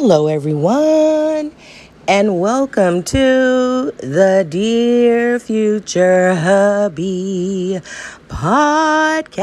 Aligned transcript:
Hello, 0.00 0.28
everyone, 0.28 1.50
and 2.06 2.38
welcome 2.40 3.02
to 3.02 3.90
the 3.96 4.46
Dear 4.48 5.40
Future 5.40 6.36
Hubby 6.36 7.80
podcast. 8.28 9.34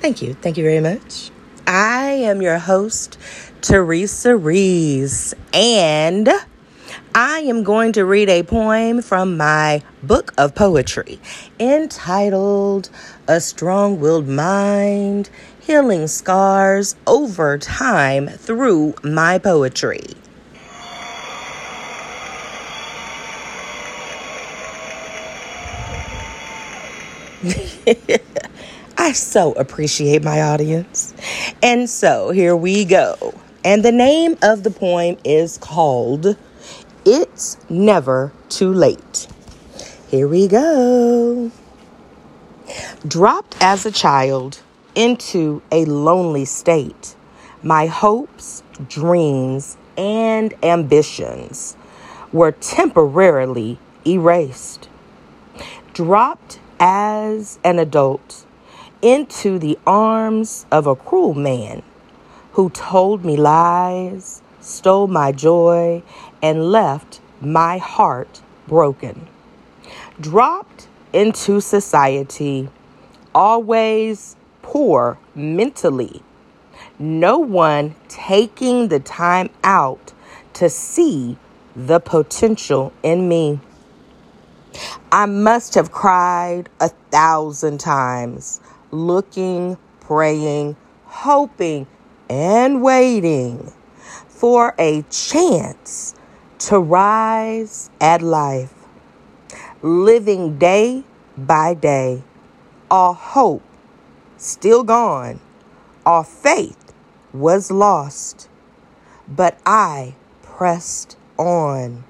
Thank 0.00 0.22
you. 0.22 0.34
Thank 0.34 0.56
you 0.56 0.64
very 0.64 0.80
much. 0.80 1.30
I 1.68 2.06
am 2.06 2.42
your 2.42 2.58
host, 2.58 3.16
Teresa 3.60 4.36
Reese, 4.36 5.34
and 5.52 6.28
I 7.16 7.42
am 7.42 7.62
going 7.62 7.92
to 7.92 8.04
read 8.04 8.28
a 8.28 8.42
poem 8.42 9.00
from 9.00 9.36
my 9.36 9.82
book 10.02 10.34
of 10.36 10.56
poetry 10.56 11.20
entitled 11.60 12.90
A 13.28 13.40
Strong 13.40 14.00
Willed 14.00 14.26
Mind 14.26 15.30
Healing 15.60 16.08
Scars 16.08 16.96
Over 17.06 17.56
Time 17.56 18.26
Through 18.26 18.96
My 19.04 19.38
Poetry. 19.38 20.00
I 28.98 29.12
so 29.12 29.52
appreciate 29.52 30.24
my 30.24 30.42
audience. 30.42 31.14
And 31.62 31.88
so 31.88 32.30
here 32.30 32.56
we 32.56 32.84
go. 32.84 33.34
And 33.64 33.84
the 33.84 33.92
name 33.92 34.36
of 34.42 34.64
the 34.64 34.72
poem 34.72 35.16
is 35.24 35.58
called 35.58 36.36
It's 37.06 37.58
Never 37.68 38.32
Too 38.48 38.72
Late. 38.72 39.28
Here 40.08 40.26
we 40.26 40.48
go. 40.48 41.50
Dropped 43.06 43.58
as 43.60 43.84
a 43.84 43.90
child 43.90 44.62
into 44.94 45.60
a 45.70 45.84
lonely 45.84 46.46
state, 46.46 47.14
my 47.62 47.88
hopes, 47.88 48.62
dreams, 48.88 49.76
and 49.98 50.54
ambitions 50.62 51.76
were 52.32 52.52
temporarily 52.52 53.78
erased. 54.06 54.88
Dropped 55.92 56.58
as 56.80 57.58
an 57.62 57.78
adult 57.78 58.46
into 59.02 59.58
the 59.58 59.78
arms 59.86 60.64
of 60.72 60.86
a 60.86 60.96
cruel 60.96 61.34
man 61.34 61.82
who 62.52 62.70
told 62.70 63.26
me 63.26 63.36
lies, 63.36 64.40
stole 64.64 65.06
my 65.06 65.30
joy, 65.30 66.02
and 66.44 66.70
left 66.70 67.22
my 67.40 67.78
heart 67.78 68.42
broken. 68.68 69.26
Dropped 70.20 70.88
into 71.14 71.58
society, 71.58 72.68
always 73.34 74.36
poor 74.60 75.16
mentally. 75.34 76.22
No 76.98 77.38
one 77.38 77.94
taking 78.08 78.88
the 78.88 79.00
time 79.00 79.48
out 79.64 80.12
to 80.52 80.68
see 80.68 81.38
the 81.74 81.98
potential 81.98 82.92
in 83.02 83.26
me. 83.26 83.58
I 85.10 85.24
must 85.24 85.74
have 85.76 85.90
cried 85.90 86.68
a 86.78 86.90
thousand 87.10 87.78
times 87.78 88.60
looking, 88.90 89.78
praying, 90.00 90.76
hoping, 91.06 91.86
and 92.28 92.82
waiting 92.82 93.72
for 94.28 94.74
a 94.78 95.02
chance 95.08 96.14
to 96.58 96.78
rise 96.78 97.90
at 98.00 98.22
life. 98.22 98.74
Living 99.82 100.58
day 100.58 101.04
by 101.36 101.74
day, 101.74 102.22
all 102.90 103.14
hope 103.14 103.62
still 104.36 104.82
gone, 104.82 105.40
all 106.06 106.22
faith 106.22 106.92
was 107.32 107.70
lost, 107.70 108.48
but 109.28 109.58
I 109.66 110.14
pressed 110.42 111.16
on. 111.38 112.04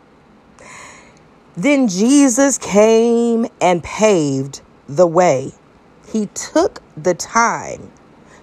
Then 1.57 1.89
Jesus 1.89 2.59
came 2.59 3.47
and 3.61 3.83
paved 3.83 4.61
the 4.89 5.07
way 5.07 5.53
he 6.15 6.27
took 6.27 6.81
the 6.97 7.15
time 7.15 7.91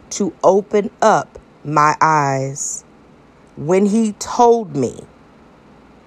to 0.09 0.33
open 0.43 0.89
up 1.01 1.39
my 1.63 1.95
eyes 2.01 2.83
when 3.55 3.85
He 3.85 4.11
told 4.13 4.75
me 4.75 5.05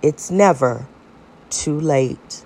it's 0.04 0.30
never 0.30 0.86
too 1.48 1.80
late. 1.80 2.44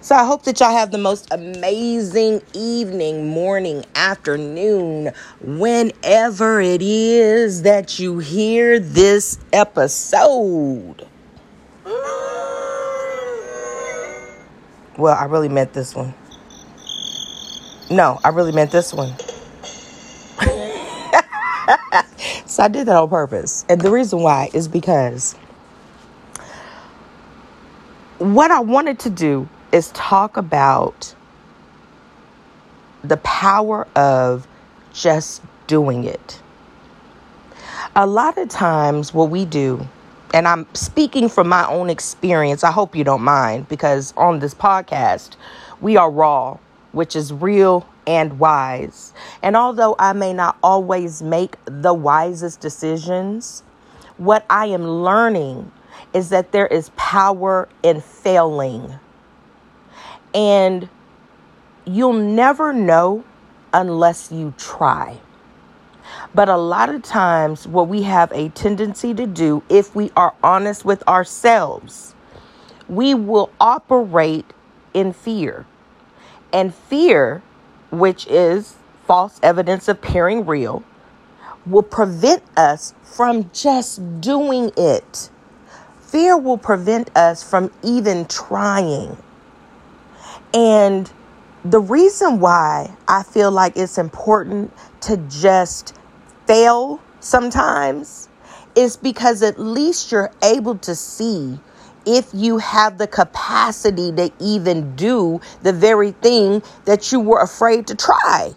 So 0.00 0.14
I 0.14 0.24
hope 0.24 0.44
that 0.44 0.60
y'all 0.60 0.70
have 0.70 0.92
the 0.92 0.98
most 0.98 1.28
amazing 1.30 2.40
evening, 2.54 3.28
morning, 3.28 3.84
afternoon, 3.94 5.12
whenever 5.42 6.62
it 6.62 6.80
is 6.80 7.60
that 7.62 7.98
you 7.98 8.18
hear 8.18 8.80
this 8.80 9.38
episode. 9.52 11.06
Well, 14.96 15.14
I 15.14 15.26
really 15.28 15.50
meant 15.50 15.74
this 15.74 15.94
one. 15.94 16.14
No, 17.90 18.18
I 18.24 18.30
really 18.30 18.52
meant 18.52 18.70
this 18.70 18.94
one. 18.94 19.12
so 22.46 22.62
I 22.62 22.68
did 22.68 22.86
that 22.86 22.96
on 22.96 23.10
purpose. 23.10 23.66
And 23.68 23.82
the 23.82 23.90
reason 23.90 24.22
why 24.22 24.48
is 24.54 24.66
because 24.66 25.36
what 28.18 28.50
I 28.50 28.60
wanted 28.60 28.98
to 29.00 29.10
do 29.10 29.48
is 29.72 29.90
talk 29.92 30.36
about 30.36 31.14
the 33.04 33.16
power 33.18 33.86
of 33.96 34.46
just 34.92 35.42
doing 35.66 36.04
it. 36.04 36.40
A 37.94 38.06
lot 38.06 38.38
of 38.38 38.48
times, 38.48 39.14
what 39.14 39.30
we 39.30 39.44
do, 39.44 39.86
and 40.34 40.48
I'm 40.48 40.66
speaking 40.74 41.28
from 41.28 41.48
my 41.48 41.66
own 41.68 41.88
experience, 41.90 42.64
I 42.64 42.70
hope 42.70 42.96
you 42.96 43.04
don't 43.04 43.22
mind, 43.22 43.68
because 43.68 44.12
on 44.16 44.38
this 44.38 44.54
podcast, 44.54 45.36
we 45.80 45.96
are 45.96 46.10
raw 46.10 46.58
which 46.96 47.14
is 47.14 47.30
real 47.30 47.86
and 48.06 48.38
wise. 48.38 49.12
And 49.42 49.54
although 49.54 49.96
I 49.98 50.14
may 50.14 50.32
not 50.32 50.56
always 50.62 51.22
make 51.22 51.56
the 51.66 51.92
wisest 51.92 52.60
decisions, 52.60 53.62
what 54.16 54.46
I 54.48 54.66
am 54.66 54.86
learning 54.86 55.70
is 56.16 56.30
that 56.30 56.50
there 56.50 56.66
is 56.66 56.90
power 56.96 57.68
in 57.82 58.00
failing. 58.00 58.98
And 60.32 60.88
you'll 61.84 62.14
never 62.14 62.72
know 62.72 63.22
unless 63.74 64.32
you 64.32 64.54
try. 64.56 65.20
But 66.34 66.48
a 66.48 66.56
lot 66.56 66.88
of 66.88 67.02
times, 67.02 67.68
what 67.68 67.88
we 67.88 68.02
have 68.04 68.32
a 68.32 68.48
tendency 68.48 69.12
to 69.12 69.26
do, 69.26 69.62
if 69.68 69.94
we 69.94 70.10
are 70.16 70.34
honest 70.42 70.86
with 70.86 71.06
ourselves, 71.06 72.14
we 72.88 73.12
will 73.12 73.50
operate 73.60 74.46
in 74.94 75.12
fear. 75.12 75.66
And 76.50 76.74
fear, 76.74 77.42
which 77.90 78.26
is 78.28 78.76
false 79.06 79.38
evidence 79.42 79.86
appearing 79.86 80.46
real, 80.46 80.82
will 81.66 81.82
prevent 81.82 82.42
us 82.56 82.94
from 83.02 83.50
just 83.52 84.22
doing 84.22 84.72
it. 84.78 85.28
Fear 86.06 86.38
will 86.38 86.58
prevent 86.58 87.14
us 87.16 87.42
from 87.42 87.70
even 87.82 88.26
trying. 88.26 89.16
And 90.54 91.10
the 91.64 91.80
reason 91.80 92.38
why 92.38 92.96
I 93.08 93.24
feel 93.24 93.50
like 93.50 93.76
it's 93.76 93.98
important 93.98 94.72
to 95.02 95.16
just 95.28 95.96
fail 96.46 97.00
sometimes 97.18 98.28
is 98.76 98.96
because 98.96 99.42
at 99.42 99.58
least 99.58 100.12
you're 100.12 100.30
able 100.44 100.78
to 100.78 100.94
see 100.94 101.58
if 102.06 102.30
you 102.32 102.58
have 102.58 102.98
the 102.98 103.08
capacity 103.08 104.12
to 104.12 104.32
even 104.38 104.94
do 104.94 105.40
the 105.62 105.72
very 105.72 106.12
thing 106.12 106.62
that 106.84 107.10
you 107.10 107.18
were 107.18 107.40
afraid 107.40 107.88
to 107.88 107.96
try. 107.96 108.52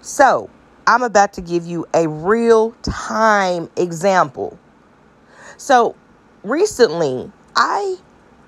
So, 0.00 0.50
I'm 0.88 1.04
about 1.04 1.34
to 1.34 1.40
give 1.40 1.64
you 1.64 1.86
a 1.94 2.08
real 2.08 2.72
time 2.82 3.70
example. 3.76 4.58
So, 5.56 5.94
recently, 6.42 7.30
I, 7.56 7.96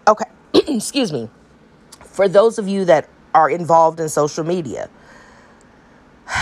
okay, 0.09 0.25
excuse 0.55 1.13
me, 1.13 1.29
for 2.01 2.29
those 2.29 2.59
of 2.59 2.69
you 2.69 2.85
that 2.85 3.09
are 3.35 3.51
involved 3.51 4.01
in 4.01 4.09
social 4.09 4.45
media, 4.45 4.89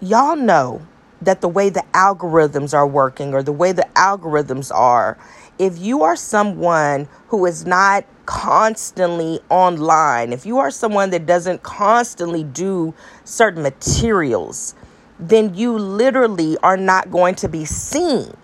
y'all 0.00 0.36
know 0.36 0.86
that 1.22 1.40
the 1.40 1.48
way 1.48 1.70
the 1.70 1.84
algorithms 1.92 2.74
are 2.74 2.86
working 2.86 3.32
or 3.32 3.42
the 3.42 3.52
way 3.52 3.72
the 3.72 3.88
algorithms 3.94 4.74
are 4.74 5.18
if 5.58 5.78
you 5.78 6.02
are 6.02 6.16
someone 6.16 7.08
who 7.28 7.46
is 7.46 7.64
not 7.64 8.04
constantly 8.26 9.40
online, 9.48 10.32
if 10.32 10.44
you 10.44 10.58
are 10.58 10.70
someone 10.70 11.10
that 11.10 11.26
doesn't 11.26 11.62
constantly 11.62 12.44
do 12.44 12.92
certain 13.24 13.62
materials, 13.62 14.74
then 15.18 15.54
you 15.54 15.78
literally 15.78 16.58
are 16.58 16.76
not 16.76 17.10
going 17.10 17.34
to 17.36 17.48
be 17.48 17.64
seen. 17.64 18.34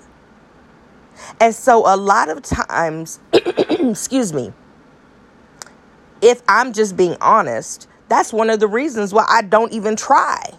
And 1.40 1.54
so, 1.54 1.86
a 1.86 1.96
lot 1.96 2.28
of 2.28 2.42
times, 2.42 3.19
excuse 3.32 4.32
me, 4.32 4.52
if 6.20 6.42
I'm 6.48 6.72
just 6.72 6.96
being 6.96 7.16
honest, 7.20 7.88
that's 8.08 8.32
one 8.32 8.50
of 8.50 8.60
the 8.60 8.69
reasons 8.69 9.12
why 9.12 9.26
I 9.28 9.42
don't 9.42 9.72
even 9.72 9.96
try. 9.96 10.52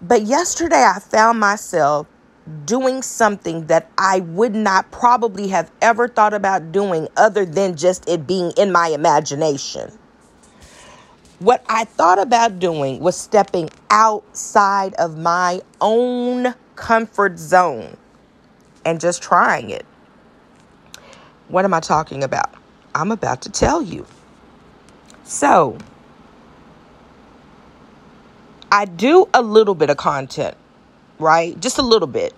But 0.00 0.22
yesterday 0.22 0.84
I 0.84 0.98
found 0.98 1.38
myself 1.38 2.08
doing 2.64 3.02
something 3.02 3.66
that 3.68 3.88
I 3.96 4.20
would 4.20 4.54
not 4.54 4.90
probably 4.90 5.48
have 5.48 5.70
ever 5.80 6.08
thought 6.08 6.34
about 6.34 6.72
doing 6.72 7.08
other 7.16 7.44
than 7.44 7.76
just 7.76 8.08
it 8.08 8.26
being 8.26 8.52
in 8.56 8.72
my 8.72 8.88
imagination. 8.88 9.96
What 11.38 11.64
I 11.68 11.84
thought 11.84 12.18
about 12.18 12.58
doing 12.58 13.00
was 13.00 13.16
stepping 13.16 13.70
outside 13.90 14.94
of 14.94 15.16
my 15.18 15.62
own 15.80 16.54
comfort 16.74 17.38
zone 17.38 17.96
and 18.84 19.00
just 19.00 19.22
trying 19.22 19.70
it. 19.70 19.86
What 21.48 21.64
am 21.64 21.74
I 21.74 21.80
talking 21.80 22.22
about? 22.22 22.54
I'm 22.94 23.10
about 23.10 23.42
to 23.42 23.50
tell 23.50 23.82
you. 23.82 24.06
So, 25.24 25.78
I 28.70 28.86
do 28.86 29.28
a 29.34 29.42
little 29.42 29.74
bit 29.74 29.90
of 29.90 29.96
content, 29.96 30.56
right? 31.18 31.58
Just 31.60 31.78
a 31.78 31.82
little 31.82 32.08
bit. 32.08 32.34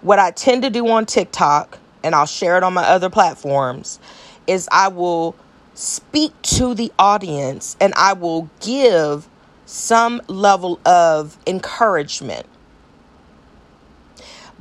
What 0.00 0.18
I 0.18 0.30
tend 0.30 0.62
to 0.62 0.70
do 0.70 0.88
on 0.88 1.06
TikTok, 1.06 1.78
and 2.02 2.14
I'll 2.14 2.26
share 2.26 2.56
it 2.56 2.62
on 2.62 2.74
my 2.74 2.84
other 2.84 3.10
platforms, 3.10 4.00
is 4.46 4.68
I 4.72 4.88
will 4.88 5.34
speak 5.74 6.40
to 6.42 6.74
the 6.74 6.92
audience 6.98 7.76
and 7.80 7.92
I 7.94 8.12
will 8.12 8.48
give 8.60 9.28
some 9.66 10.20
level 10.28 10.80
of 10.84 11.38
encouragement. 11.46 12.46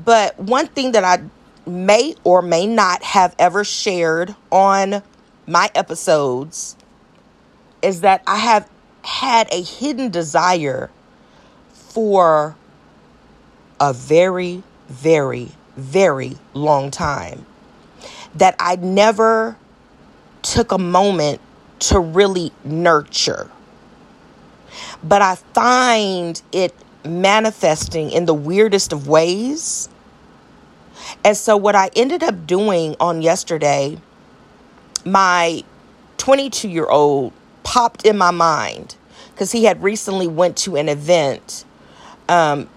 But 0.03 0.38
one 0.39 0.67
thing 0.67 0.94
that 0.94 1.03
I 1.03 1.23
may 1.69 2.15
or 2.23 2.41
may 2.41 2.67
not 2.67 3.03
have 3.03 3.35
ever 3.39 3.63
shared 3.63 4.35
on 4.51 5.01
my 5.47 5.69
episodes 5.75 6.75
is 7.81 8.01
that 8.01 8.23
I 8.25 8.38
have 8.38 8.69
had 9.03 9.53
a 9.53 9.61
hidden 9.61 10.09
desire 10.09 10.89
for 11.73 12.55
a 13.79 13.94
very, 13.94 14.63
very, 14.88 15.51
very 15.75 16.38
long 16.53 16.91
time 16.91 17.45
that 18.35 18.55
I 18.59 18.77
never 18.77 19.57
took 20.41 20.71
a 20.71 20.77
moment 20.77 21.39
to 21.79 22.00
really 22.00 22.51
nurture. 22.63 23.50
But 25.03 25.21
I 25.21 25.35
find 25.35 26.41
it 26.51 26.73
manifesting 27.05 28.11
in 28.11 28.25
the 28.25 28.33
weirdest 28.33 28.94
of 28.94 29.07
ways. 29.07 29.89
And 31.23 31.38
so, 31.38 31.57
what 31.57 31.75
I 31.75 31.89
ended 31.95 32.23
up 32.23 32.47
doing 32.47 32.95
on 33.00 33.21
yesterday, 33.21 33.97
my 35.05 35.63
22 36.17 36.69
year 36.69 36.88
old 36.88 37.33
popped 37.63 38.05
in 38.05 38.17
my 38.17 38.31
mind 38.31 38.95
because 39.31 39.51
he 39.51 39.65
had 39.65 39.81
recently 39.81 40.27
went 40.27 40.57
to 40.57 40.75
an 40.75 40.89
event. 40.89 41.65
Um, 42.29 42.69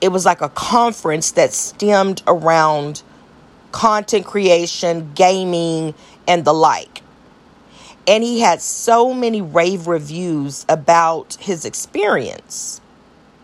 it 0.00 0.08
was 0.08 0.24
like 0.24 0.40
a 0.40 0.48
conference 0.48 1.32
that 1.32 1.52
stemmed 1.52 2.22
around 2.26 3.02
content 3.72 4.26
creation, 4.26 5.12
gaming, 5.14 5.94
and 6.26 6.44
the 6.44 6.54
like. 6.54 7.02
And 8.06 8.24
he 8.24 8.40
had 8.40 8.60
so 8.60 9.12
many 9.12 9.42
rave 9.42 9.86
reviews 9.86 10.64
about 10.68 11.36
his 11.40 11.64
experience. 11.64 12.79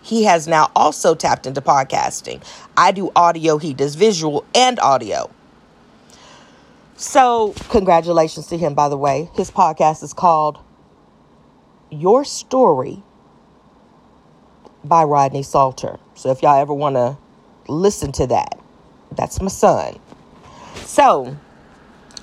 He 0.06 0.23
has 0.23 0.47
now 0.47 0.70
also 0.76 1.17
tapped 1.17 1.49
into 1.49 1.61
podcasting. 1.61 2.41
I 2.76 2.93
do 2.93 3.11
audio, 3.17 3.58
he 3.58 3.75
does 3.75 3.97
visual 3.97 4.44
and 4.55 4.79
audio. 4.79 5.29
So, 6.94 7.55
congratulations 7.70 8.47
to 8.47 8.56
him, 8.56 8.75
by 8.75 8.88
the 8.88 8.97
way. 8.97 9.29
His 9.35 9.50
podcast 9.50 10.05
is 10.05 10.12
called 10.12 10.61
Your 11.91 12.25
Story 12.25 13.03
by 14.85 15.03
Rodney 15.03 15.43
Salter. 15.43 15.99
So, 16.14 16.31
if 16.31 16.41
y'all 16.41 16.61
ever 16.61 16.73
want 16.73 16.94
to 16.94 17.19
listen 17.67 18.12
to 18.12 18.29
that, 18.29 18.61
that's 19.11 19.43
my 19.43 19.49
son. 19.49 19.99
So, 20.85 21.37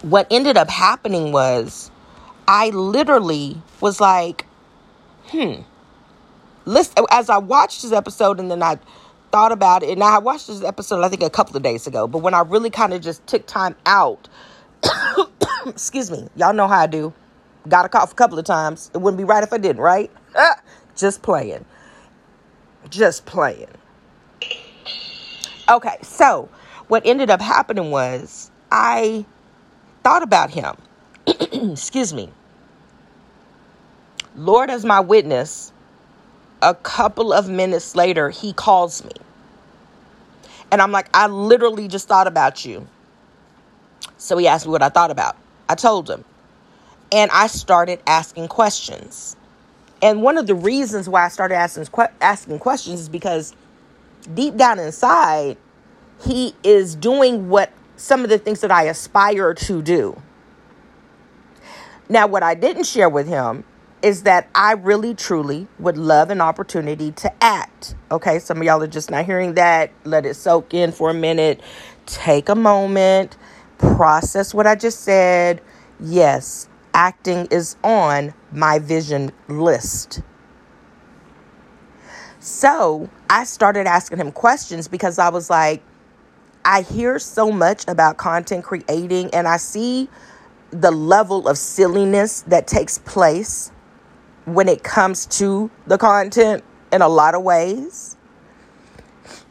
what 0.04 0.26
ended 0.32 0.56
up 0.56 0.70
happening 0.70 1.34
was 1.34 1.92
I 2.48 2.70
literally 2.70 3.62
was 3.82 4.00
like, 4.00 4.46
hmm. 5.26 5.64
Listen, 6.66 7.06
as 7.12 7.30
I 7.30 7.38
watched 7.38 7.82
this 7.82 7.92
episode 7.92 8.40
and 8.40 8.50
then 8.50 8.64
I 8.64 8.80
thought 9.32 9.52
about 9.52 9.84
it, 9.84 9.90
and 9.90 10.04
I 10.04 10.20
watched 10.20 10.48
this 10.48 10.64
episode, 10.64 11.04
I 11.04 11.10
think, 11.10 11.24
a 11.24 11.30
couple 11.30 11.58
of 11.58 11.64
days 11.64 11.88
ago, 11.88 12.08
but 12.08 12.20
when 12.20 12.34
I 12.34 12.42
really 12.42 12.70
kind 12.70 12.94
of 12.94 13.02
just 13.02 13.26
took 13.28 13.46
time 13.48 13.76
out, 13.86 14.30
excuse 15.66 16.12
me, 16.12 16.28
y'all 16.36 16.54
know 16.54 16.68
how 16.68 16.82
I 16.82 16.88
do. 16.88 17.14
Got 17.68 17.86
a 17.86 17.90
cough 17.90 18.12
a 18.12 18.16
couple 18.16 18.38
of 18.38 18.46
times. 18.46 18.92
It 18.94 19.00
wouldn't 19.00 19.18
be 19.18 19.24
right 19.24 19.44
if 19.44 19.52
I 19.52 19.58
didn't, 19.58 19.82
right? 19.82 20.12
Ah, 20.36 20.62
just 20.96 21.22
playing. 21.22 21.66
Just 22.90 23.26
playing. 23.26 23.70
Okay, 25.70 25.98
so 26.02 26.50
what 26.88 27.06
ended 27.06 27.30
up 27.30 27.42
happening 27.42 27.92
was 27.92 28.52
I 28.72 29.26
thought 30.04 30.24
about 30.24 30.52
him. 30.52 30.76
Excuse 31.28 32.14
me. 32.14 32.30
Lord, 34.36 34.70
as 34.70 34.86
my 34.86 35.00
witness, 35.00 35.73
a 36.64 36.74
couple 36.74 37.34
of 37.34 37.50
minutes 37.50 37.96
later, 37.96 38.30
he 38.30 38.54
calls 38.54 39.04
me. 39.04 39.12
And 40.72 40.82
I'm 40.82 40.92
like, 40.92 41.10
I 41.14 41.28
literally 41.28 41.88
just 41.88 42.08
thought 42.08 42.26
about 42.26 42.66
you. 42.66 42.88
So 44.18 44.38
he 44.38 44.48
asked 44.48 44.66
me 44.66 44.72
what 44.72 44.82
I 44.82 44.90
thought 44.90 45.12
about. 45.12 45.36
I 45.68 45.76
told 45.76 46.10
him. 46.10 46.24
And 47.12 47.30
I 47.32 47.48
started 47.48 48.02
asking 48.08 48.48
questions. 48.48 49.36
And 50.02 50.24
one 50.24 50.38
of 50.38 50.48
the 50.48 50.56
reasons 50.56 51.08
why 51.08 51.26
I 51.26 51.28
started 51.28 51.56
asking, 51.56 51.88
asking 52.22 52.60
questions 52.60 53.02
is 53.02 53.10
because 53.10 53.54
deep 54.34 54.56
down 54.56 54.80
inside, 54.80 55.58
he 56.26 56.56
is 56.64 56.96
doing 56.96 57.50
what 57.50 57.72
some 57.98 58.24
of 58.24 58.30
the 58.30 58.40
things 58.40 58.62
that 58.62 58.72
I 58.72 58.84
aspire 58.84 59.54
to 59.54 59.82
do. 59.82 60.20
Now, 62.10 62.28
what 62.28 62.42
I 62.42 62.56
didn't 62.56 62.86
share 62.86 63.10
with 63.10 63.28
him 63.28 63.64
is 64.04 64.24
that 64.24 64.50
I 64.54 64.74
really 64.74 65.16
truly 65.16 65.66
would 65.80 65.98
love 65.98 66.30
an 66.30 66.42
opportunity 66.42 67.14
to 67.14 67.44
act. 67.44 67.96
Okay, 68.12 68.38
some 68.38 68.58
of 68.58 68.64
y'all 68.64 68.84
are 68.84 68.88
just 68.88 69.10
not 69.10 69.26
hearing 69.26 69.54
that. 69.54 69.92
Let 70.04 70.26
it 70.26 70.36
soak 70.36 70.74
in 70.74 70.92
for 70.92 71.10
a 71.10 71.14
minute. 71.14 71.62
Take 72.06 72.50
a 72.50 72.56
moment, 72.56 73.38
process 73.78 74.54
what 74.54 74.68
I 74.68 74.76
just 74.76 75.00
said. 75.00 75.62
Yes, 76.02 76.68
acting 76.94 77.48
is 77.50 77.78
on 77.82 78.34
my 78.52 78.78
vision 78.78 79.32
list. 79.48 80.22
So 82.40 83.10
I 83.30 83.46
started 83.46 83.88
asking 83.88 84.18
him 84.18 84.34
questions 84.34 84.90
because 84.90 85.18
I 85.18 85.30
was 85.30 85.50
like, 85.50 85.82
I 86.66 86.82
hear 86.82 87.20
so 87.20 87.52
much 87.54 87.86
about 87.88 88.18
content 88.18 88.66
creating 88.66 89.30
and 89.34 89.48
I 89.48 89.56
see 89.56 90.10
the 90.72 90.92
level 90.92 91.48
of 91.48 91.58
silliness 91.58 92.42
that 92.48 92.68
takes 92.68 92.98
place 92.98 93.72
when 94.46 94.68
it 94.68 94.84
comes 94.84 95.26
to 95.26 95.70
the 95.88 95.98
content 95.98 96.64
in 96.92 97.02
a 97.02 97.08
lot 97.08 97.36
of 97.36 97.44
ways. 97.44 98.18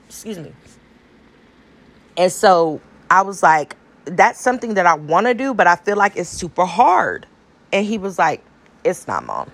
Excuse 0.06 0.38
me. 0.38 0.52
And 2.16 2.30
so 2.30 2.80
I 3.10 3.22
was 3.22 3.42
like, 3.42 3.76
that's 4.04 4.40
something 4.40 4.74
that 4.74 4.86
I 4.86 4.94
want 4.94 5.26
to 5.26 5.34
do, 5.34 5.54
but 5.54 5.66
I 5.66 5.76
feel 5.76 5.96
like 5.96 6.16
it's 6.16 6.28
super 6.28 6.64
hard. 6.64 7.26
And 7.72 7.86
he 7.86 7.98
was 7.98 8.18
like, 8.18 8.44
it's 8.84 9.06
not, 9.06 9.24
mom. 9.24 9.50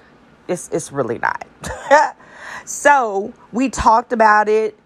It's, 0.49 0.69
it's 0.71 0.91
really 0.91 1.19
not. 1.19 1.47
so 2.65 3.33
we 3.53 3.69
talked 3.69 4.13
about 4.13 4.49
it 4.49 4.79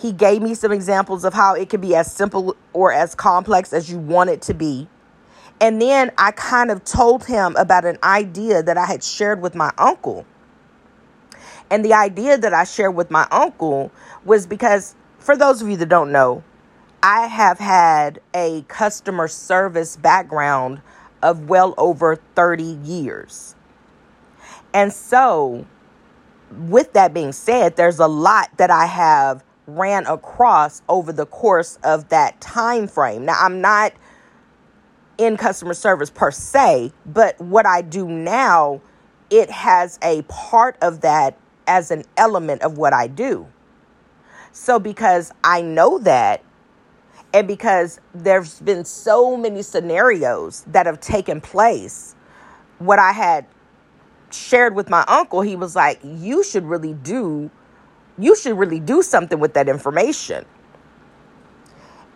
he 0.00 0.12
gave 0.12 0.42
me 0.42 0.54
some 0.54 0.72
examples 0.72 1.24
of 1.24 1.34
how 1.34 1.54
it 1.54 1.68
could 1.68 1.80
be 1.80 1.94
as 1.94 2.12
simple 2.12 2.56
or 2.72 2.92
as 2.92 3.14
complex 3.14 3.72
as 3.72 3.90
you 3.90 3.98
want 3.98 4.30
it 4.30 4.40
to 4.42 4.54
be. 4.54 4.88
And 5.60 5.82
then 5.82 6.12
I 6.16 6.30
kind 6.30 6.70
of 6.70 6.84
told 6.84 7.24
him 7.24 7.56
about 7.56 7.84
an 7.84 7.98
idea 8.02 8.62
that 8.62 8.78
I 8.78 8.86
had 8.86 9.02
shared 9.02 9.40
with 9.40 9.54
my 9.54 9.72
uncle. 9.76 10.24
And 11.70 11.84
the 11.84 11.94
idea 11.94 12.38
that 12.38 12.54
I 12.54 12.64
shared 12.64 12.94
with 12.94 13.10
my 13.10 13.26
uncle 13.30 13.90
was 14.24 14.46
because, 14.46 14.94
for 15.18 15.36
those 15.36 15.60
of 15.60 15.68
you 15.68 15.76
that 15.76 15.88
don't 15.88 16.12
know, 16.12 16.42
I 17.02 17.26
have 17.26 17.58
had 17.58 18.20
a 18.34 18.64
customer 18.68 19.28
service 19.28 19.96
background 19.96 20.80
of 21.22 21.48
well 21.48 21.74
over 21.76 22.16
30 22.16 22.62
years. 22.62 23.54
And 24.72 24.92
so, 24.92 25.66
with 26.50 26.92
that 26.92 27.12
being 27.12 27.32
said, 27.32 27.76
there's 27.76 27.98
a 27.98 28.06
lot 28.06 28.50
that 28.56 28.70
I 28.70 28.86
have 28.86 29.44
ran 29.66 30.06
across 30.06 30.82
over 30.88 31.12
the 31.12 31.26
course 31.26 31.78
of 31.82 32.08
that 32.08 32.40
time 32.40 32.88
frame. 32.88 33.26
Now, 33.26 33.36
I'm 33.38 33.60
not 33.60 33.92
in 35.18 35.36
customer 35.36 35.74
service 35.74 36.10
per 36.10 36.30
se, 36.30 36.92
but 37.06 37.40
what 37.40 37.66
I 37.66 37.82
do 37.82 38.08
now, 38.08 38.80
it 39.30 39.50
has 39.50 39.98
a 40.02 40.22
part 40.22 40.78
of 40.82 41.02
that 41.02 41.38
as 41.68 41.90
an 41.90 42.04
element 42.16 42.62
of 42.62 42.78
what 42.78 42.94
I 42.94 43.08
do. 43.08 43.46
So, 44.52 44.78
because 44.78 45.32
I 45.44 45.62
know 45.62 45.98
that, 46.00 46.42
And 47.34 47.46
because 47.48 48.00
there's 48.14 48.60
been 48.60 48.84
so 48.84 49.36
many 49.36 49.62
scenarios 49.62 50.64
that 50.68 50.86
have 50.86 51.00
taken 51.00 51.40
place, 51.40 52.14
what 52.78 52.98
I 52.98 53.12
had 53.12 53.46
shared 54.30 54.74
with 54.74 54.90
my 54.90 55.04
uncle, 55.08 55.42
he 55.42 55.56
was 55.56 55.76
like, 55.76 56.00
You 56.04 56.44
should 56.44 56.64
really 56.64 56.94
do, 56.94 57.50
you 58.18 58.36
should 58.36 58.58
really 58.58 58.80
do 58.80 59.02
something 59.02 59.40
with 59.40 59.54
that 59.54 59.68
information. 59.68 60.44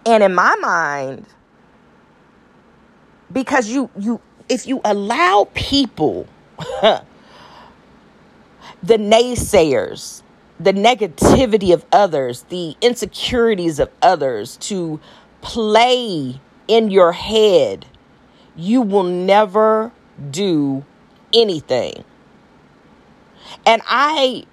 And 0.07 0.23
in 0.23 0.35
my 0.35 0.57
mind, 0.61 1.27
because 3.33 3.69
you 3.69 3.91
you 3.99 4.21
if 4.49 4.67
you 4.67 4.81
allow 4.85 5.49
people 5.55 6.27
the 6.59 7.05
naysayers 8.83 10.23
the 10.61 10.73
negativity 10.73 11.73
of 11.73 11.85
others 11.93 12.43
the 12.49 12.77
insecurities 12.81 13.79
of 13.79 13.91
others 14.03 14.57
to 14.59 15.01
play 15.41 16.41
in 16.69 16.91
your 16.91 17.13
head 17.13 17.87
you 18.57 18.83
will 18.83 19.05
never 19.05 19.93
do 20.31 20.85
anything. 21.33 22.05
And 23.67 23.83
i 23.87 24.45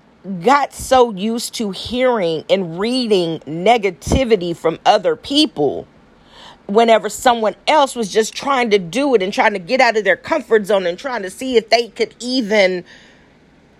got 0.43 0.73
so 0.73 1.11
used 1.11 1.53
to 1.55 1.71
hearing 1.71 2.43
and 2.49 2.77
reading 2.77 3.39
negativity 3.41 4.55
from 4.55 4.77
other 4.85 5.15
people 5.15 5.87
whenever 6.69 7.09
someone 7.09 7.55
else 7.67 7.95
was 7.95 8.11
just 8.11 8.33
trying 8.33 8.69
to 8.69 8.79
do 8.79 9.15
it 9.15 9.23
and 9.23 9.33
trying 9.33 9.53
to 9.53 9.59
get 9.59 9.81
out 9.81 9.97
of 9.97 10.03
their 10.03 10.15
comfort 10.15 10.65
zone 10.65 10.85
and 10.85 10.97
trying 10.97 11.23
to 11.23 11.29
see 11.29 11.57
if 11.57 11.69
they 11.69 11.89
could 11.89 12.15
even 12.19 12.83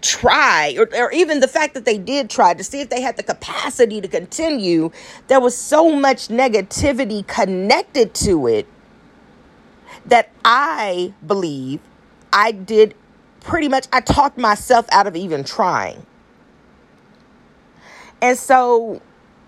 try 0.02 0.76
or, 0.78 0.88
or 0.98 1.12
even 1.12 1.40
the 1.40 1.48
fact 1.48 1.74
that 1.74 1.86
they 1.86 1.98
did 1.98 2.30
try 2.30 2.54
to 2.54 2.64
see 2.64 2.80
if 2.82 2.90
they 2.90 3.02
had 3.02 3.18
the 3.18 3.24
capacity 3.24 4.00
to 4.00 4.08
continue 4.08 4.90
there 5.28 5.42
was 5.42 5.58
so 5.58 5.94
much 5.94 6.30
negativity 6.30 7.26
connected 7.28 8.14
to 8.14 8.48
it 8.48 8.66
that 10.06 10.30
i 10.46 11.14
believe 11.28 11.82
i 12.32 12.52
did 12.52 12.96
pretty 13.42 13.68
much 13.68 13.88
i 13.92 14.00
talked 14.00 14.38
myself 14.38 14.86
out 14.92 15.06
of 15.08 15.16
even 15.16 15.44
trying. 15.44 16.06
And 18.22 18.38
so 18.38 19.02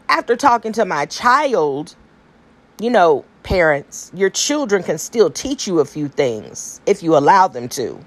after 0.10 0.36
talking 0.36 0.74
to 0.74 0.83
my 0.83 1.05
child 1.05 1.95
you 2.81 2.89
know 2.89 3.24
parents, 3.43 4.12
your 4.13 4.29
children 4.29 4.83
can 4.83 4.98
still 4.98 5.29
teach 5.29 5.67
you 5.67 5.79
a 5.79 5.86
few 5.86 6.07
things 6.07 6.81
if 6.86 7.03
you 7.03 7.17
allow 7.17 7.48
them 7.48 7.69
to. 7.69 8.03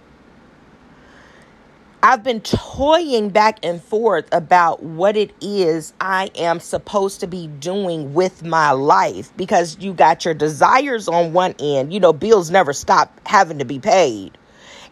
I've 2.07 2.23
been 2.23 2.43
toying 2.43 3.31
back 3.31 3.61
and 3.63 3.83
forth 3.83 4.29
about 4.31 4.83
what 4.83 5.17
it 5.17 5.33
is 5.41 5.95
I 6.03 6.31
am 6.35 6.61
supposed 6.61 7.21
to 7.21 7.27
be 7.27 7.47
doing 7.47 8.13
with 8.13 8.45
my 8.45 8.73
life 8.73 9.35
because 9.39 9.79
you 9.81 9.95
got 9.95 10.27
your 10.27 10.35
desires 10.35 11.09
on 11.09 11.33
one 11.33 11.55
end. 11.59 11.95
You 11.95 12.01
know, 12.01 12.13
bills 12.13 12.51
never 12.51 12.75
stop 12.75 13.19
having 13.27 13.59
to 13.59 13.65
be 13.65 13.79
paid. 13.79 14.37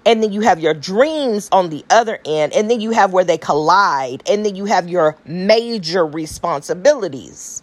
And 0.07 0.23
then 0.23 0.33
you 0.33 0.41
have 0.41 0.59
your 0.59 0.73
dreams 0.73 1.51
on 1.53 1.69
the 1.69 1.85
other 1.91 2.19
end. 2.25 2.55
And 2.55 2.71
then 2.71 2.81
you 2.81 2.93
have 2.93 3.13
where 3.13 3.25
they 3.25 3.37
collide. 3.37 4.23
And 4.27 4.45
then 4.45 4.57
you 4.57 4.65
have 4.65 4.89
your 4.89 5.17
major 5.27 6.07
responsibilities. 6.07 7.62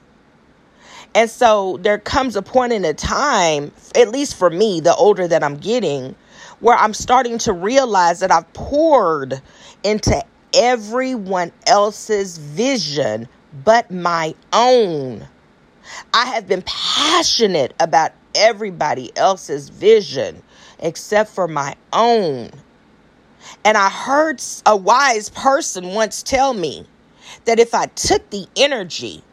And 1.16 1.30
so 1.30 1.78
there 1.82 1.98
comes 1.98 2.36
a 2.36 2.42
point 2.42 2.74
in 2.74 2.86
a 2.86 2.94
time, 2.94 3.72
at 3.96 4.10
least 4.10 4.36
for 4.36 4.50
me, 4.50 4.80
the 4.80 4.94
older 4.96 5.28
that 5.28 5.44
I'm 5.44 5.58
getting, 5.58 6.16
where 6.60 6.78
I'm 6.78 6.94
starting 6.94 7.38
to 7.40 7.54
realize 7.54 8.20
that 8.20 8.32
I've 8.32 8.52
poured 8.54 9.42
into 9.84 10.24
everyone 10.54 11.52
else's 11.68 12.38
vision 12.38 13.28
but 13.64 13.90
my 13.90 14.36
own. 14.54 15.28
I 16.14 16.26
have 16.28 16.48
been 16.48 16.62
passionate 16.64 17.74
about 17.80 18.12
everybody 18.36 19.12
else's 19.16 19.70
vision 19.70 20.44
except 20.80 21.32
for 21.32 21.48
my 21.48 21.76
own. 21.92 22.52
And 23.66 23.78
I 23.78 23.90
heard 23.90 24.42
a 24.66 24.76
wise 24.76 25.30
person 25.30 25.88
once 25.94 26.22
tell 26.22 26.54
me 26.54 26.86
that 27.46 27.60
if 27.60 27.74
I 27.74 27.88
took 27.88 28.30
the 28.30 28.48
energy 28.56 29.24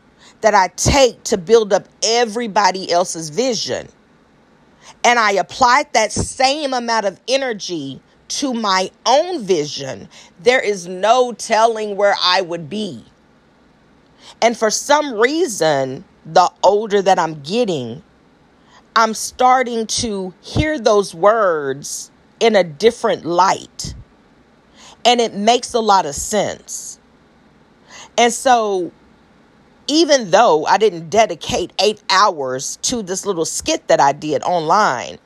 that 0.40 0.55
I 0.55 0.69
take 0.76 1.23
to 1.25 1.38
build 1.38 1.73
up 1.73 1.88
everybody 2.02 2.90
else's 2.90 3.31
vision. 3.31 3.88
And 5.05 5.19
I 5.19 5.33
applied 5.33 5.93
that 5.93 6.12
same 6.12 6.75
amount 6.75 7.07
of 7.07 7.21
energy 7.28 8.00
to 8.28 8.52
my 8.52 8.90
own 9.05 9.43
vision, 9.43 10.09
there 10.40 10.61
is 10.61 10.88
no 10.88 11.33
telling 11.33 11.97
where 11.97 12.16
I 12.23 12.40
would 12.40 12.69
be. 12.69 13.05
And 14.43 14.57
for 14.57 14.71
some 14.71 15.14
reason, 15.14 16.05
the 16.25 16.50
older 16.62 17.00
that 17.02 17.19
I'm 17.19 17.40
getting, 17.43 18.02
I'm 18.97 19.14
starting 19.14 19.87
to 19.87 20.35
hear 20.40 20.78
those 20.78 21.14
words 21.14 22.11
in 22.40 22.57
a 22.57 22.64
different 22.64 23.25
light. 23.25 23.95
And 25.05 25.21
it 25.21 25.35
makes 25.35 25.73
a 25.75 25.81
lot 25.81 26.05
of 26.05 26.14
sense. 26.14 26.99
And 28.19 28.33
so 28.33 28.90
even 29.88 30.31
though 30.31 30.66
I 30.66 30.78
didn't 30.78 31.11
dedicate 31.11 31.73
eight 31.81 32.02
hours 32.11 32.76
to 32.83 33.02
this 33.02 33.26
little 33.26 33.45
skit 33.45 33.88
that 33.88 34.00
I 34.00 34.12
did 34.12 34.43
online, 34.43 35.19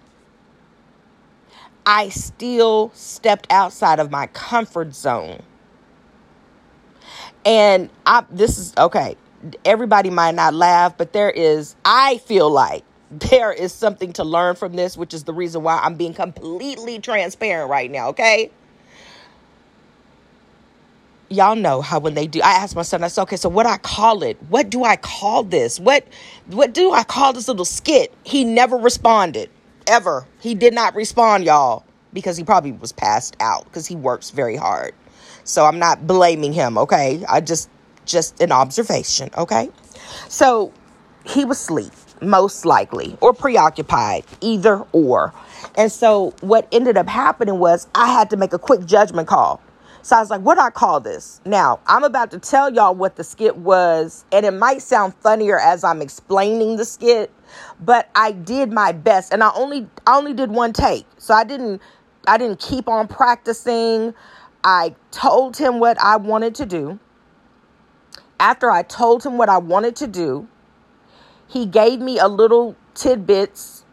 I 1.87 2.09
still 2.11 2.90
stepped 2.95 3.47
outside 3.50 4.00
of 4.00 4.11
my 4.11 4.26
comfort 4.29 4.95
zone. 4.95 5.43
And 7.45 7.88
I 8.05 8.25
this 8.31 8.59
is 8.59 8.75
okay. 8.76 9.17
Everybody 9.64 10.11
might 10.11 10.35
not 10.35 10.52
laugh, 10.52 10.99
but 10.99 11.12
there 11.12 11.31
is 11.31 11.75
I 11.85 12.19
feel 12.19 12.50
like 12.50 12.85
there 13.11 13.52
is 13.52 13.73
something 13.73 14.12
to 14.14 14.25
learn 14.25 14.57
from 14.57 14.75
this, 14.75 14.97
which 14.97 15.14
is 15.14 15.25
the 15.25 15.33
reason 15.33 15.62
why 15.62 15.79
I'm 15.83 15.95
being 15.95 16.14
completely 16.14 16.99
transparent 16.99 17.71
right 17.71 17.90
now, 17.90 18.09
okay? 18.09 18.50
Y'all 21.31 21.55
know 21.55 21.81
how 21.81 22.01
when 22.01 22.15
they 22.15 22.27
do 22.27 22.41
i 22.43 22.51
asked 22.51 22.75
my 22.75 22.83
son 22.83 23.05
i 23.05 23.09
said 23.09 23.23
okay 23.23 23.37
so 23.37 23.49
what 23.49 23.65
i 23.65 23.79
call 23.79 24.23
it? 24.25 24.37
What 24.49 24.69
do 24.69 24.85
i 24.85 24.97
call 24.97 25.45
this? 25.45 25.79
What 25.79 26.05
what 26.49 26.75
do 26.75 26.91
i 26.93 27.05
call 27.05 27.33
this 27.33 27.47
little 27.47 27.65
skit? 27.65 28.13
He 28.25 28.45
never 28.45 28.77
responded 28.77 29.49
ever. 29.87 30.27
He 30.41 30.55
did 30.55 30.75
not 30.75 30.95
respond 30.95 31.45
y'all 31.45 31.85
because 32.13 32.37
he 32.37 32.43
probably 32.43 32.73
was 32.73 32.91
passed 32.91 33.37
out 33.41 33.65
because 33.65 33.87
he 33.87 33.95
works 33.95 34.31
very 34.31 34.57
hard. 34.57 34.93
So 35.45 35.65
i'm 35.65 35.79
not 35.79 36.07
blaming 36.07 36.53
him 36.53 36.77
okay? 36.77 37.25
I 37.29 37.41
just 37.41 37.71
just 38.05 38.41
an 38.41 38.51
observation 38.51 39.31
okay? 39.39 39.71
So 40.29 40.73
he 41.25 41.45
was 41.45 41.61
asleep 41.61 41.93
most 42.21 42.67
likely 42.67 43.17
or 43.21 43.33
preoccupied 43.33 44.25
either 44.41 44.85
or. 44.93 45.33
And 45.77 45.91
so 45.93 46.35
what 46.41 46.67
ended 46.73 46.97
up 46.97 47.09
happening 47.09 47.61
was 47.61 47.87
i 47.95 48.09
had 48.09 48.31
to 48.31 48.37
make 48.37 48.53
a 48.53 48.59
quick 48.59 48.85
judgment 48.85 49.29
call 49.29 49.63
so 50.02 50.16
I 50.16 50.21
was 50.21 50.30
like, 50.30 50.40
what 50.40 50.54
do 50.54 50.62
I 50.62 50.71
call 50.71 51.00
this? 51.00 51.40
Now, 51.45 51.80
I'm 51.87 52.04
about 52.04 52.30
to 52.30 52.38
tell 52.38 52.73
y'all 52.73 52.95
what 52.95 53.16
the 53.16 53.25
skit 53.25 53.57
was, 53.57 54.25
and 54.33 54.47
it 54.47 54.52
might 54.52 54.83
sound 54.83 55.14
funnier 55.16 55.59
as 55.59 55.85
I'm 55.85 56.00
explaining 56.00 56.76
the 56.76 56.85
skit, 56.85 57.30
but 57.80 58.09
I 58.14 58.33
did 58.33 58.73
my 58.73 58.92
best 58.92 59.33
and 59.33 59.42
I 59.42 59.50
only 59.54 59.88
I 60.07 60.16
only 60.16 60.33
did 60.33 60.50
one 60.50 60.73
take. 60.73 61.07
So 61.19 61.35
I 61.35 61.45
didn't 61.45 61.83
I 62.26 62.38
didn't 62.38 62.61
keep 62.61 62.88
on 62.88 63.09
practicing. 63.09 64.14
I 64.62 64.95
told 65.11 65.57
him 65.57 65.80
what 65.80 65.99
I 66.00 66.16
wanted 66.16 66.54
to 66.57 66.66
do. 66.66 66.99
After 68.38 68.71
I 68.71 68.83
told 68.83 69.25
him 69.25 69.37
what 69.37 69.49
I 69.49 69.59
wanted 69.59 69.97
to 69.97 70.07
do, 70.07 70.49
he 71.47 71.66
gave 71.66 72.00
me 72.00 72.19
a 72.19 72.28
little 72.28 72.76
tidbits. 72.95 73.85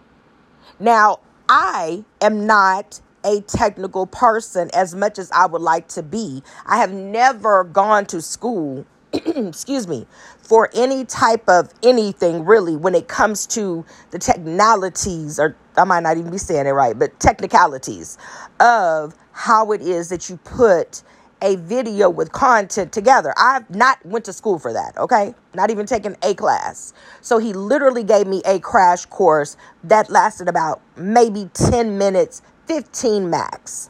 Now, 0.79 1.19
I 1.49 2.05
am 2.21 2.45
not 2.45 3.01
a 3.23 3.41
technical 3.41 4.05
person 4.05 4.69
as 4.73 4.95
much 4.95 5.17
as 5.19 5.31
I 5.31 5.45
would 5.45 5.61
like 5.61 5.87
to 5.89 6.03
be. 6.03 6.43
I 6.65 6.77
have 6.77 6.93
never 6.93 7.63
gone 7.63 8.05
to 8.07 8.21
school, 8.21 8.85
excuse 9.13 9.87
me, 9.87 10.07
for 10.39 10.69
any 10.73 11.05
type 11.05 11.47
of 11.47 11.73
anything 11.83 12.45
really 12.45 12.75
when 12.75 12.95
it 12.95 13.07
comes 13.07 13.45
to 13.47 13.85
the 14.11 14.19
technicalities, 14.19 15.39
or 15.39 15.55
I 15.75 15.83
might 15.83 16.03
not 16.03 16.17
even 16.17 16.31
be 16.31 16.37
saying 16.37 16.67
it 16.67 16.71
right, 16.71 16.97
but 16.97 17.19
technicalities 17.19 18.17
of 18.59 19.15
how 19.31 19.71
it 19.71 19.81
is 19.81 20.09
that 20.09 20.29
you 20.29 20.37
put 20.37 21.03
a 21.41 21.55
video 21.57 22.09
with 22.09 22.31
content 22.31 22.91
together. 22.91 23.33
I've 23.37 23.69
not 23.69 24.03
went 24.05 24.25
to 24.25 24.33
school 24.33 24.57
for 24.57 24.73
that, 24.73 24.97
okay? 24.97 25.35
Not 25.53 25.69
even 25.69 25.85
taken 25.85 26.15
a 26.23 26.33
class. 26.33 26.93
So 27.21 27.37
he 27.37 27.53
literally 27.53 28.03
gave 28.03 28.27
me 28.27 28.41
a 28.45 28.59
crash 28.59 29.05
course 29.05 29.55
that 29.83 30.09
lasted 30.09 30.47
about 30.47 30.81
maybe 30.95 31.49
10 31.53 31.97
minutes 31.97 32.41
15 32.67 33.29
max. 33.29 33.89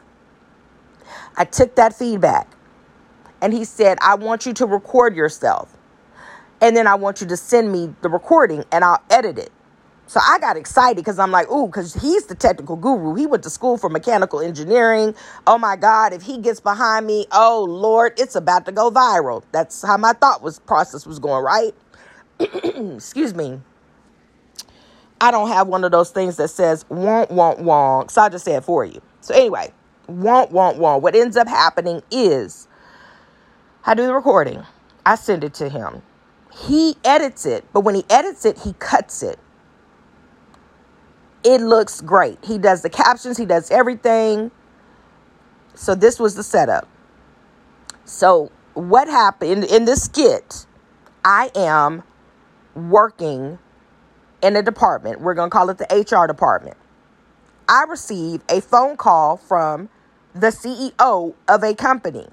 I 1.35 1.45
took 1.45 1.75
that 1.75 1.93
feedback 1.93 2.47
and 3.41 3.53
he 3.53 3.65
said, 3.65 3.97
I 4.01 4.15
want 4.15 4.45
you 4.45 4.53
to 4.53 4.65
record 4.65 5.15
yourself. 5.15 5.75
And 6.61 6.75
then 6.75 6.87
I 6.87 6.95
want 6.95 7.21
you 7.21 7.27
to 7.27 7.37
send 7.37 7.71
me 7.71 7.93
the 8.01 8.09
recording 8.09 8.63
and 8.71 8.83
I'll 8.83 9.03
edit 9.09 9.37
it. 9.37 9.51
So 10.07 10.21
I 10.25 10.39
got 10.39 10.55
excited 10.55 10.95
because 10.95 11.19
I'm 11.19 11.31
like, 11.31 11.51
ooh, 11.51 11.67
because 11.67 11.93
he's 11.93 12.27
the 12.27 12.35
technical 12.35 12.77
guru. 12.77 13.13
He 13.15 13.27
went 13.27 13.43
to 13.43 13.49
school 13.49 13.77
for 13.77 13.89
mechanical 13.89 14.39
engineering. 14.39 15.13
Oh 15.45 15.57
my 15.57 15.75
God, 15.75 16.13
if 16.13 16.21
he 16.21 16.37
gets 16.37 16.61
behind 16.61 17.05
me, 17.05 17.27
oh 17.33 17.65
Lord, 17.67 18.13
it's 18.17 18.35
about 18.35 18.65
to 18.67 18.71
go 18.71 18.89
viral. 18.89 19.43
That's 19.51 19.85
how 19.85 19.97
my 19.97 20.13
thought 20.13 20.41
was 20.41 20.59
process 20.59 21.05
was 21.05 21.19
going, 21.19 21.43
right? 21.43 21.75
Excuse 22.39 23.35
me. 23.35 23.59
I 25.19 25.31
don't 25.31 25.49
have 25.49 25.67
one 25.67 25.83
of 25.83 25.91
those 25.91 26.11
things 26.11 26.37
that 26.37 26.49
says 26.49 26.85
won't, 26.89 27.31
won't, 27.31 27.59
won't. 27.59 28.11
So 28.11 28.21
I 28.21 28.29
just 28.29 28.45
said 28.45 28.63
for 28.63 28.85
you. 28.85 29.01
So 29.21 29.33
anyway, 29.33 29.73
won't, 30.07 30.51
won't, 30.51 30.77
won't. 30.77 31.01
What 31.01 31.15
ends 31.15 31.37
up 31.37 31.47
happening 31.47 32.01
is 32.11 32.67
I 33.85 33.93
do 33.95 34.05
the 34.05 34.13
recording. 34.13 34.63
I 35.05 35.15
send 35.15 35.43
it 35.43 35.53
to 35.55 35.69
him. 35.69 36.01
He 36.53 36.95
edits 37.03 37.45
it, 37.45 37.65
but 37.73 37.81
when 37.81 37.95
he 37.95 38.03
edits 38.09 38.45
it, 38.45 38.59
he 38.59 38.73
cuts 38.73 39.23
it. 39.23 39.39
It 41.43 41.61
looks 41.61 42.01
great. 42.01 42.43
He 42.43 42.57
does 42.57 42.81
the 42.81 42.89
captions, 42.89 43.37
he 43.37 43.45
does 43.45 43.71
everything. 43.71 44.51
So 45.75 45.95
this 45.95 46.19
was 46.19 46.35
the 46.35 46.43
setup. 46.43 46.87
So 48.05 48.51
what 48.73 49.07
happened 49.07 49.63
in 49.63 49.85
this 49.85 50.03
skit? 50.03 50.65
I 51.23 51.51
am 51.55 52.03
working 52.75 53.59
in 54.41 54.55
a 54.55 54.61
department. 54.61 55.21
We're 55.21 55.33
going 55.33 55.49
to 55.49 55.55
call 55.55 55.69
it 55.69 55.77
the 55.77 55.85
HR 55.85 56.27
department. 56.27 56.77
I 57.67 57.83
receive 57.89 58.41
a 58.49 58.61
phone 58.61 58.97
call 58.97 59.37
from 59.37 59.89
the 60.33 60.47
CEO 60.47 61.33
of 61.47 61.63
a 61.63 61.73
company. 61.73 62.27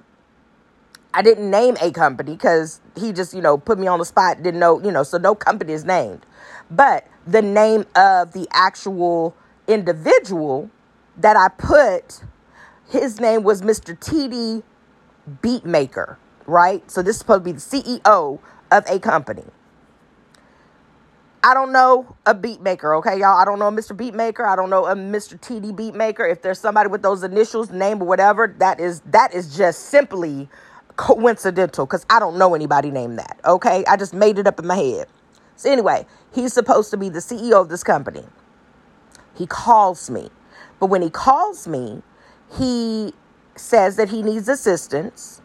I 1.13 1.23
didn't 1.23 1.51
name 1.51 1.77
a 1.81 1.91
company 1.93 2.33
because 2.33 2.81
he 2.97 3.13
just, 3.13 3.35
you 3.35 3.41
know, 3.41 3.57
put 3.57 3.79
me 3.79 3.87
on 3.87 3.99
the 3.99 4.05
spot, 4.05 4.43
didn't 4.43 4.61
know, 4.61 4.83
you 4.83 4.91
know, 4.91 5.03
so 5.03 5.17
no 5.17 5.35
company 5.35 5.73
is 5.73 5.85
named. 5.85 6.27
But 6.71 7.07
the 7.27 7.43
name 7.43 7.87
of 7.95 8.33
the 8.33 8.49
actual 8.53 9.35
individual 9.69 10.71
that 11.17 11.37
I 11.37 11.49
put, 11.49 12.23
his 12.89 13.21
name 13.21 13.45
was 13.45 13.63
Mr. 13.63 13.97
TD 13.97 14.63
Beatmaker, 15.41 16.17
right? 16.47 16.89
So 16.91 17.01
this 17.03 17.17
is 17.17 17.21
supposed 17.21 17.45
to 17.45 17.45
be 17.45 17.53
the 17.53 17.61
CEO 17.61 18.41
of 18.71 18.85
a 18.89 18.99
company. 18.99 19.45
I 21.45 21.53
don't 21.53 21.73
know 21.73 22.17
a 22.25 22.35
beat 22.35 22.63
maker, 22.63 22.95
okay, 22.95 23.19
y'all. 23.19 23.39
I 23.39 23.45
don't 23.45 23.59
know 23.59 23.69
a 23.69 23.71
Mr. 23.71 23.95
Beatmaker. 23.95 24.47
I 24.47 24.57
don't 24.57 24.71
know 24.71 24.87
a 24.87 24.95
Mr. 24.95 25.39
TD 25.39 25.77
Beatmaker. 25.77 26.31
If 26.31 26.41
there's 26.41 26.59
somebody 26.59 26.89
with 26.89 27.03
those 27.03 27.23
initials, 27.23 27.71
name 27.71 28.01
or 28.01 28.07
whatever, 28.07 28.55
that 28.61 28.81
is 28.81 29.01
that 29.01 29.35
is 29.35 29.55
just 29.55 29.91
simply 29.91 30.49
coincidental 30.97 31.85
because 31.85 32.07
I 32.09 32.19
don't 32.19 32.39
know 32.39 32.55
anybody 32.55 32.91
named 32.91 33.19
that. 33.19 33.39
Okay, 33.45 33.85
I 33.87 33.99
just 33.99 34.15
made 34.15 34.39
it 34.39 34.47
up 34.47 34.59
in 34.59 34.67
my 34.67 34.77
head. 34.77 35.07
So 35.57 35.71
anyway, 35.71 36.07
he's 36.35 36.55
supposed 36.55 36.91
to 36.93 36.97
be 36.97 37.11
the 37.11 37.19
CEO 37.19 37.61
of 37.61 37.69
this 37.69 37.85
company. 37.85 38.25
He 39.37 39.47
calls 39.47 40.09
me, 40.09 40.31
but 40.81 40.87
when 40.87 41.03
he 41.03 41.11
calls 41.11 41.69
me, 41.69 42.01
he 42.57 43.13
says 43.55 43.97
that 43.97 44.09
he 44.09 44.23
needs 44.23 44.49
assistance. 44.49 45.43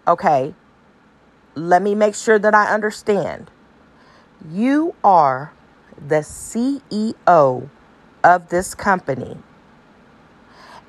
okay, 0.06 0.54
let 1.54 1.82
me 1.82 1.96
make 1.96 2.14
sure 2.14 2.38
that 2.38 2.54
I 2.54 2.72
understand. 2.72 3.50
You 4.48 4.94
are 5.02 5.52
the 5.96 6.20
CEO 6.20 7.68
of 8.26 8.48
this 8.48 8.74
company 8.74 9.36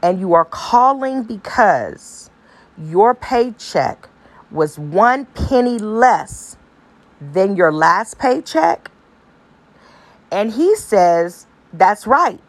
and 0.01 0.19
you 0.19 0.33
are 0.33 0.45
calling 0.45 1.21
because 1.21 2.31
your 2.77 3.13
paycheck 3.13 4.09
was 4.49 4.79
one 4.79 5.25
penny 5.25 5.77
less 5.77 6.57
than 7.21 7.55
your 7.55 7.71
last 7.71 8.17
paycheck? 8.17 8.89
And 10.31 10.51
he 10.51 10.75
says, 10.75 11.45
That's 11.71 12.07
right. 12.07 12.41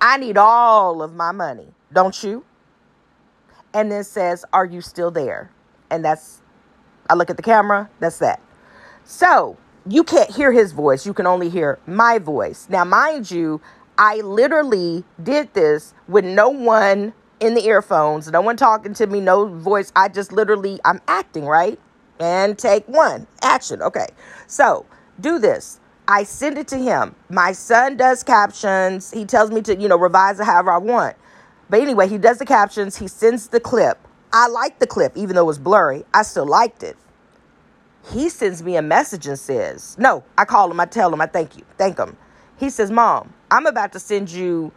I 0.00 0.16
need 0.16 0.36
all 0.38 1.02
of 1.02 1.12
my 1.12 1.32
money, 1.32 1.66
don't 1.92 2.22
you? 2.22 2.44
And 3.74 3.90
then 3.90 4.04
says, 4.04 4.44
Are 4.52 4.64
you 4.64 4.80
still 4.80 5.10
there? 5.10 5.50
And 5.90 6.04
that's, 6.04 6.40
I 7.10 7.14
look 7.14 7.30
at 7.30 7.36
the 7.36 7.42
camera, 7.42 7.90
that's 7.98 8.18
that. 8.18 8.40
So 9.04 9.56
you 9.88 10.04
can't 10.04 10.30
hear 10.30 10.52
his 10.52 10.72
voice. 10.72 11.06
You 11.06 11.14
can 11.14 11.26
only 11.26 11.48
hear 11.48 11.78
my 11.86 12.18
voice. 12.18 12.66
Now, 12.68 12.84
mind 12.84 13.30
you, 13.30 13.60
I 13.96 14.16
literally 14.16 15.04
did 15.22 15.54
this 15.54 15.94
with 16.06 16.24
no 16.24 16.50
one 16.50 17.14
in 17.40 17.54
the 17.54 17.66
earphones, 17.66 18.30
no 18.30 18.40
one 18.40 18.56
talking 18.56 18.94
to 18.94 19.06
me, 19.06 19.20
no 19.20 19.46
voice. 19.46 19.92
I 19.96 20.08
just 20.08 20.32
literally, 20.32 20.78
I'm 20.84 21.00
acting, 21.08 21.44
right? 21.46 21.78
And 22.20 22.58
take 22.58 22.86
one, 22.86 23.26
action. 23.42 23.80
Okay. 23.80 24.06
So 24.46 24.84
do 25.20 25.38
this. 25.38 25.80
I 26.06 26.24
send 26.24 26.58
it 26.58 26.68
to 26.68 26.78
him. 26.78 27.14
My 27.28 27.52
son 27.52 27.96
does 27.96 28.22
captions. 28.22 29.12
He 29.12 29.24
tells 29.24 29.50
me 29.50 29.62
to, 29.62 29.76
you 29.76 29.88
know, 29.88 29.98
revise 29.98 30.40
it 30.40 30.44
however 30.44 30.72
I 30.72 30.78
want. 30.78 31.16
But 31.70 31.80
anyway, 31.80 32.08
he 32.08 32.18
does 32.18 32.38
the 32.38 32.46
captions. 32.46 32.96
He 32.96 33.08
sends 33.08 33.48
the 33.48 33.60
clip. 33.60 33.98
I 34.32 34.48
like 34.48 34.78
the 34.80 34.86
clip, 34.86 35.16
even 35.16 35.36
though 35.36 35.42
it 35.42 35.46
was 35.46 35.58
blurry. 35.58 36.04
I 36.12 36.22
still 36.22 36.46
liked 36.46 36.82
it 36.82 36.96
he 38.10 38.28
sends 38.28 38.62
me 38.62 38.76
a 38.76 38.82
message 38.82 39.26
and 39.26 39.38
says, 39.38 39.96
No, 39.98 40.24
I 40.36 40.44
call 40.44 40.70
him, 40.70 40.80
I 40.80 40.86
tell 40.86 41.12
him, 41.12 41.20
I 41.20 41.26
thank 41.26 41.56
you, 41.56 41.64
thank 41.76 41.98
him. 41.98 42.16
He 42.58 42.70
says, 42.70 42.90
Mom, 42.90 43.32
I'm 43.50 43.66
about 43.66 43.92
to 43.92 43.98
send 43.98 44.30
you 44.30 44.72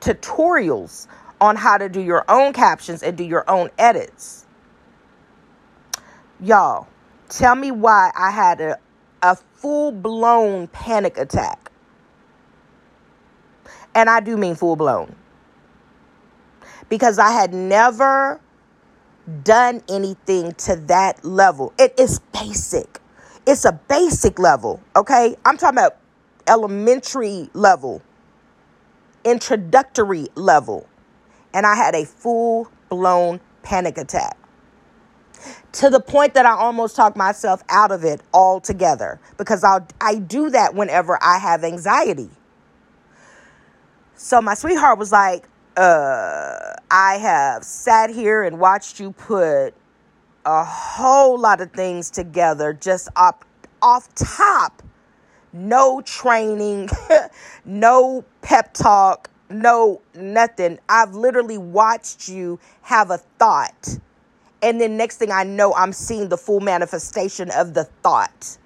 tutorials 0.00 1.06
on 1.40 1.56
how 1.56 1.78
to 1.78 1.88
do 1.88 2.00
your 2.00 2.24
own 2.28 2.52
captions 2.52 3.02
and 3.02 3.16
do 3.16 3.24
your 3.24 3.48
own 3.48 3.70
edits. 3.78 4.46
Y'all, 6.40 6.86
tell 7.28 7.54
me 7.54 7.70
why 7.70 8.12
I 8.16 8.30
had 8.30 8.60
a, 8.60 8.78
a 9.22 9.36
full 9.36 9.92
blown 9.92 10.68
panic 10.68 11.18
attack. 11.18 11.70
And 13.94 14.08
I 14.08 14.20
do 14.20 14.36
mean 14.36 14.54
full 14.54 14.76
blown. 14.76 15.14
Because 16.88 17.18
I 17.18 17.32
had 17.32 17.52
never 17.52 18.40
done 19.44 19.82
anything 19.88 20.52
to 20.52 20.76
that 20.86 21.24
level. 21.24 21.72
It 21.78 21.94
is 21.98 22.20
basic. 22.32 23.00
It's 23.46 23.64
a 23.64 23.72
basic 23.72 24.38
level, 24.38 24.82
okay? 24.94 25.36
I'm 25.44 25.56
talking 25.56 25.78
about 25.78 25.96
elementary 26.46 27.50
level, 27.54 28.02
introductory 29.24 30.28
level. 30.34 30.88
And 31.54 31.66
I 31.66 31.74
had 31.74 31.94
a 31.94 32.04
full 32.04 32.70
blown 32.88 33.40
panic 33.62 33.98
attack 33.98 34.36
to 35.72 35.90
the 35.90 36.00
point 36.00 36.34
that 36.34 36.46
I 36.46 36.52
almost 36.52 36.96
talked 36.96 37.16
myself 37.16 37.62
out 37.68 37.92
of 37.92 38.04
it 38.04 38.20
altogether 38.32 39.20
because 39.36 39.64
I 39.64 39.80
I 40.00 40.16
do 40.16 40.50
that 40.50 40.74
whenever 40.74 41.18
I 41.22 41.38
have 41.38 41.64
anxiety. 41.64 42.30
So 44.14 44.42
my 44.42 44.54
sweetheart 44.54 44.98
was 44.98 45.12
like, 45.12 45.48
uh, 45.78 46.74
I 46.90 47.18
have 47.18 47.62
sat 47.62 48.10
here 48.10 48.42
and 48.42 48.58
watched 48.58 48.98
you 48.98 49.12
put 49.12 49.74
a 50.44 50.64
whole 50.64 51.38
lot 51.38 51.60
of 51.60 51.70
things 51.72 52.10
together 52.10 52.72
just 52.72 53.08
up 53.14 53.44
off 53.80 54.12
top. 54.16 54.82
No 55.52 56.00
training, 56.00 56.88
no 57.64 58.24
pep 58.42 58.74
talk, 58.74 59.30
no 59.50 60.02
nothing. 60.16 60.80
I've 60.88 61.14
literally 61.14 61.58
watched 61.58 62.28
you 62.28 62.58
have 62.82 63.12
a 63.12 63.18
thought. 63.18 63.98
And 64.60 64.80
then 64.80 64.96
next 64.96 65.18
thing 65.18 65.30
I 65.30 65.44
know, 65.44 65.72
I'm 65.74 65.92
seeing 65.92 66.28
the 66.28 66.36
full 66.36 66.58
manifestation 66.58 67.50
of 67.52 67.74
the 67.74 67.84
thought. 68.02 68.58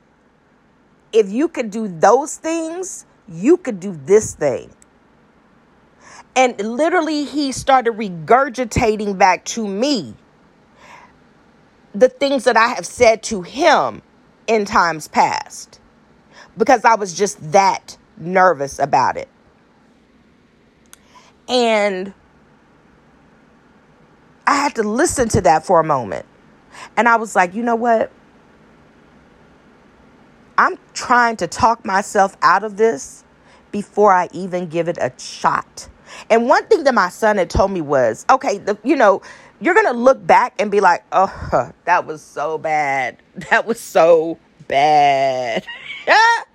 If 1.13 1.31
you 1.31 1.49
could 1.49 1.71
do 1.71 1.89
those 1.89 2.37
things, 2.37 3.05
you 3.29 3.59
could 3.59 3.81
do 3.81 4.01
this 4.07 4.35
thing. 4.35 4.71
And 6.35 6.59
literally, 6.59 7.25
he 7.25 7.53
started 7.53 7.93
regurgitating 7.95 9.19
back 9.19 9.45
to 9.47 9.67
me 9.67 10.15
the 11.95 12.09
things 12.09 12.45
that 12.45 12.57
I 12.57 12.69
have 12.69 12.87
said 12.87 13.23
to 13.25 13.43
him 13.43 14.03
in 14.47 14.65
times 14.65 15.09
past 15.09 15.79
because 16.57 16.85
I 16.85 16.95
was 16.95 17.15
just 17.15 17.53
that 17.53 17.97
nervous 18.17 18.79
about 18.79 19.17
it. 19.17 19.29
And 21.49 22.15
I 24.47 24.57
had 24.57 24.75
to 24.77 24.83
listen 24.83 25.29
to 25.31 25.41
that 25.43 25.67
for 25.67 25.81
a 25.81 25.85
moment. 25.85 26.27
And 26.97 27.09
I 27.09 27.17
was 27.17 27.37
like, 27.37 27.55
you 27.55 27.63
know 27.63 27.77
what? 27.77 28.11
I'm 30.57 30.79
trying 30.95 31.37
to 31.39 31.47
talk 31.47 31.85
myself 31.85 32.37
out 32.43 32.65
of 32.65 32.77
this 32.77 33.25
before 33.71 34.13
I 34.13 34.29
even 34.33 34.69
give 34.69 34.89
it 34.89 34.99
a 34.99 35.13
shot. 35.19 35.89
And 36.31 36.49
one 36.49 36.67
thing 36.67 36.85
that 36.85 36.95
my 36.95 37.09
son 37.09 37.37
had 37.37 37.51
told 37.51 37.71
me 37.71 37.81
was, 37.81 38.27
okay, 38.31 38.59
the, 38.59 38.79
you 38.85 38.97
know, 38.97 39.23
you're 39.61 39.75
going 39.75 39.87
to 39.87 39.93
look 39.93 40.25
back 40.27 40.55
and 40.61 40.71
be 40.71 40.81
like, 40.81 41.05
oh, 41.13 41.73
that 41.85 42.07
was 42.07 42.23
so 42.23 42.59
bad. 42.59 43.19
That 43.51 43.67
was 43.67 43.81
so 43.81 44.39
bad. 44.69 45.67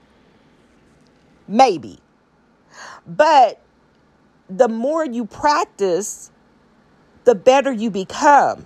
Maybe. 1.47 1.99
But 3.07 3.59
the 4.49 4.67
more 4.67 5.05
you 5.05 5.25
practice, 5.25 6.31
the 7.23 7.35
better 7.35 7.71
you 7.71 7.89
become. 7.89 8.65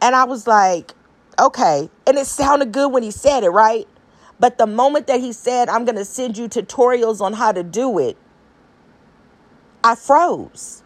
And 0.00 0.14
I 0.14 0.24
was 0.24 0.46
like, 0.46 0.94
okay. 1.38 1.88
And 2.06 2.18
it 2.18 2.26
sounded 2.26 2.72
good 2.72 2.92
when 2.92 3.02
he 3.02 3.10
said 3.10 3.44
it, 3.44 3.50
right? 3.50 3.88
But 4.38 4.58
the 4.58 4.66
moment 4.66 5.06
that 5.06 5.20
he 5.20 5.32
said, 5.32 5.68
I'm 5.68 5.84
going 5.84 5.96
to 5.96 6.04
send 6.04 6.36
you 6.36 6.48
tutorials 6.48 7.20
on 7.20 7.32
how 7.32 7.52
to 7.52 7.62
do 7.62 7.98
it, 7.98 8.16
I 9.86 9.94
froze. 9.94 10.82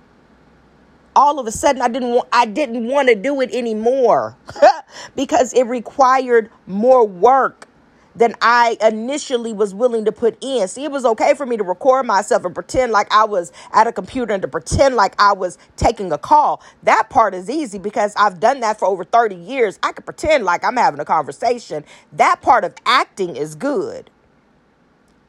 All 1.16 1.38
of 1.38 1.46
a 1.46 1.52
sudden 1.52 1.80
I 1.80 1.88
didn't 1.88 2.10
want 2.10 2.28
I 2.34 2.44
didn't 2.44 2.86
want 2.86 3.08
to 3.08 3.14
do 3.14 3.40
it 3.40 3.50
anymore 3.54 4.36
because 5.16 5.54
it 5.54 5.64
required 5.64 6.50
more 6.66 7.06
work 7.06 7.66
than 8.14 8.34
I 8.42 8.76
initially 8.82 9.54
was 9.54 9.74
willing 9.74 10.04
to 10.04 10.12
put 10.12 10.36
in. 10.44 10.68
See, 10.68 10.84
it 10.84 10.90
was 10.92 11.06
okay 11.06 11.32
for 11.34 11.46
me 11.46 11.56
to 11.56 11.64
record 11.64 12.04
myself 12.04 12.44
and 12.44 12.54
pretend 12.54 12.92
like 12.92 13.10
I 13.10 13.24
was 13.24 13.52
at 13.72 13.86
a 13.86 13.92
computer 13.92 14.34
and 14.34 14.42
to 14.42 14.48
pretend 14.48 14.96
like 14.96 15.14
I 15.18 15.32
was 15.32 15.56
taking 15.76 16.12
a 16.12 16.18
call. 16.18 16.62
That 16.82 17.08
part 17.08 17.34
is 17.34 17.48
easy 17.48 17.78
because 17.78 18.14
I've 18.16 18.38
done 18.38 18.60
that 18.60 18.78
for 18.78 18.86
over 18.86 19.04
30 19.04 19.34
years. 19.36 19.78
I 19.82 19.92
could 19.92 20.04
pretend 20.04 20.44
like 20.44 20.62
I'm 20.62 20.76
having 20.76 21.00
a 21.00 21.06
conversation. 21.06 21.86
That 22.12 22.42
part 22.42 22.64
of 22.64 22.74
acting 22.84 23.36
is 23.36 23.54
good. 23.54 24.10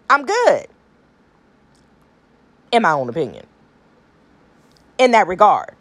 I'm 0.10 0.26
good, 0.26 0.68
in 2.72 2.82
my 2.82 2.92
own 2.92 3.10
opinion, 3.10 3.46
in 5.02 5.12
that 5.12 5.28
regard. 5.28 5.76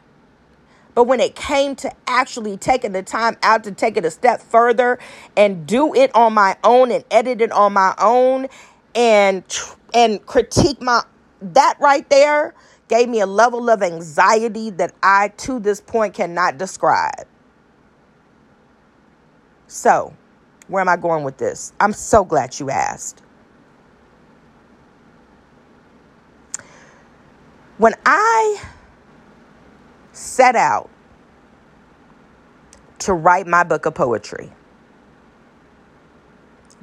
But 0.95 1.05
when 1.05 1.21
it 1.21 1.37
came 1.37 1.77
to 1.77 1.93
actually 2.07 2.57
taking 2.57 2.93
the 2.93 3.03
time 3.03 3.37
out 3.43 3.65
to 3.65 3.73
take 3.73 3.99
it 3.99 4.05
a 4.07 4.11
step 4.11 4.41
further 4.41 4.99
and 5.37 5.67
do 5.67 5.95
it 5.95 6.13
on 6.15 6.33
my 6.33 6.57
own 6.65 6.91
and 6.91 7.05
edit 7.11 7.43
it 7.43 7.53
on 7.53 7.75
my 7.75 7.95
own 7.99 8.49
and 8.95 9.45
and 9.93 10.25
critique 10.25 10.81
my 10.81 11.03
that 11.43 11.77
right 11.81 12.09
there 12.09 12.55
gave 12.89 13.11
me 13.11 13.21
a 13.21 13.27
level 13.27 13.69
of 13.69 13.83
anxiety 13.83 14.71
that 14.71 14.95
I 15.03 15.29
to 15.29 15.61
this 15.61 15.83
point 15.83 16.15
cannot 16.15 16.57
describe. 16.57 17.27
So, 19.69 20.15
where 20.67 20.81
am 20.81 20.89
I 20.89 20.97
going 20.97 21.25
with 21.25 21.37
this? 21.37 21.75
I'm 21.79 21.93
so 21.93 22.25
glad 22.25 22.59
you 22.59 22.71
asked. 22.71 23.23
When 27.79 27.95
I 28.05 28.61
set 30.13 30.57
out 30.57 30.91
to 33.01 33.15
write 33.15 33.47
my 33.47 33.65
book 33.65 33.87
of 33.87 33.95
poetry. 33.95 34.51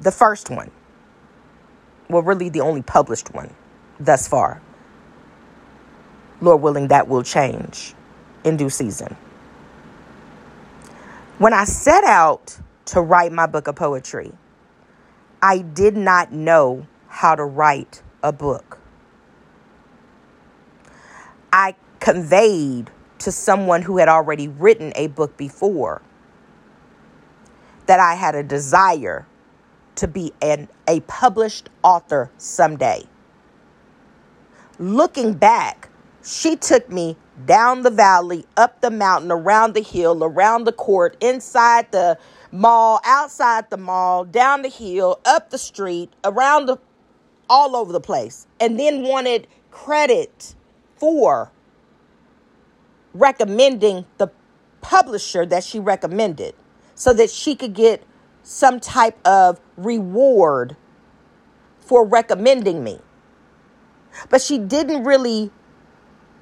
The 0.00 0.12
first 0.12 0.50
one, 0.50 0.70
well, 2.08 2.22
really 2.22 2.48
the 2.48 2.60
only 2.60 2.82
published 2.82 3.34
one 3.34 3.54
thus 4.00 4.28
far. 4.28 4.62
Lord 6.40 6.62
willing, 6.62 6.88
that 6.88 7.08
will 7.08 7.22
change 7.22 7.94
in 8.44 8.56
due 8.56 8.70
season. 8.70 9.16
When 11.38 11.52
I 11.52 11.64
set 11.64 12.04
out 12.04 12.58
to 12.86 13.00
write 13.00 13.32
my 13.32 13.46
book 13.46 13.66
of 13.66 13.76
poetry, 13.76 14.32
I 15.42 15.58
did 15.58 15.96
not 15.96 16.32
know 16.32 16.86
how 17.08 17.34
to 17.34 17.44
write 17.44 18.02
a 18.22 18.32
book. 18.32 18.78
I 21.52 21.74
conveyed 22.00 22.90
to 23.18 23.32
someone 23.32 23.82
who 23.82 23.98
had 23.98 24.08
already 24.08 24.48
written 24.48 24.92
a 24.96 25.08
book 25.08 25.36
before 25.36 26.02
that 27.86 28.00
I 28.00 28.14
had 28.14 28.34
a 28.34 28.42
desire 28.42 29.26
to 29.96 30.06
be 30.06 30.32
an, 30.40 30.68
a 30.86 31.00
published 31.00 31.70
author 31.82 32.30
someday. 32.38 33.04
Looking 34.78 35.34
back, 35.34 35.88
she 36.22 36.54
took 36.54 36.88
me 36.90 37.16
down 37.46 37.82
the 37.82 37.90
valley, 37.90 38.46
up 38.56 38.80
the 38.80 38.90
mountain, 38.90 39.32
around 39.32 39.74
the 39.74 39.82
hill, 39.82 40.22
around 40.22 40.64
the 40.64 40.72
court, 40.72 41.16
inside 41.20 41.90
the 41.90 42.18
mall, 42.52 43.00
outside 43.04 43.70
the 43.70 43.76
mall, 43.76 44.24
down 44.24 44.62
the 44.62 44.68
hill, 44.68 45.20
up 45.24 45.50
the 45.50 45.58
street, 45.58 46.12
around 46.24 46.66
the 46.66 46.76
all 47.50 47.74
over 47.74 47.92
the 47.92 48.00
place, 48.00 48.46
and 48.60 48.78
then 48.78 49.02
wanted 49.02 49.46
credit 49.70 50.54
for 50.96 51.50
recommending 53.18 54.06
the 54.18 54.28
publisher 54.80 55.44
that 55.46 55.64
she 55.64 55.78
recommended 55.78 56.54
so 56.94 57.12
that 57.12 57.30
she 57.30 57.54
could 57.54 57.74
get 57.74 58.02
some 58.42 58.80
type 58.80 59.18
of 59.26 59.60
reward 59.76 60.76
for 61.78 62.06
recommending 62.06 62.82
me. 62.82 62.98
But 64.30 64.40
she 64.40 64.58
didn't 64.58 65.04
really 65.04 65.50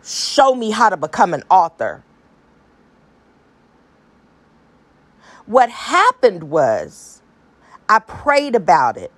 show 0.05 0.55
me 0.55 0.71
how 0.71 0.89
to 0.89 0.97
become 0.97 1.35
an 1.35 1.43
author. 1.51 2.03
What 5.47 5.71
happened 5.71 6.45
was 6.45 7.23
I 7.89 8.01
prayed 8.01 8.55
about 8.55 8.97
it. 8.97 9.12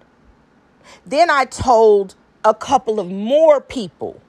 Then 1.05 1.31
I 1.31 1.45
told 1.45 2.15
a 2.45 2.55
couple 2.55 3.01
of 3.01 3.11
more 3.11 3.61
people 3.61 4.21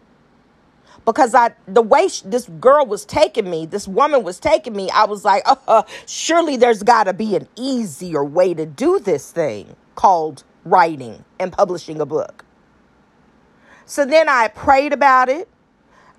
because 1.12 1.34
I 1.34 1.52
the 1.67 1.82
way 1.82 2.08
sh- 2.08 2.22
this 2.22 2.48
girl 2.60 2.86
was 2.86 3.04
taking 3.06 3.50
me, 3.50 3.65
this 3.65 3.88
woman 3.88 4.24
was 4.24 4.39
taking 4.39 4.76
me, 4.76 4.89
I 4.91 5.06
was 5.06 5.26
like, 5.26 5.43
uh, 5.45 5.84
surely 6.06 6.56
there's 6.58 6.84
got 6.84 7.06
to 7.06 7.13
be 7.13 7.36
an 7.36 7.48
easier 7.56 8.24
way 8.24 8.54
to 8.54 8.65
do 8.65 9.00
this 9.00 9.32
thing 9.32 9.76
called 9.95 10.43
writing 10.65 11.26
and 11.39 11.52
publishing 11.52 12.00
a 12.00 12.06
book. 12.06 12.45
So 13.86 14.06
then 14.06 14.30
I 14.30 14.50
prayed 14.50 14.93
about 14.93 15.30
it. 15.30 15.50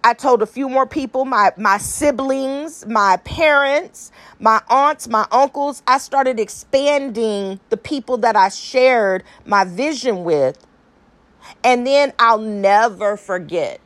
I 0.02 0.14
told 0.14 0.42
a 0.42 0.46
few 0.46 0.68
more 0.68 0.86
people, 0.86 1.24
my 1.24 1.52
my 1.56 1.78
siblings, 1.78 2.84
my 2.86 3.18
parents, 3.18 4.10
my 4.40 4.60
aunts, 4.68 5.06
my 5.08 5.26
uncles. 5.30 5.84
I 5.86 5.98
started 5.98 6.40
expanding 6.40 7.60
the 7.68 7.76
people 7.76 8.16
that 8.18 8.34
I 8.34 8.48
shared 8.48 9.22
my 9.44 9.64
vision 9.64 10.24
with. 10.24 10.66
And 11.62 11.86
then 11.86 12.12
I'll 12.18 12.38
never 12.38 13.16
forget 13.16 13.80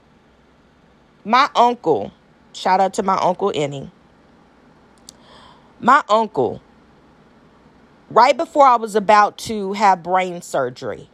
my 1.24 1.48
uncle, 1.54 2.12
shout 2.52 2.80
out 2.80 2.94
to 2.94 3.02
my 3.02 3.16
uncle 3.16 3.50
Annie. 3.54 3.90
My 5.80 6.02
uncle, 6.08 6.62
right 8.10 8.36
before 8.36 8.66
I 8.66 8.76
was 8.76 8.94
about 8.94 9.38
to 9.38 9.72
have 9.72 10.02
brain 10.02 10.42
surgery, 10.42 11.08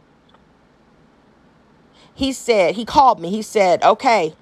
he 2.13 2.33
said, 2.33 2.75
he 2.75 2.85
called 2.85 3.19
me. 3.19 3.29
He 3.29 3.41
said, 3.41 3.81
okay, 3.83 4.35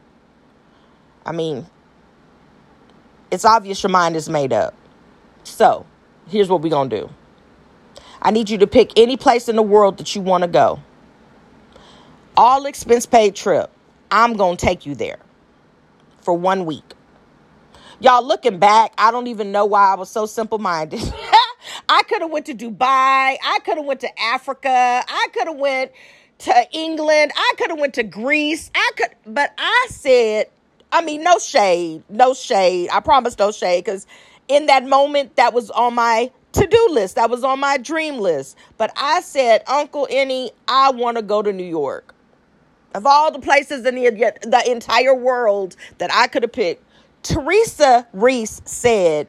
I 1.25 1.31
mean, 1.31 1.67
it's 3.31 3.45
obvious 3.45 3.81
your 3.83 3.91
mind 3.91 4.15
is 4.15 4.27
made 4.27 4.51
up. 4.51 4.73
So 5.43 5.85
here's 6.27 6.49
what 6.49 6.61
we're 6.61 6.69
going 6.69 6.89
to 6.89 7.01
do 7.01 7.09
I 8.21 8.31
need 8.31 8.49
you 8.49 8.57
to 8.57 8.67
pick 8.67 8.91
any 8.97 9.17
place 9.17 9.47
in 9.47 9.55
the 9.55 9.61
world 9.61 9.97
that 9.99 10.15
you 10.15 10.21
want 10.21 10.43
to 10.43 10.47
go. 10.47 10.79
All 12.35 12.65
expense 12.65 13.05
paid 13.05 13.35
trip. 13.35 13.69
I'm 14.11 14.33
going 14.33 14.57
to 14.57 14.65
take 14.65 14.87
you 14.87 14.95
there 14.95 15.19
for 16.29 16.37
one 16.37 16.65
week. 16.65 16.93
Y'all 17.99 18.23
looking 18.23 18.59
back, 18.59 18.93
I 18.99 19.09
don't 19.09 19.25
even 19.25 19.51
know 19.51 19.65
why 19.65 19.91
I 19.91 19.95
was 19.95 20.11
so 20.11 20.27
simple-minded. 20.27 21.01
I 21.89 22.03
could 22.03 22.21
have 22.21 22.29
went 22.29 22.45
to 22.45 22.53
Dubai. 22.53 22.77
I 23.43 23.59
could 23.65 23.77
have 23.77 23.85
went 23.87 24.01
to 24.01 24.21
Africa. 24.21 24.69
I 24.69 25.27
could 25.33 25.47
have 25.47 25.57
went 25.57 25.91
to 26.39 26.67
England. 26.71 27.31
I 27.35 27.53
could 27.57 27.71
have 27.71 27.79
went 27.79 27.95
to 27.95 28.03
Greece. 28.03 28.69
I 28.75 28.91
could 28.95 29.09
but 29.25 29.55
I 29.57 29.87
said, 29.89 30.51
I 30.91 31.01
mean, 31.01 31.23
no 31.23 31.39
shade, 31.39 32.03
no 32.09 32.35
shade. 32.35 32.89
I 32.93 32.99
promise 32.99 33.35
no 33.39 33.51
shade 33.51 33.85
cuz 33.85 34.05
in 34.47 34.67
that 34.67 34.85
moment 34.85 35.35
that 35.37 35.51
was 35.55 35.71
on 35.71 35.95
my 35.95 36.29
to-do 36.51 36.87
list. 36.91 37.15
That 37.15 37.31
was 37.31 37.43
on 37.43 37.59
my 37.59 37.77
dream 37.77 38.19
list. 38.19 38.55
But 38.77 38.93
I 38.95 39.21
said, 39.21 39.63
"Uncle 39.65 40.07
Annie, 40.11 40.51
I 40.67 40.91
want 40.91 41.17
to 41.17 41.23
go 41.23 41.41
to 41.41 41.51
New 41.51 41.63
York." 41.81 42.13
Of 42.93 43.05
all 43.05 43.31
the 43.31 43.39
places 43.39 43.85
in 43.85 43.95
the, 43.95 44.09
the 44.41 44.71
entire 44.71 45.13
world 45.13 45.75
that 45.99 46.09
I 46.13 46.27
could 46.27 46.43
have 46.43 46.51
picked, 46.51 46.83
Teresa 47.23 48.07
Reese 48.13 48.61
said 48.65 49.27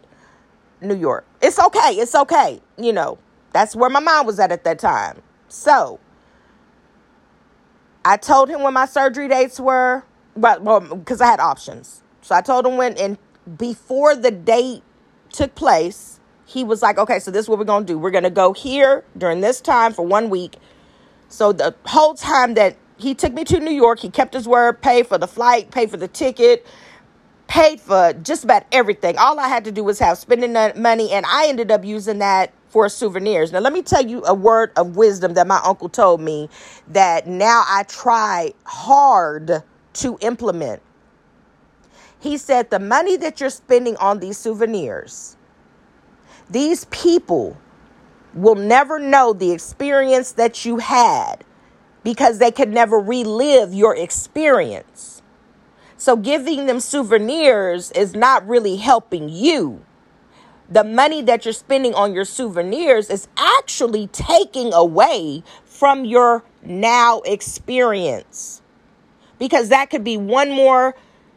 New 0.80 0.96
York. 0.96 1.26
It's 1.42 1.58
okay. 1.58 1.94
It's 1.94 2.14
okay. 2.14 2.60
You 2.78 2.92
know, 2.92 3.18
that's 3.52 3.76
where 3.76 3.90
my 3.90 4.00
mind 4.00 4.26
was 4.26 4.38
at 4.38 4.52
at 4.52 4.64
that 4.64 4.78
time. 4.78 5.22
So 5.48 6.00
I 8.04 8.16
told 8.16 8.48
him 8.48 8.62
when 8.62 8.72
my 8.72 8.86
surgery 8.86 9.28
dates 9.28 9.60
were, 9.60 10.04
but 10.36 10.62
well, 10.62 10.80
because 10.80 11.20
I 11.20 11.26
had 11.26 11.40
options. 11.40 12.02
So 12.22 12.34
I 12.34 12.40
told 12.40 12.66
him 12.66 12.76
when, 12.76 12.96
and 12.96 13.18
before 13.58 14.14
the 14.14 14.30
date 14.30 14.82
took 15.32 15.54
place, 15.54 16.20
he 16.46 16.64
was 16.64 16.82
like, 16.82 16.98
okay, 16.98 17.18
so 17.18 17.30
this 17.30 17.44
is 17.44 17.48
what 17.48 17.58
we're 17.58 17.64
going 17.64 17.86
to 17.86 17.92
do. 17.92 17.98
We're 17.98 18.10
going 18.10 18.24
to 18.24 18.30
go 18.30 18.52
here 18.52 19.04
during 19.16 19.40
this 19.40 19.60
time 19.60 19.92
for 19.92 20.02
one 20.04 20.30
week. 20.30 20.56
So 21.28 21.52
the 21.52 21.74
whole 21.86 22.14
time 22.14 22.54
that 22.54 22.76
he 23.00 23.14
took 23.14 23.32
me 23.32 23.44
to 23.44 23.60
New 23.60 23.72
York. 23.72 24.00
He 24.00 24.10
kept 24.10 24.34
his 24.34 24.46
word, 24.46 24.82
paid 24.82 25.06
for 25.06 25.18
the 25.18 25.26
flight, 25.26 25.70
paid 25.70 25.90
for 25.90 25.96
the 25.96 26.08
ticket, 26.08 26.66
paid 27.46 27.80
for 27.80 28.12
just 28.12 28.44
about 28.44 28.64
everything. 28.72 29.18
All 29.18 29.38
I 29.38 29.48
had 29.48 29.64
to 29.64 29.72
do 29.72 29.82
was 29.82 29.98
have 29.98 30.18
spending 30.18 30.52
money, 30.52 31.10
and 31.10 31.26
I 31.26 31.48
ended 31.48 31.70
up 31.70 31.84
using 31.84 32.18
that 32.18 32.52
for 32.68 32.88
souvenirs. 32.88 33.52
Now, 33.52 33.58
let 33.58 33.72
me 33.72 33.82
tell 33.82 34.04
you 34.04 34.24
a 34.24 34.34
word 34.34 34.70
of 34.76 34.96
wisdom 34.96 35.34
that 35.34 35.46
my 35.46 35.60
uncle 35.64 35.88
told 35.88 36.20
me 36.20 36.48
that 36.88 37.26
now 37.26 37.64
I 37.66 37.84
try 37.84 38.52
hard 38.64 39.62
to 39.94 40.18
implement. 40.20 40.80
He 42.20 42.36
said, 42.36 42.70
The 42.70 42.78
money 42.78 43.16
that 43.16 43.40
you're 43.40 43.50
spending 43.50 43.96
on 43.96 44.20
these 44.20 44.38
souvenirs, 44.38 45.36
these 46.48 46.84
people 46.86 47.56
will 48.34 48.54
never 48.54 48.98
know 48.98 49.32
the 49.32 49.50
experience 49.50 50.32
that 50.32 50.64
you 50.64 50.78
had 50.78 51.44
because 52.02 52.38
they 52.38 52.50
could 52.50 52.70
never 52.70 52.98
relive 52.98 53.74
your 53.74 53.94
experience. 53.96 55.22
So 55.96 56.16
giving 56.16 56.66
them 56.66 56.80
souvenirs 56.80 57.90
is 57.92 58.14
not 58.14 58.46
really 58.48 58.76
helping 58.76 59.28
you. 59.28 59.84
The 60.70 60.84
money 60.84 61.20
that 61.22 61.44
you're 61.44 61.52
spending 61.52 61.94
on 61.94 62.14
your 62.14 62.24
souvenirs 62.24 63.10
is 63.10 63.28
actually 63.36 64.06
taking 64.06 64.72
away 64.72 65.42
from 65.64 66.04
your 66.04 66.44
now 66.62 67.20
experience. 67.20 68.62
Because 69.38 69.68
that 69.70 69.90
could 69.90 70.04
be 70.04 70.16
one 70.16 70.50
more 70.50 70.94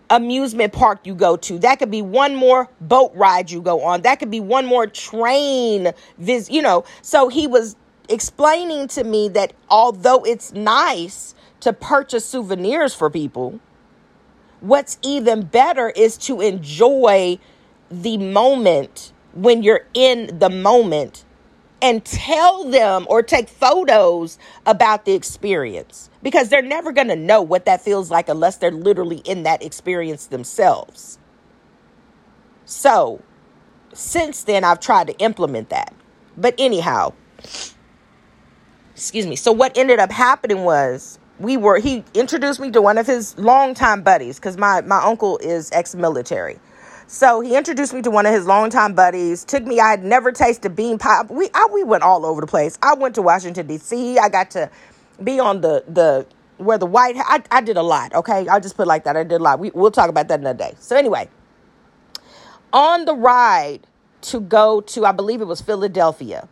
amusement 0.10 0.72
park 0.72 1.06
you 1.06 1.16
go 1.16 1.36
to. 1.38 1.58
That 1.60 1.80
could 1.80 1.92
be 1.92 2.02
one 2.02 2.36
more 2.36 2.70
boat 2.80 3.12
ride 3.16 3.50
you 3.50 3.62
go 3.62 3.82
on. 3.82 4.02
That 4.04 4.20
could 4.20 4.32
be 4.32 4.40
one 4.40 4.66
more 4.66 4.86
train 4.88 5.92
visit, 6.18 6.54
you 6.54 6.62
know. 6.62 6.86
So 7.02 7.30
he 7.30 7.48
was 7.48 7.76
explaining 8.10 8.88
to 8.90 9.04
me 9.04 9.30
that 9.30 9.54
although 9.70 10.24
it's 10.24 10.54
nice 10.54 11.36
to 11.62 11.74
purchase 11.74 12.26
souvenirs 12.26 12.94
for 12.94 13.10
people, 13.10 13.60
what's 14.60 14.98
even 15.02 15.44
better 15.44 15.90
is 15.90 16.18
to 16.18 16.42
enjoy 16.42 17.40
the 17.90 18.18
moment 18.18 19.12
when 19.34 19.64
you're 19.64 19.86
in 19.94 20.40
the 20.40 20.50
moment 20.50 21.26
and 21.82 22.06
tell 22.06 22.64
them 22.64 23.06
or 23.10 23.22
take 23.22 23.50
photos 23.50 24.38
about 24.66 25.04
the 25.04 25.14
experience 25.14 26.10
because 26.24 26.48
they're 26.48 26.62
never 26.62 26.94
going 26.94 27.10
to 27.10 27.16
know 27.16 27.42
what 27.42 27.66
that 27.66 27.82
feels 27.82 28.10
like 28.10 28.30
unless 28.30 28.58
they're 28.58 28.72
literally 28.72 29.18
in 29.20 29.44
that 29.44 29.62
experience 29.62 30.28
themselves. 30.28 31.20
So, 32.66 33.22
since 33.94 34.44
then, 34.44 34.64
I've 34.64 34.80
tried 34.80 35.08
to 35.08 35.18
implement 35.18 35.70
that. 35.70 35.94
But, 36.38 36.56
anyhow, 36.58 37.14
excuse 39.04 39.28
me. 39.28 39.36
So, 39.36 39.52
what 39.52 39.78
ended 39.78 40.00
up 40.00 40.12
happening 40.12 40.64
was 40.64 41.20
we 41.40 41.58
were, 41.58 41.80
he 41.80 42.04
introduced 42.14 42.60
me 42.60 42.72
to 42.72 42.82
one 42.82 42.98
of 42.98 43.06
his 43.06 43.38
longtime 43.38 44.02
buddies 44.02 44.40
because 44.40 44.58
my, 44.58 44.82
my 44.82 45.04
uncle 45.04 45.38
is 45.40 45.72
ex 45.74 45.94
military. 45.94 46.60
So 47.08 47.42
he 47.42 47.56
introduced 47.56 47.94
me 47.94 48.02
to 48.04 48.10
one 48.10 48.26
of 48.26 48.34
his 48.34 48.46
longtime 48.46 48.96
buddies. 48.96 49.44
Took 49.44 49.66
me. 49.66 49.80
I 49.80 49.92
had 49.92 50.04
never 50.04 50.32
tasted 50.32 50.76
bean 50.76 50.98
pie. 50.98 51.24
We 51.30 51.50
I, 51.54 51.68
we 51.72 51.84
went 51.84 52.02
all 52.02 52.26
over 52.26 52.42
the 52.42 52.48
place. 52.48 52.80
I 52.82 52.96
went 52.96 53.14
to 53.16 53.22
Washington 53.22 53.68
D.C. 53.68 54.18
I 54.18 54.30
got 54.30 54.50
to 54.52 54.72
be 55.24 55.40
on 55.40 55.62
the 55.62 55.84
the 55.88 56.26
where 56.58 56.78
the 56.78 56.86
White. 56.86 57.16
I 57.18 57.44
I 57.52 57.62
did 57.62 57.78
a 57.78 57.84
lot. 57.84 58.16
Okay, 58.16 58.48
I'll 58.48 58.62
just 58.62 58.78
put 58.78 58.88
like 58.88 59.04
that. 59.04 59.18
I 59.18 59.24
did 59.24 59.42
a 59.42 59.44
lot. 59.44 59.60
We 59.60 59.70
we'll 59.72 59.92
talk 59.92 60.10
about 60.10 60.28
that 60.30 60.40
another 60.40 60.58
day. 60.58 60.74
So 60.80 60.96
anyway, 60.96 61.30
on 62.72 63.06
the 63.06 63.14
ride 63.14 63.86
to 64.22 64.40
go 64.40 64.82
to 64.82 65.06
I 65.06 65.12
believe 65.12 65.42
it 65.42 65.46
was 65.46 65.62
Philadelphia. 65.62 66.48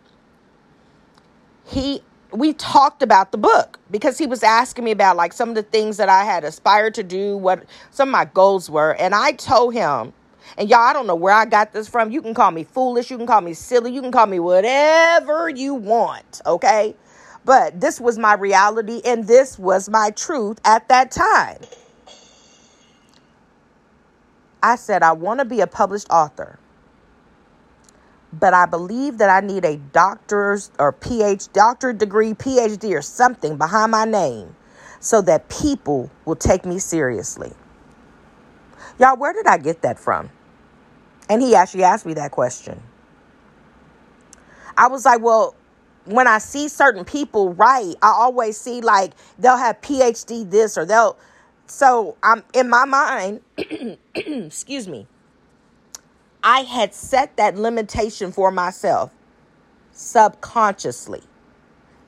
He 1.65 2.03
we 2.31 2.53
talked 2.53 3.03
about 3.03 3.31
the 3.31 3.37
book 3.37 3.79
because 3.89 4.17
he 4.17 4.27
was 4.27 4.43
asking 4.43 4.85
me 4.85 4.91
about 4.91 5.17
like 5.17 5.33
some 5.33 5.49
of 5.49 5.55
the 5.55 5.63
things 5.63 5.97
that 5.97 6.09
I 6.09 6.23
had 6.23 6.43
aspired 6.43 6.93
to 6.95 7.03
do, 7.03 7.37
what 7.37 7.63
some 7.91 8.09
of 8.09 8.13
my 8.13 8.25
goals 8.25 8.69
were, 8.69 8.95
and 8.95 9.13
I 9.15 9.33
told 9.33 9.73
him 9.73 10.13
and 10.57 10.69
y'all, 10.69 10.79
I 10.79 10.93
don't 10.93 11.07
know 11.07 11.15
where 11.15 11.33
I 11.33 11.45
got 11.45 11.73
this 11.73 11.87
from. 11.87 12.11
You 12.11 12.21
can 12.21 12.33
call 12.33 12.51
me 12.51 12.63
foolish. 12.63 13.09
You 13.09 13.17
can 13.17 13.27
call 13.27 13.41
me 13.41 13.53
silly. 13.53 13.91
You 13.93 14.01
can 14.01 14.11
call 14.11 14.27
me 14.27 14.39
whatever 14.39 15.49
you 15.49 15.73
want. 15.73 16.41
Okay. 16.45 16.95
But 17.45 17.79
this 17.79 17.99
was 17.99 18.17
my 18.19 18.33
reality 18.35 19.01
and 19.05 19.27
this 19.27 19.57
was 19.57 19.89
my 19.89 20.11
truth 20.11 20.59
at 20.65 20.87
that 20.89 21.11
time. 21.11 21.59
I 24.61 24.75
said, 24.75 25.01
I 25.01 25.13
want 25.13 25.39
to 25.39 25.45
be 25.45 25.61
a 25.61 25.67
published 25.67 26.07
author, 26.11 26.59
but 28.33 28.53
I 28.53 28.65
believe 28.65 29.17
that 29.17 29.29
I 29.29 29.45
need 29.45 29.65
a 29.65 29.77
doctor's 29.77 30.71
or 30.79 30.93
PhD, 30.93 31.51
doctorate 31.53 31.97
degree, 31.97 32.33
PhD, 32.33 32.95
or 32.97 33.01
something 33.01 33.57
behind 33.57 33.91
my 33.91 34.05
name 34.05 34.55
so 34.99 35.21
that 35.23 35.49
people 35.49 36.09
will 36.25 36.35
take 36.35 36.65
me 36.65 36.79
seriously. 36.79 37.51
Y'all, 38.99 39.17
where 39.17 39.33
did 39.33 39.47
I 39.47 39.57
get 39.57 39.81
that 39.81 39.99
from? 39.99 40.29
And 41.29 41.41
he 41.41 41.55
actually 41.55 41.83
asked 41.83 42.05
me 42.05 42.13
that 42.15 42.31
question. 42.31 42.81
I 44.77 44.87
was 44.87 45.05
like, 45.05 45.21
well, 45.21 45.55
when 46.05 46.27
I 46.27 46.37
see 46.37 46.67
certain 46.67 47.05
people 47.05 47.53
write, 47.53 47.95
I 48.01 48.09
always 48.09 48.57
see 48.57 48.81
like 48.81 49.13
they'll 49.39 49.57
have 49.57 49.81
PhD 49.81 50.49
this 50.49 50.77
or 50.77 50.85
they'll. 50.85 51.17
So 51.67 52.17
I'm 52.23 52.43
in 52.53 52.69
my 52.69 52.85
mind, 52.85 53.41
excuse 54.15 54.87
me, 54.87 55.07
I 56.43 56.61
had 56.61 56.93
set 56.93 57.37
that 57.37 57.57
limitation 57.57 58.31
for 58.31 58.51
myself 58.51 59.11
subconsciously. 59.93 61.23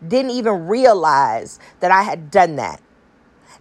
Didn't 0.05 0.31
even 0.31 0.67
realize 0.67 1.59
that 1.79 1.91
I 1.91 2.03
had 2.03 2.31
done 2.31 2.55
that. 2.57 2.81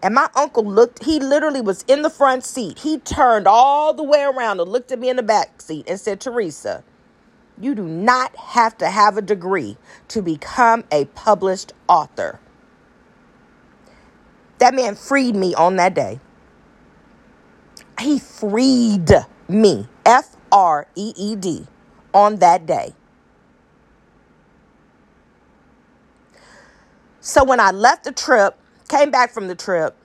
And 0.02 0.14
my 0.14 0.28
uncle 0.34 0.64
looked, 0.64 1.04
he 1.04 1.20
literally 1.20 1.60
was 1.60 1.84
in 1.88 2.02
the 2.02 2.10
front 2.10 2.44
seat. 2.44 2.80
He 2.80 2.98
turned 2.98 3.46
all 3.46 3.94
the 3.94 4.02
way 4.02 4.22
around 4.22 4.60
and 4.60 4.70
looked 4.70 4.92
at 4.92 4.98
me 4.98 5.10
in 5.10 5.16
the 5.16 5.22
back 5.22 5.62
seat 5.62 5.86
and 5.88 6.00
said, 6.00 6.20
Teresa, 6.20 6.82
you 7.60 7.74
do 7.74 7.84
not 7.84 8.34
have 8.36 8.76
to 8.78 8.90
have 8.90 9.16
a 9.16 9.22
degree 9.22 9.76
to 10.08 10.22
become 10.22 10.84
a 10.90 11.04
published 11.06 11.72
author. 11.88 12.40
That 14.58 14.74
man 14.74 14.96
freed 14.96 15.36
me 15.36 15.54
on 15.54 15.76
that 15.76 15.94
day. 15.94 16.20
He 18.00 18.18
freed 18.18 19.10
me, 19.48 19.86
F 20.96 20.98
R 20.98 21.02
E 21.04 21.12
E 21.16 21.36
D, 21.36 21.66
on 22.14 22.36
that 22.36 22.66
day. 22.66 22.94
So 27.20 27.44
when 27.44 27.60
I 27.60 27.70
left 27.70 28.04
the 28.04 28.12
trip, 28.12 28.58
came 28.88 29.10
back 29.10 29.32
from 29.32 29.48
the 29.48 29.54
trip, 29.54 29.96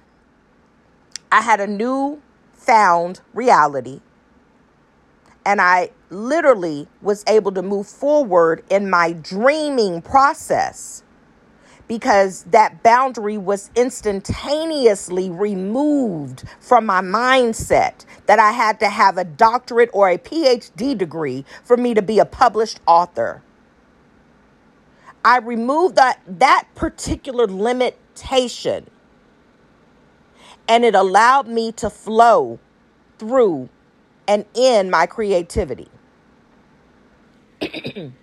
I 1.32 1.42
had 1.42 1.60
a 1.60 1.68
new 1.68 2.22
found 2.54 3.22
reality. 3.34 4.02
And 5.46 5.62
I 5.62 5.92
literally 6.10 6.88
was 7.02 7.24
able 7.28 7.52
to 7.54 7.62
move 7.62 7.88
forward 7.88 8.64
in 8.70 8.90
my 8.90 9.14
dreaming 9.14 10.02
process 10.02 11.04
because 11.88 12.44
that 12.46 12.84
boundary 12.84 13.38
was 13.38 13.72
instantaneously 13.76 15.30
removed 15.30 16.44
from 16.60 16.86
my 16.86 17.02
mindset 17.02 18.06
that 18.28 18.40
I 18.40 18.52
had 18.52 18.80
to 18.82 18.90
have 18.90 19.18
a 19.18 19.24
doctorate 19.24 19.90
or 19.94 20.10
a 20.10 20.18
PhD 20.18 20.98
degree 20.98 21.46
for 21.64 21.78
me 21.78 21.94
to 21.94 22.02
be 22.02 22.20
a 22.20 22.26
published 22.26 22.80
author. 22.88 23.42
I 25.26 25.40
removed 25.40 25.96
that, 25.98 26.22
that 26.28 26.68
particular 26.76 27.48
limitation 27.48 28.88
and 30.68 30.86
it 30.86 30.96
allowed 30.96 31.48
me 31.48 31.72
to 31.74 31.90
flow 31.90 32.60
through 33.20 33.70
and 34.28 34.46
in 34.54 34.90
my 34.90 35.06
creativity. 35.06 35.90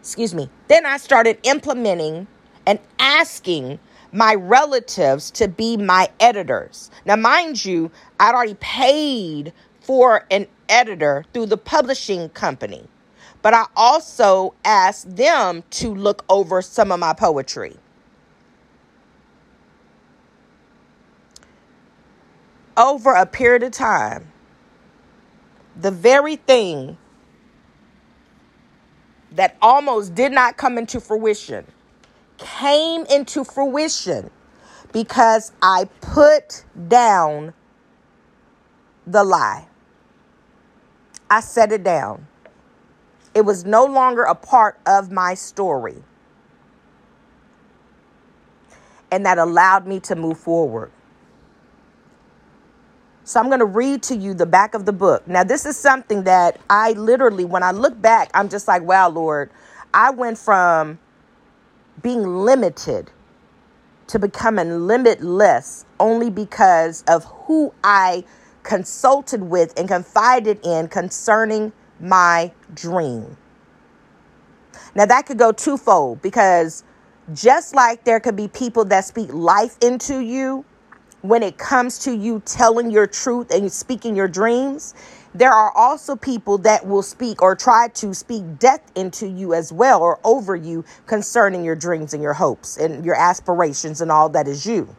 Excuse 0.00 0.34
me. 0.34 0.50
Then 0.68 0.86
I 0.86 0.96
started 0.98 1.38
implementing 1.44 2.26
and 2.66 2.78
asking 2.98 3.78
my 4.12 4.34
relatives 4.34 5.30
to 5.30 5.48
be 5.48 5.76
my 5.76 6.10
editors. 6.18 6.90
Now, 7.04 7.16
mind 7.16 7.64
you, 7.64 7.90
I'd 8.18 8.34
already 8.34 8.54
paid 8.54 9.52
for 9.80 10.26
an 10.30 10.46
editor 10.68 11.24
through 11.32 11.46
the 11.46 11.56
publishing 11.56 12.28
company 12.30 12.88
but 13.42 13.54
I 13.54 13.66
also 13.76 14.54
asked 14.64 15.16
them 15.16 15.64
to 15.70 15.94
look 15.94 16.24
over 16.28 16.60
some 16.62 16.92
of 16.92 17.00
my 17.00 17.12
poetry. 17.12 17.76
Over 22.76 23.14
a 23.14 23.26
period 23.26 23.62
of 23.62 23.72
time, 23.72 24.30
the 25.76 25.90
very 25.90 26.36
thing 26.36 26.96
that 29.32 29.56
almost 29.62 30.14
did 30.14 30.32
not 30.32 30.56
come 30.56 30.76
into 30.76 31.00
fruition 31.00 31.64
came 32.40 33.06
into 33.06 33.44
fruition 33.44 34.30
because 34.92 35.52
I 35.62 35.88
put 36.00 36.64
down 36.88 37.54
the 39.06 39.22
lie. 39.22 39.66
I 41.30 41.40
set 41.40 41.70
it 41.72 41.84
down. 41.84 42.26
It 43.34 43.42
was 43.42 43.64
no 43.64 43.84
longer 43.84 44.24
a 44.24 44.34
part 44.34 44.80
of 44.86 45.12
my 45.12 45.34
story. 45.34 46.02
And 49.12 49.24
that 49.26 49.38
allowed 49.38 49.86
me 49.86 50.00
to 50.00 50.16
move 50.16 50.38
forward. 50.38 50.90
So 53.24 53.38
I'm 53.38 53.46
going 53.46 53.60
to 53.60 53.64
read 53.64 54.02
to 54.04 54.16
you 54.16 54.34
the 54.34 54.46
back 54.46 54.74
of 54.74 54.86
the 54.86 54.92
book. 54.92 55.28
Now, 55.28 55.44
this 55.44 55.64
is 55.64 55.76
something 55.76 56.24
that 56.24 56.58
I 56.68 56.92
literally, 56.92 57.44
when 57.44 57.62
I 57.62 57.70
look 57.70 58.00
back, 58.00 58.30
I'm 58.34 58.48
just 58.48 58.66
like, 58.66 58.82
wow, 58.82 59.08
Lord, 59.08 59.50
I 59.94 60.10
went 60.10 60.36
from 60.36 60.98
being 62.02 62.22
limited 62.22 63.10
to 64.08 64.18
becoming 64.18 64.86
limitless 64.86 65.84
only 66.00 66.30
because 66.30 67.04
of 67.06 67.24
who 67.24 67.72
I 67.84 68.24
consulted 68.62 69.42
with 69.42 69.78
and 69.78 69.88
confided 69.88 70.60
in 70.64 70.88
concerning 70.88 71.72
my 72.00 72.52
dream. 72.74 73.36
Now, 74.94 75.06
that 75.06 75.26
could 75.26 75.38
go 75.38 75.52
twofold 75.52 76.20
because 76.22 76.82
just 77.32 77.74
like 77.74 78.04
there 78.04 78.18
could 78.18 78.36
be 78.36 78.48
people 78.48 78.84
that 78.86 79.04
speak 79.04 79.32
life 79.32 79.76
into 79.80 80.18
you 80.20 80.64
when 81.22 81.42
it 81.42 81.58
comes 81.58 81.98
to 82.00 82.12
you 82.16 82.42
telling 82.44 82.90
your 82.90 83.06
truth 83.06 83.52
and 83.52 83.70
speaking 83.70 84.16
your 84.16 84.28
dreams, 84.28 84.94
there 85.34 85.52
are 85.52 85.70
also 85.76 86.16
people 86.16 86.58
that 86.58 86.86
will 86.86 87.02
speak 87.02 87.40
or 87.40 87.54
try 87.54 87.88
to 87.88 88.14
speak 88.14 88.58
death 88.58 88.82
into 88.96 89.28
you 89.28 89.54
as 89.54 89.72
well 89.72 90.02
or 90.02 90.18
over 90.24 90.56
you 90.56 90.84
concerning 91.06 91.64
your 91.64 91.76
dreams 91.76 92.12
and 92.14 92.22
your 92.22 92.32
hopes 92.32 92.76
and 92.76 93.04
your 93.04 93.14
aspirations 93.14 94.00
and 94.00 94.10
all 94.10 94.28
that 94.30 94.48
is 94.48 94.66
you. 94.66 94.94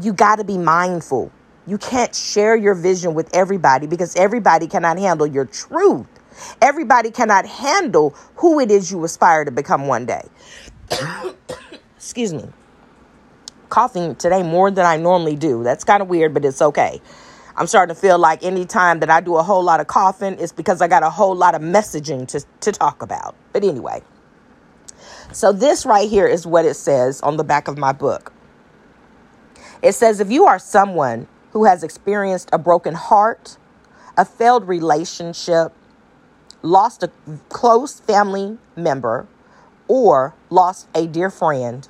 You 0.00 0.12
got 0.12 0.36
to 0.36 0.44
be 0.44 0.56
mindful. 0.56 1.32
You 1.66 1.78
can't 1.78 2.14
share 2.14 2.56
your 2.56 2.74
vision 2.74 3.14
with 3.14 3.34
everybody 3.34 3.86
because 3.86 4.14
everybody 4.16 4.66
cannot 4.66 4.98
handle 4.98 5.26
your 5.26 5.44
truth. 5.44 6.06
Everybody 6.62 7.10
cannot 7.10 7.46
handle 7.46 8.14
who 8.36 8.60
it 8.60 8.70
is 8.70 8.90
you 8.90 9.04
aspire 9.04 9.44
to 9.44 9.50
become 9.50 9.88
one 9.88 10.06
day. 10.06 10.26
Excuse 11.96 12.32
me. 12.32 12.44
Coughing 13.68 14.14
today 14.16 14.42
more 14.42 14.70
than 14.70 14.86
I 14.86 14.96
normally 14.96 15.36
do. 15.36 15.62
That's 15.62 15.84
kind 15.84 16.02
of 16.02 16.08
weird, 16.08 16.32
but 16.34 16.44
it's 16.44 16.62
okay. 16.62 17.00
I'm 17.60 17.66
starting 17.66 17.94
to 17.94 18.00
feel 18.00 18.16
like 18.18 18.42
anytime 18.42 19.00
that 19.00 19.10
I 19.10 19.20
do 19.20 19.36
a 19.36 19.42
whole 19.42 19.62
lot 19.62 19.80
of 19.80 19.86
coughing, 19.86 20.38
it's 20.40 20.50
because 20.50 20.80
I 20.80 20.88
got 20.88 21.02
a 21.02 21.10
whole 21.10 21.34
lot 21.34 21.54
of 21.54 21.60
messaging 21.60 22.26
to, 22.28 22.42
to 22.60 22.72
talk 22.72 23.02
about. 23.02 23.36
But 23.52 23.64
anyway, 23.64 24.02
so 25.30 25.52
this 25.52 25.84
right 25.84 26.08
here 26.08 26.26
is 26.26 26.46
what 26.46 26.64
it 26.64 26.72
says 26.72 27.20
on 27.20 27.36
the 27.36 27.44
back 27.44 27.68
of 27.68 27.76
my 27.76 27.92
book. 27.92 28.32
It 29.82 29.92
says, 29.92 30.20
if 30.20 30.30
you 30.30 30.46
are 30.46 30.58
someone 30.58 31.28
who 31.50 31.66
has 31.66 31.82
experienced 31.82 32.48
a 32.50 32.56
broken 32.56 32.94
heart, 32.94 33.58
a 34.16 34.24
failed 34.24 34.66
relationship, 34.66 35.74
lost 36.62 37.02
a 37.02 37.10
close 37.50 38.00
family 38.00 38.56
member, 38.74 39.26
or 39.86 40.34
lost 40.48 40.88
a 40.94 41.06
dear 41.06 41.28
friend, 41.28 41.89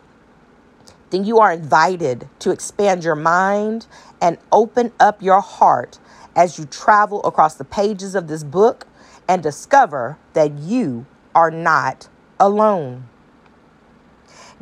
then 1.11 1.25
you 1.25 1.38
are 1.38 1.53
invited 1.53 2.29
to 2.40 2.51
expand 2.51 3.05
your 3.05 3.14
mind 3.14 3.87
and 4.20 4.38
open 4.53 4.92
up 5.01 5.23
your 5.23 5.40
heart 5.40 5.99
as 6.37 6.59
you 6.59 6.64
travel 6.66 7.23
across 7.25 7.55
the 7.55 7.64
pages 7.64 8.14
of 8.14 8.29
this 8.29 8.44
book 8.44 8.87
and 9.29 9.42
discover 9.42 10.18
that 10.33 10.53
you 10.59 11.07
are 11.35 11.51
not 11.51 12.09
alone. 12.38 13.09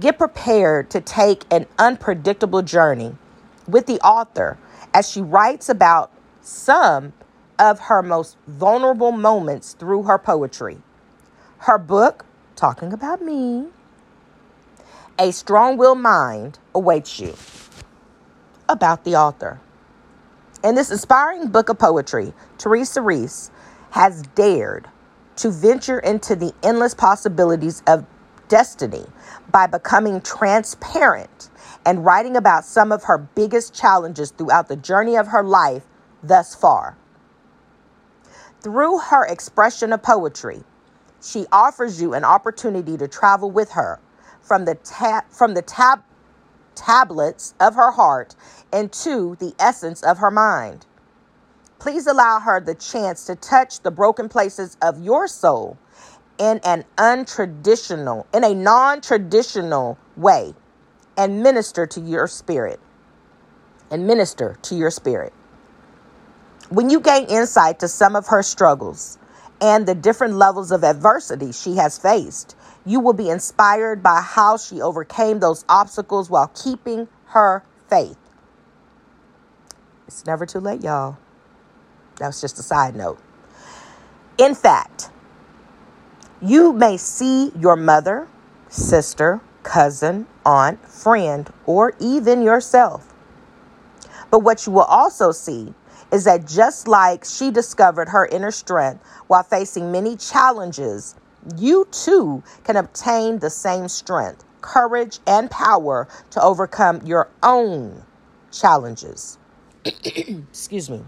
Get 0.01 0.19
prepared 0.19 0.91
to 0.91 1.01
take 1.01 1.45
an 1.53 1.67
unpredictable 1.79 2.63
journey 2.63 3.17
with 3.67 3.87
the 3.87 4.01
author 4.01 4.59
as 4.95 5.11
she 5.11 5.21
writes 5.21 5.69
about 5.69 6.13
some 6.41 7.13
of 7.59 7.81
her 7.81 8.03
most 8.03 8.37
vulnerable 8.47 9.13
moments 9.13 9.75
through 9.75 10.05
her 10.05 10.19
poetry. 10.19 10.79
Her 11.59 11.79
book, 11.79 12.25
Talking 12.55 12.93
About 12.93 13.21
Me, 13.21 13.67
A 15.21 15.33
Strong 15.33 15.79
Willed 15.79 15.99
Mind, 15.99 16.61
awaits 16.77 17.19
you 17.19 17.35
about 18.69 19.03
the 19.03 19.17
author. 19.17 19.61
In 20.63 20.77
this 20.77 20.93
inspiring 20.93 21.49
book 21.49 21.69
of 21.69 21.77
poetry, 21.77 22.33
Teresa 22.57 23.03
Reese 23.03 23.51
has 23.91 24.23
dared 24.37 24.87
to 25.35 25.51
venture 25.51 25.99
into 25.99 26.37
the 26.37 26.55
endless 26.63 26.95
possibilities 26.95 27.83
of 27.89 28.07
destiny 28.47 29.07
by 29.51 29.67
becoming 29.67 30.21
transparent 30.21 31.51
and 31.85 32.05
writing 32.05 32.37
about 32.37 32.65
some 32.65 32.93
of 32.93 33.03
her 33.03 33.19
biggest 33.19 33.75
challenges 33.75 34.31
throughout 34.31 34.69
the 34.69 34.77
journey 34.77 35.17
of 35.17 35.27
her 35.27 35.43
life 35.43 35.83
thus 36.23 36.55
far. 36.55 36.97
Through 38.61 38.99
her 38.99 39.27
expression 39.27 39.93
of 39.93 40.01
poetry, 40.01 40.63
she 41.21 41.45
offers 41.51 42.01
you 42.01 42.15
an 42.15 42.23
opportunity 42.23 42.97
to 42.97 43.09
travel 43.09 43.51
with 43.51 43.73
her 43.73 43.99
from 44.49 44.65
the 44.65 44.75
tab 44.77 45.25
from 45.31 45.55
the 45.55 45.63
tab 45.63 46.03
tablets 46.75 47.55
of 47.61 47.75
her 47.75 47.93
heart 47.93 48.35
into 48.73 49.37
the 49.37 49.55
essence 49.59 50.03
of 50.03 50.19
her 50.19 50.31
mind. 50.31 50.87
Please 51.79 52.07
allow 52.07 52.41
her 52.41 52.61
the 52.61 52.75
chance 52.75 53.27
to 53.27 53.37
touch 53.37 53.81
the 53.81 53.91
broken 53.91 54.29
places 54.29 54.77
of 54.83 55.03
your 55.03 55.29
soul 55.29 55.79
in 56.39 56.61
an 56.65 56.85
untraditional, 56.97 58.27
in 58.35 58.45
a 58.45 58.55
non 58.55 59.01
traditional 59.01 59.99
way 60.17 60.55
and 61.17 61.43
minister 61.43 61.87
to 61.87 62.01
your 62.01 62.27
spirit. 62.27 62.81
And 63.91 64.07
minister 64.07 64.57
to 64.63 64.75
your 64.75 64.91
spirit. 64.91 65.33
When 66.69 66.91
you 66.91 67.01
gain 67.01 67.25
insight 67.27 67.79
to 67.81 67.89
some 67.89 68.15
of 68.15 68.27
her 68.27 68.43
struggles 68.43 69.19
and 69.61 69.87
the 69.87 69.95
different 69.95 70.35
levels 70.35 70.71
of 70.71 70.85
adversity 70.85 71.53
she 71.53 71.77
has 71.77 71.99
faced, 71.99 72.55
you 72.89 73.01
will 73.01 73.13
be 73.13 73.29
inspired 73.29 74.03
by 74.03 74.23
how 74.23 74.57
she 74.57 74.81
overcame 74.81 75.41
those 75.41 75.65
obstacles 75.69 76.31
while 76.31 76.51
keeping 76.55 77.07
her 77.27 77.63
faith. 77.89 78.17
It's 80.07 80.25
never 80.25 80.47
too 80.47 80.59
late, 80.59 80.83
y'all. 80.83 81.19
That 82.17 82.29
was 82.29 82.41
just 82.41 82.59
a 82.59 82.63
side 82.63 82.97
note. 82.97 83.19
In 84.39 84.55
fact, 84.55 85.11
you 86.41 86.73
may 86.73 86.97
see 86.97 87.53
your 87.59 87.77
mother, 87.77 88.27
sister, 88.69 89.43
cousin, 89.65 90.27
aunt, 90.47 90.83
friend, 90.89 91.53
or 91.67 91.95
even 92.01 92.43
yourself. 92.43 93.13
But 94.31 94.39
what 94.41 94.67
you 94.67 94.73
will 94.73 94.83
also 94.83 95.31
see 95.31 95.75
is 96.11 96.25
that 96.25 96.47
just 96.47 96.89
like 96.89 97.25
she 97.25 97.51
discovered 97.51 98.09
her 98.09 98.25
inner 98.27 98.51
strength 98.51 99.05
while 99.27 99.43
facing 99.43 99.93
many 99.93 100.17
challenges 100.17 101.15
you 101.57 101.87
too 101.91 102.43
can 102.65 102.77
obtain 102.77 103.39
the 103.39 103.51
same 103.51 103.89
strength, 103.89 104.45
courage, 104.61 105.19
and 105.27 105.51
power 105.51 106.09
to 106.31 106.43
overcome 106.43 107.01
your 107.05 107.29
own 107.43 108.03
challenges. 108.53 109.39
excuse 109.85 110.91
me. 110.91 111.03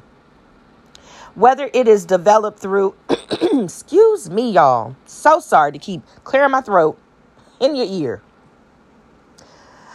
Whether 1.35 1.70
it 1.72 1.87
is 1.87 2.05
developed 2.05 2.59
through, 2.59 2.94
excuse 3.53 4.29
me, 4.31 4.50
y'all. 4.50 4.96
So 5.07 5.40
sorry 5.40 5.72
to 5.72 5.79
keep 5.79 6.03
clearing 6.24 6.50
my 6.50 6.61
throat 6.61 6.98
in 7.61 7.76
your 7.76 7.87
ear. 7.88 8.22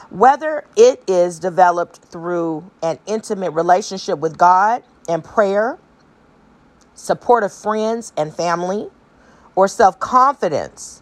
Whether 0.10 0.65
it 0.77 1.03
is 1.08 1.39
developed 1.39 1.97
through 1.97 2.69
an 2.81 2.99
intimate 3.05 3.51
relationship 3.51 4.19
with 4.19 4.38
God 4.38 4.84
and 5.10 5.23
prayer, 5.23 5.77
supportive 6.93 7.51
friends 7.51 8.13
and 8.15 8.34
family, 8.34 8.89
or 9.55 9.67
self 9.67 9.99
confidence. 9.99 11.01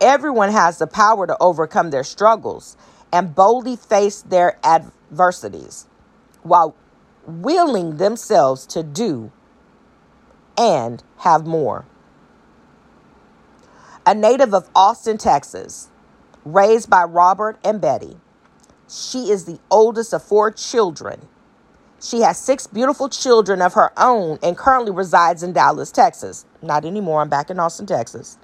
Everyone 0.00 0.50
has 0.52 0.78
the 0.78 0.86
power 0.86 1.26
to 1.26 1.36
overcome 1.40 1.90
their 1.90 2.04
struggles 2.04 2.76
and 3.12 3.34
boldly 3.34 3.76
face 3.76 4.22
their 4.22 4.58
adversities 4.64 5.86
while 6.42 6.74
willing 7.26 7.96
themselves 7.96 8.66
to 8.66 8.82
do 8.82 9.32
and 10.58 11.02
have 11.18 11.46
more. 11.46 11.86
A 14.06 14.14
native 14.14 14.52
of 14.52 14.68
Austin, 14.74 15.16
Texas, 15.16 15.88
raised 16.44 16.90
by 16.90 17.04
Robert 17.04 17.58
and 17.64 17.80
Betty, 17.80 18.18
she 18.88 19.30
is 19.30 19.46
the 19.46 19.58
oldest 19.70 20.12
of 20.12 20.22
four 20.22 20.50
children. 20.50 21.26
She 22.04 22.20
has 22.20 22.36
six 22.36 22.66
beautiful 22.66 23.08
children 23.08 23.62
of 23.62 23.72
her 23.72 23.90
own 23.96 24.38
and 24.42 24.58
currently 24.58 24.92
resides 24.92 25.42
in 25.42 25.54
Dallas, 25.54 25.90
Texas. 25.90 26.44
Not 26.60 26.84
anymore. 26.84 27.22
I'm 27.22 27.30
back 27.30 27.48
in 27.48 27.58
Austin, 27.58 27.86
Texas. 27.86 28.36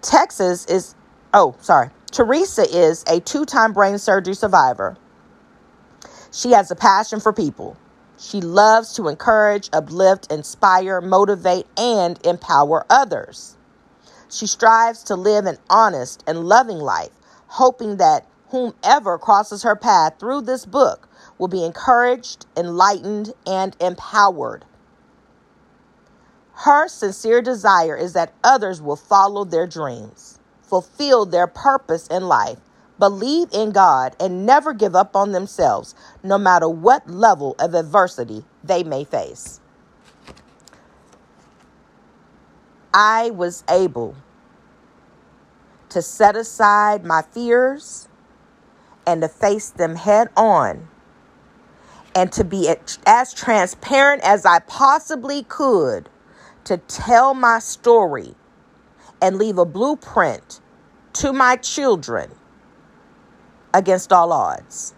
Texas 0.00 0.64
is, 0.64 0.94
oh, 1.34 1.54
sorry. 1.60 1.90
Teresa 2.10 2.62
is 2.62 3.04
a 3.06 3.20
two 3.20 3.44
time 3.44 3.74
brain 3.74 3.98
surgery 3.98 4.32
survivor. 4.32 4.96
She 6.32 6.52
has 6.52 6.70
a 6.70 6.74
passion 6.74 7.20
for 7.20 7.34
people. 7.34 7.76
She 8.18 8.40
loves 8.40 8.94
to 8.94 9.08
encourage, 9.08 9.68
uplift, 9.74 10.32
inspire, 10.32 11.02
motivate, 11.02 11.66
and 11.76 12.18
empower 12.24 12.86
others. 12.88 13.58
She 14.30 14.46
strives 14.46 15.02
to 15.04 15.16
live 15.16 15.44
an 15.44 15.58
honest 15.68 16.24
and 16.26 16.46
loving 16.46 16.78
life, 16.78 17.12
hoping 17.46 17.98
that 17.98 18.26
whomever 18.48 19.18
crosses 19.18 19.64
her 19.64 19.76
path 19.76 20.14
through 20.18 20.42
this 20.42 20.64
book 20.64 21.10
will 21.38 21.48
be 21.48 21.64
encouraged, 21.64 22.46
enlightened, 22.56 23.32
and 23.46 23.76
empowered. 23.80 24.64
Her 26.58 26.88
sincere 26.88 27.42
desire 27.42 27.96
is 27.96 28.12
that 28.12 28.32
others 28.44 28.80
will 28.80 28.96
follow 28.96 29.44
their 29.44 29.66
dreams, 29.66 30.38
fulfill 30.62 31.26
their 31.26 31.46
purpose 31.46 32.06
in 32.06 32.28
life, 32.28 32.58
believe 32.98 33.48
in 33.52 33.72
God, 33.72 34.14
and 34.20 34.46
never 34.46 34.72
give 34.72 34.94
up 34.94 35.16
on 35.16 35.32
themselves, 35.32 35.94
no 36.22 36.38
matter 36.38 36.68
what 36.68 37.10
level 37.10 37.56
of 37.58 37.74
adversity 37.74 38.44
they 38.62 38.84
may 38.84 39.02
face. 39.04 39.60
I 42.92 43.30
was 43.30 43.64
able 43.68 44.14
to 45.88 46.00
set 46.00 46.36
aside 46.36 47.04
my 47.04 47.22
fears 47.22 48.08
and 49.04 49.20
to 49.22 49.28
face 49.28 49.70
them 49.70 49.96
head 49.96 50.28
on 50.36 50.88
and 52.14 52.30
to 52.32 52.44
be 52.44 52.74
as 53.06 53.34
transparent 53.34 54.22
as 54.22 54.46
I 54.46 54.60
possibly 54.60 55.42
could 55.44 56.08
to 56.64 56.78
tell 56.78 57.34
my 57.34 57.58
story 57.58 58.34
and 59.20 59.36
leave 59.36 59.58
a 59.58 59.64
blueprint 59.64 60.60
to 61.14 61.32
my 61.32 61.56
children 61.56 62.30
against 63.72 64.12
all 64.12 64.32
odds. 64.32 64.94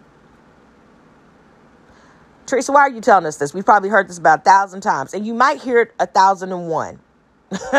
Teresa, 2.45 2.71
why 2.71 2.81
are 2.81 2.89
you 2.89 3.01
telling 3.01 3.25
us 3.25 3.37
this? 3.37 3.53
We've 3.53 3.65
probably 3.65 3.89
heard 3.89 4.07
this 4.07 4.17
about 4.17 4.39
a 4.39 4.43
thousand 4.43 4.81
times, 4.81 5.13
and 5.13 5.25
you 5.25 5.33
might 5.33 5.61
hear 5.61 5.81
it 5.81 5.93
a 5.99 6.07
thousand 6.07 6.51
and 6.53 6.69
one. 6.69 6.99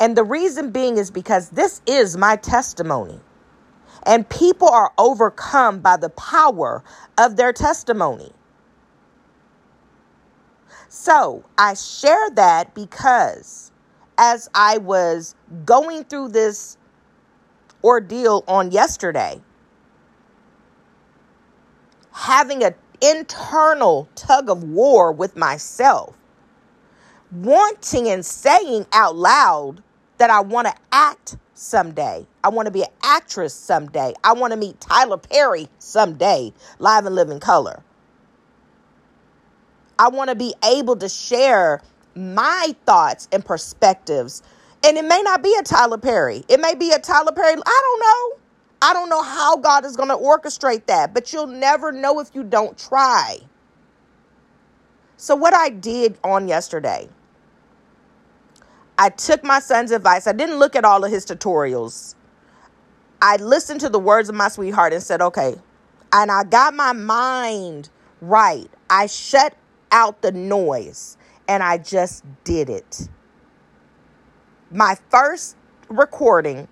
and 0.00 0.16
the 0.16 0.24
reason 0.24 0.70
being 0.70 0.96
is 0.96 1.10
because 1.10 1.50
this 1.50 1.82
is 1.86 2.16
my 2.16 2.36
testimony. 2.36 3.20
And 4.04 4.28
people 4.28 4.68
are 4.68 4.92
overcome 4.98 5.80
by 5.80 5.96
the 5.96 6.08
power 6.10 6.82
of 7.18 7.36
their 7.36 7.52
testimony. 7.52 8.32
So 10.94 11.42
I 11.56 11.72
share 11.72 12.28
that 12.34 12.74
because 12.74 13.72
as 14.18 14.50
I 14.54 14.76
was 14.76 15.34
going 15.64 16.04
through 16.04 16.28
this 16.28 16.76
ordeal 17.82 18.44
on 18.46 18.70
yesterday, 18.72 19.40
having 22.12 22.62
an 22.62 22.74
internal 23.00 24.06
tug 24.16 24.50
of 24.50 24.64
war 24.64 25.12
with 25.12 25.34
myself, 25.34 26.14
wanting 27.30 28.08
and 28.08 28.24
saying 28.24 28.84
out 28.92 29.16
loud 29.16 29.82
that 30.18 30.28
I 30.28 30.40
want 30.40 30.68
to 30.68 30.74
act 30.92 31.38
someday. 31.54 32.26
I 32.44 32.50
want 32.50 32.66
to 32.66 32.72
be 32.72 32.82
an 32.82 32.90
actress 33.02 33.54
someday. 33.54 34.12
I 34.22 34.34
want 34.34 34.50
to 34.50 34.58
meet 34.58 34.78
Tyler 34.78 35.16
Perry 35.16 35.70
someday, 35.78 36.52
live 36.78 37.06
and 37.06 37.14
live 37.14 37.30
in 37.30 37.40
color. 37.40 37.82
I 40.02 40.08
want 40.08 40.30
to 40.30 40.34
be 40.34 40.52
able 40.64 40.96
to 40.96 41.08
share 41.08 41.80
my 42.16 42.74
thoughts 42.86 43.28
and 43.30 43.44
perspectives. 43.44 44.42
And 44.84 44.96
it 44.98 45.04
may 45.04 45.22
not 45.22 45.44
be 45.44 45.54
a 45.60 45.62
Tyler 45.62 45.96
Perry. 45.96 46.44
It 46.48 46.58
may 46.58 46.74
be 46.74 46.90
a 46.90 46.98
Tyler 46.98 47.30
Perry. 47.30 47.52
I 47.54 47.80
don't 47.84 48.00
know. 48.00 48.40
I 48.82 48.92
don't 48.94 49.08
know 49.08 49.22
how 49.22 49.58
God 49.58 49.84
is 49.84 49.96
going 49.96 50.08
to 50.08 50.16
orchestrate 50.16 50.86
that, 50.86 51.14
but 51.14 51.32
you'll 51.32 51.46
never 51.46 51.92
know 51.92 52.18
if 52.18 52.34
you 52.34 52.42
don't 52.42 52.76
try. 52.76 53.38
So, 55.18 55.36
what 55.36 55.54
I 55.54 55.68
did 55.68 56.18
on 56.24 56.48
yesterday, 56.48 57.08
I 58.98 59.10
took 59.10 59.44
my 59.44 59.60
son's 59.60 59.92
advice. 59.92 60.26
I 60.26 60.32
didn't 60.32 60.56
look 60.56 60.74
at 60.74 60.84
all 60.84 61.04
of 61.04 61.12
his 61.12 61.24
tutorials. 61.24 62.16
I 63.22 63.36
listened 63.36 63.78
to 63.82 63.88
the 63.88 64.00
words 64.00 64.28
of 64.28 64.34
my 64.34 64.48
sweetheart 64.48 64.92
and 64.92 65.00
said, 65.00 65.22
okay. 65.22 65.54
And 66.12 66.32
I 66.32 66.42
got 66.42 66.74
my 66.74 66.92
mind 66.92 67.88
right. 68.20 68.68
I 68.90 69.06
shut 69.06 69.54
out 69.92 70.22
the 70.22 70.32
noise 70.32 71.16
and 71.48 71.62
I 71.62 71.78
just 71.78 72.24
did 72.44 72.68
it. 72.70 73.08
My 74.70 74.96
first 75.10 75.56
recording, 75.88 76.66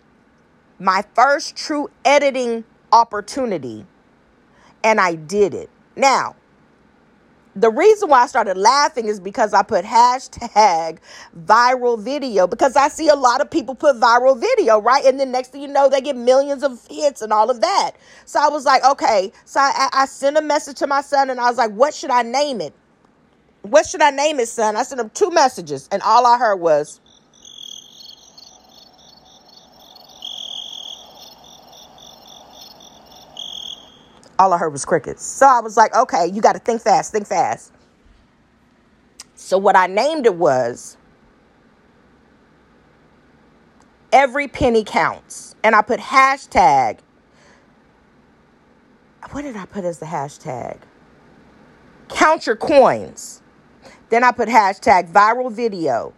my 0.79 1.05
first 1.15 1.57
true 1.57 1.91
editing 2.05 2.65
opportunity, 2.93 3.87
and 4.83 5.01
I 5.01 5.15
did 5.15 5.55
it. 5.55 5.71
Now, 5.97 6.37
the 7.57 7.71
reason 7.71 8.09
why 8.09 8.23
I 8.23 8.27
started 8.27 8.57
laughing 8.57 9.07
is 9.07 9.21
because 9.21 9.53
I 9.53 9.63
put 9.63 9.85
hashtag 9.85 10.99
viral 11.39 12.01
video 12.01 12.47
because 12.47 12.77
I 12.77 12.89
see 12.89 13.09
a 13.09 13.15
lot 13.15 13.41
of 13.41 13.51
people 13.51 13.75
put 13.75 13.97
viral 13.97 14.41
video, 14.41 14.81
right? 14.81 15.05
And 15.05 15.21
then 15.21 15.33
next 15.33 15.49
thing 15.49 15.63
you 15.63 15.69
know, 15.69 15.89
they 15.89 16.01
get 16.01 16.17
millions 16.17 16.63
of 16.63 16.81
hits 16.89 17.23
and 17.23 17.33
all 17.33 17.51
of 17.51 17.61
that. 17.61 17.93
So 18.25 18.41
I 18.41 18.49
was 18.49 18.65
like, 18.65 18.85
okay. 18.85 19.33
So 19.45 19.61
I, 19.61 19.89
I 19.93 20.07
sent 20.07 20.39
a 20.39 20.43
message 20.43 20.79
to 20.79 20.87
my 20.87 21.03
son 21.03 21.29
and 21.29 21.41
I 21.41 21.49
was 21.49 21.59
like, 21.59 21.73
what 21.73 21.93
should 21.93 22.11
I 22.11 22.23
name 22.23 22.61
it? 22.61 22.73
What 23.63 23.87
should 23.87 24.03
I 24.03 24.11
name 24.11 24.41
it, 24.41 24.49
son? 24.49 24.77
I 24.77 24.83
sent 24.83 25.01
him 25.01 25.11
two 25.11 25.31
messages, 25.31 25.89
and 25.93 26.03
all 26.03 26.27
I 26.27 26.39
heard 26.39 26.57
was, 26.57 27.01
all 34.39 34.53
I 34.53 34.59
heard 34.59 34.71
was 34.71 34.85
crickets. 34.85 35.25
So 35.25 35.47
I 35.47 35.61
was 35.61 35.77
like, 35.77 35.95
okay, 35.95 36.27
you 36.27 36.41
got 36.41 36.55
to 36.55 36.59
think 36.59 36.81
fast, 36.81 37.13
think 37.13 37.27
fast. 37.27 37.73
So 39.35 39.59
what 39.59 39.77
I 39.77 39.87
named 39.87 40.27
it 40.27 40.35
was 40.35 40.97
Every 44.13 44.49
Penny 44.49 44.85
Counts. 44.85 45.55
And 45.63 45.75
I 45.75 45.83
put 45.83 46.01
hashtag. 46.01 46.99
What 49.31 49.43
did 49.43 49.57
I 49.57 49.67
put 49.67 49.85
as 49.85 49.99
the 49.99 50.07
hashtag? 50.07 50.79
Count 52.09 52.47
your 52.47 52.57
coins. 52.57 53.40
Then 54.11 54.25
I 54.25 54.33
put 54.33 54.49
hashtag 54.49 55.11
viral 55.11 55.51
video. 55.51 56.13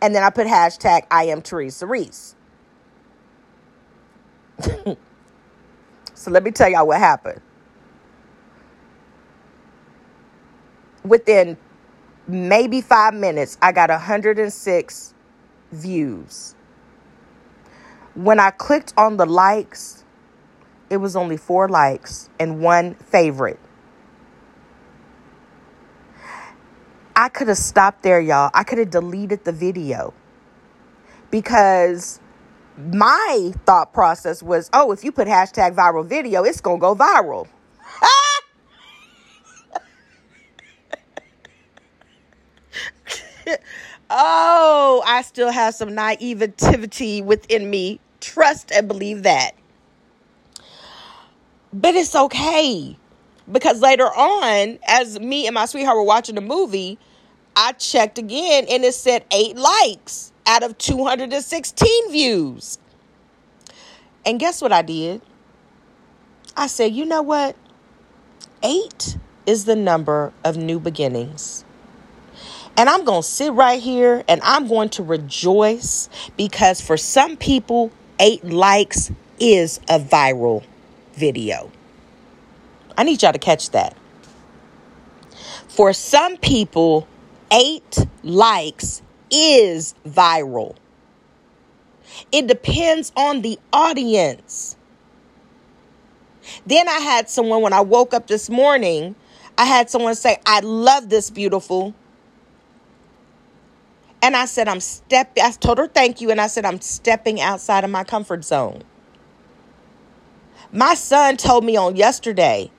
And 0.00 0.14
then 0.14 0.22
I 0.22 0.30
put 0.30 0.46
hashtag 0.46 1.06
I 1.10 1.24
am 1.24 1.42
Teresa 1.42 1.86
Reese. 1.86 2.36
so 6.14 6.30
let 6.30 6.44
me 6.44 6.50
tell 6.52 6.68
y'all 6.68 6.86
what 6.86 6.98
happened. 6.98 7.40
Within 11.04 11.56
maybe 12.28 12.80
five 12.80 13.14
minutes, 13.14 13.58
I 13.62 13.72
got 13.72 13.90
106 13.90 15.14
views. 15.72 16.54
When 18.14 18.38
I 18.38 18.50
clicked 18.50 18.92
on 18.96 19.16
the 19.16 19.26
likes, 19.26 20.04
it 20.90 20.98
was 20.98 21.16
only 21.16 21.36
four 21.36 21.68
likes 21.68 22.30
and 22.38 22.60
one 22.60 22.94
favorite. 22.94 23.58
I 27.18 27.28
could 27.28 27.48
have 27.48 27.58
stopped 27.58 28.04
there, 28.04 28.20
y'all. 28.20 28.52
I 28.54 28.62
could 28.62 28.78
have 28.78 28.90
deleted 28.90 29.42
the 29.42 29.50
video 29.50 30.14
because 31.32 32.20
my 32.76 33.52
thought 33.66 33.92
process 33.92 34.40
was, 34.40 34.70
oh, 34.72 34.92
if 34.92 35.02
you 35.02 35.10
put 35.10 35.26
hashtag 35.26 35.74
viral 35.74 36.06
video, 36.06 36.44
it's 36.44 36.60
going 36.60 36.78
to 36.78 36.80
go 36.80 36.94
viral. 36.94 37.48
oh, 44.10 45.02
I 45.04 45.22
still 45.22 45.50
have 45.50 45.74
some 45.74 45.96
naivety 45.96 47.22
within 47.22 47.68
me. 47.68 47.98
Trust 48.20 48.70
and 48.70 48.86
believe 48.86 49.24
that. 49.24 49.56
But 51.72 51.96
it's 51.96 52.14
okay. 52.14 52.96
Because 53.50 53.80
later 53.80 54.06
on, 54.06 54.78
as 54.86 55.18
me 55.18 55.46
and 55.46 55.54
my 55.54 55.66
sweetheart 55.66 55.96
were 55.96 56.02
watching 56.02 56.34
the 56.34 56.40
movie, 56.40 56.98
I 57.56 57.72
checked 57.72 58.18
again 58.18 58.66
and 58.70 58.84
it 58.84 58.94
said 58.94 59.24
eight 59.30 59.56
likes 59.56 60.32
out 60.46 60.62
of 60.62 60.76
216 60.78 62.12
views. 62.12 62.78
And 64.24 64.38
guess 64.38 64.60
what 64.60 64.72
I 64.72 64.82
did? 64.82 65.22
I 66.56 66.66
said, 66.66 66.92
you 66.92 67.04
know 67.04 67.22
what? 67.22 67.56
Eight 68.62 69.16
is 69.46 69.64
the 69.64 69.76
number 69.76 70.32
of 70.44 70.56
new 70.56 70.78
beginnings. 70.78 71.64
And 72.76 72.88
I'm 72.88 73.04
going 73.04 73.22
to 73.22 73.28
sit 73.28 73.52
right 73.54 73.80
here 73.80 74.22
and 74.28 74.40
I'm 74.44 74.68
going 74.68 74.90
to 74.90 75.02
rejoice 75.02 76.08
because 76.36 76.80
for 76.80 76.96
some 76.96 77.36
people, 77.36 77.90
eight 78.20 78.44
likes 78.44 79.10
is 79.40 79.78
a 79.88 79.98
viral 79.98 80.64
video. 81.14 81.72
I 82.98 83.04
need 83.04 83.22
y'all 83.22 83.32
to 83.32 83.38
catch 83.38 83.70
that. 83.70 83.96
For 85.68 85.92
some 85.92 86.36
people, 86.36 87.06
eight 87.52 87.96
likes 88.24 89.02
is 89.30 89.94
viral. 90.04 90.74
It 92.32 92.48
depends 92.48 93.12
on 93.16 93.42
the 93.42 93.56
audience. 93.72 94.76
Then 96.66 96.88
I 96.88 96.98
had 96.98 97.30
someone, 97.30 97.62
when 97.62 97.72
I 97.72 97.82
woke 97.82 98.12
up 98.12 98.26
this 98.26 98.50
morning, 98.50 99.14
I 99.56 99.64
had 99.64 99.88
someone 99.90 100.16
say, 100.16 100.38
I 100.44 100.60
love 100.60 101.08
this 101.08 101.30
beautiful. 101.30 101.94
And 104.20 104.34
I 104.34 104.46
said, 104.46 104.66
I'm 104.66 104.80
stepping, 104.80 105.44
I 105.44 105.52
told 105.52 105.78
her 105.78 105.86
thank 105.86 106.20
you. 106.20 106.32
And 106.32 106.40
I 106.40 106.48
said, 106.48 106.64
I'm 106.64 106.80
stepping 106.80 107.40
outside 107.40 107.84
of 107.84 107.90
my 107.90 108.02
comfort 108.02 108.44
zone. 108.44 108.82
My 110.72 110.94
son 110.94 111.36
told 111.36 111.64
me 111.64 111.76
on 111.76 111.94
yesterday, 111.94 112.72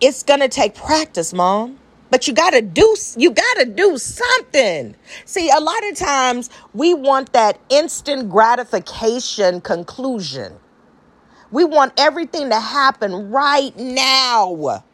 it's 0.00 0.22
going 0.22 0.40
to 0.40 0.48
take 0.48 0.74
practice, 0.74 1.32
mom. 1.32 1.78
But 2.10 2.26
you 2.26 2.34
got 2.34 2.50
to 2.50 2.62
do 2.62 2.96
you 3.16 3.30
got 3.30 3.54
to 3.58 3.66
do 3.66 3.96
something. 3.96 4.96
See, 5.24 5.48
a 5.48 5.60
lot 5.60 5.88
of 5.90 5.96
times 5.96 6.50
we 6.74 6.92
want 6.92 7.32
that 7.34 7.60
instant 7.68 8.30
gratification 8.30 9.60
conclusion. 9.60 10.54
We 11.52 11.64
want 11.64 11.92
everything 11.98 12.50
to 12.50 12.60
happen 12.60 13.30
right 13.30 13.76
now. 13.76 14.84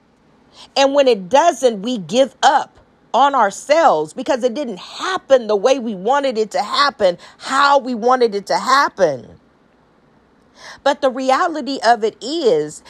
And 0.76 0.94
when 0.94 1.08
it 1.08 1.28
doesn't, 1.28 1.82
we 1.82 1.98
give 1.98 2.34
up 2.42 2.78
on 3.14 3.34
ourselves 3.34 4.12
because 4.12 4.44
it 4.44 4.54
didn't 4.54 4.78
happen 4.78 5.46
the 5.46 5.56
way 5.56 5.78
we 5.78 5.94
wanted 5.94 6.36
it 6.36 6.50
to 6.52 6.62
happen, 6.62 7.16
how 7.38 7.78
we 7.78 7.94
wanted 7.94 8.34
it 8.34 8.46
to 8.46 8.58
happen. 8.58 9.40
But 10.84 11.00
the 11.00 11.10
reality 11.10 11.78
of 11.84 12.04
it 12.04 12.22
is, 12.22 12.82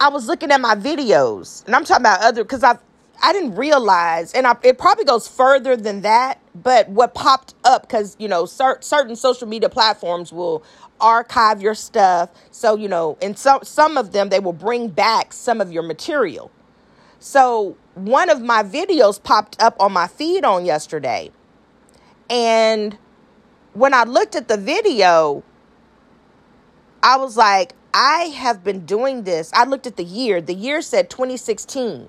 I 0.00 0.08
was 0.08 0.26
looking 0.26 0.50
at 0.50 0.60
my 0.62 0.76
videos, 0.76 1.64
and 1.66 1.76
I'm 1.76 1.84
talking 1.84 2.02
about 2.02 2.22
other 2.22 2.42
because 2.42 2.64
I 2.64 2.78
I 3.22 3.34
didn't 3.34 3.56
realize, 3.56 4.32
and 4.32 4.46
I, 4.46 4.56
it 4.62 4.78
probably 4.78 5.04
goes 5.04 5.28
further 5.28 5.76
than 5.76 6.00
that. 6.02 6.40
But 6.54 6.88
what 6.88 7.14
popped 7.14 7.54
up 7.64 7.82
because 7.82 8.16
you 8.18 8.28
know 8.28 8.46
cer- 8.46 8.80
certain 8.80 9.16
social 9.16 9.46
media 9.46 9.68
platforms 9.68 10.32
will 10.32 10.64
archive 11.00 11.62
your 11.62 11.74
stuff, 11.74 12.30
so 12.50 12.76
you 12.76 12.88
know, 12.88 13.18
and 13.22 13.38
some 13.38 13.62
some 13.62 13.98
of 13.98 14.12
them 14.12 14.30
they 14.30 14.40
will 14.40 14.54
bring 14.54 14.88
back 14.88 15.34
some 15.34 15.60
of 15.60 15.70
your 15.70 15.84
material. 15.84 16.50
So 17.18 17.76
one 17.94 18.30
of 18.30 18.40
my 18.40 18.62
videos 18.62 19.22
popped 19.22 19.62
up 19.62 19.76
on 19.78 19.92
my 19.92 20.08
feed 20.08 20.44
on 20.44 20.64
yesterday, 20.64 21.30
and 22.30 22.96
when 23.74 23.94
I 23.94 24.04
looked 24.04 24.34
at 24.34 24.48
the 24.48 24.56
video, 24.56 25.44
I 27.02 27.16
was 27.16 27.36
like, 27.36 27.74
I 27.92 28.24
have 28.36 28.62
been 28.62 28.86
doing 28.86 29.24
this. 29.24 29.50
I 29.52 29.64
looked 29.64 29.86
at 29.86 29.96
the 29.96 30.04
year. 30.04 30.40
The 30.40 30.54
year 30.54 30.82
said 30.82 31.10
2016. 31.10 32.08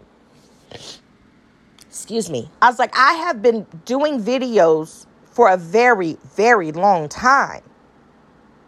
Excuse 1.82 2.30
me. 2.30 2.50
I 2.62 2.70
was 2.70 2.80
like, 2.80 2.98
I 2.98 3.14
have 3.14 3.42
been 3.42 3.66
doing 3.86 4.22
videos 4.22 5.06
for 5.26 5.50
a 5.50 5.58
very, 5.58 6.18
very 6.36 6.72
long 6.72 7.10
time. 7.10 7.64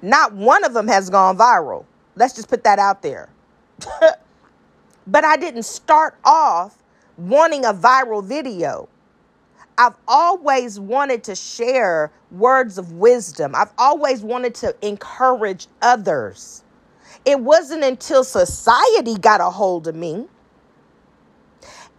Not 0.01 0.34
one 0.34 0.64
of 0.64 0.74
them 0.74 0.88
has 0.88 1.09
gone 1.09 1.38
viral. 1.38 1.86
Let's 2.16 2.34
just 2.34 2.49
put 2.49 2.64
that 2.64 2.80
out 2.80 3.01
there. 3.01 3.30
but 5.07 5.24
I 5.24 5.38
didn't 5.38 5.64
start 5.64 6.18
off 6.26 6.78
wanting 7.18 7.66
a 7.66 7.74
viral 7.74 8.24
video. 8.24 8.89
I've 9.78 9.95
always 10.07 10.80
wanted 10.80 11.24
to 11.26 11.36
share 11.36 12.11
words 12.32 12.78
of 12.78 12.93
wisdom. 12.93 13.55
I've 13.55 13.72
always 13.78 14.22
wanted 14.22 14.55
to 14.55 14.76
encourage 14.82 15.68
others. 15.82 16.62
It 17.26 17.39
wasn't 17.41 17.84
until 17.84 18.24
society 18.24 19.15
got 19.15 19.41
a 19.41 19.49
hold 19.51 19.88
of 19.88 19.95
me 19.95 20.28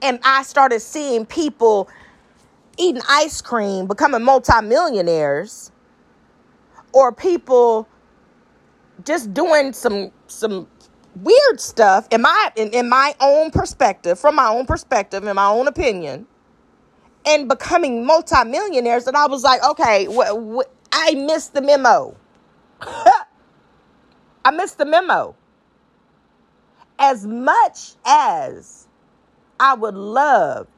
and 0.02 0.20
I 0.24 0.44
started 0.44 0.80
seeing 0.80 1.26
people 1.26 1.88
eating 2.78 3.02
ice 3.08 3.42
cream, 3.42 3.86
becoming 3.86 4.22
multimillionaires, 4.22 5.72
or 6.92 7.12
people 7.12 7.88
just 9.04 9.34
doing 9.34 9.72
some 9.72 10.12
some 10.28 10.68
weird 11.16 11.60
stuff 11.60 12.08
in 12.12 12.22
my 12.22 12.52
in, 12.56 12.70
in 12.70 12.88
my 12.88 13.14
own 13.20 13.50
perspective, 13.50 14.18
from 14.18 14.36
my 14.36 14.48
own 14.48 14.66
perspective, 14.66 15.24
in 15.26 15.36
my 15.36 15.48
own 15.48 15.68
opinion, 15.68 16.26
and 17.26 17.48
becoming 17.48 18.06
multimillionaires. 18.06 19.06
And 19.06 19.16
I 19.16 19.26
was 19.26 19.44
like, 19.44 19.64
okay, 19.64 20.06
wh- 20.06 20.58
wh- 20.58 20.70
I 20.92 21.14
missed 21.14 21.54
the 21.54 21.62
memo. 21.62 22.16
I 24.44 24.50
missed 24.50 24.78
the 24.78 24.84
memo. 24.84 25.34
As 26.98 27.26
much 27.26 27.94
as 28.04 28.86
I 29.58 29.74
would 29.74 29.94
love 29.94 30.68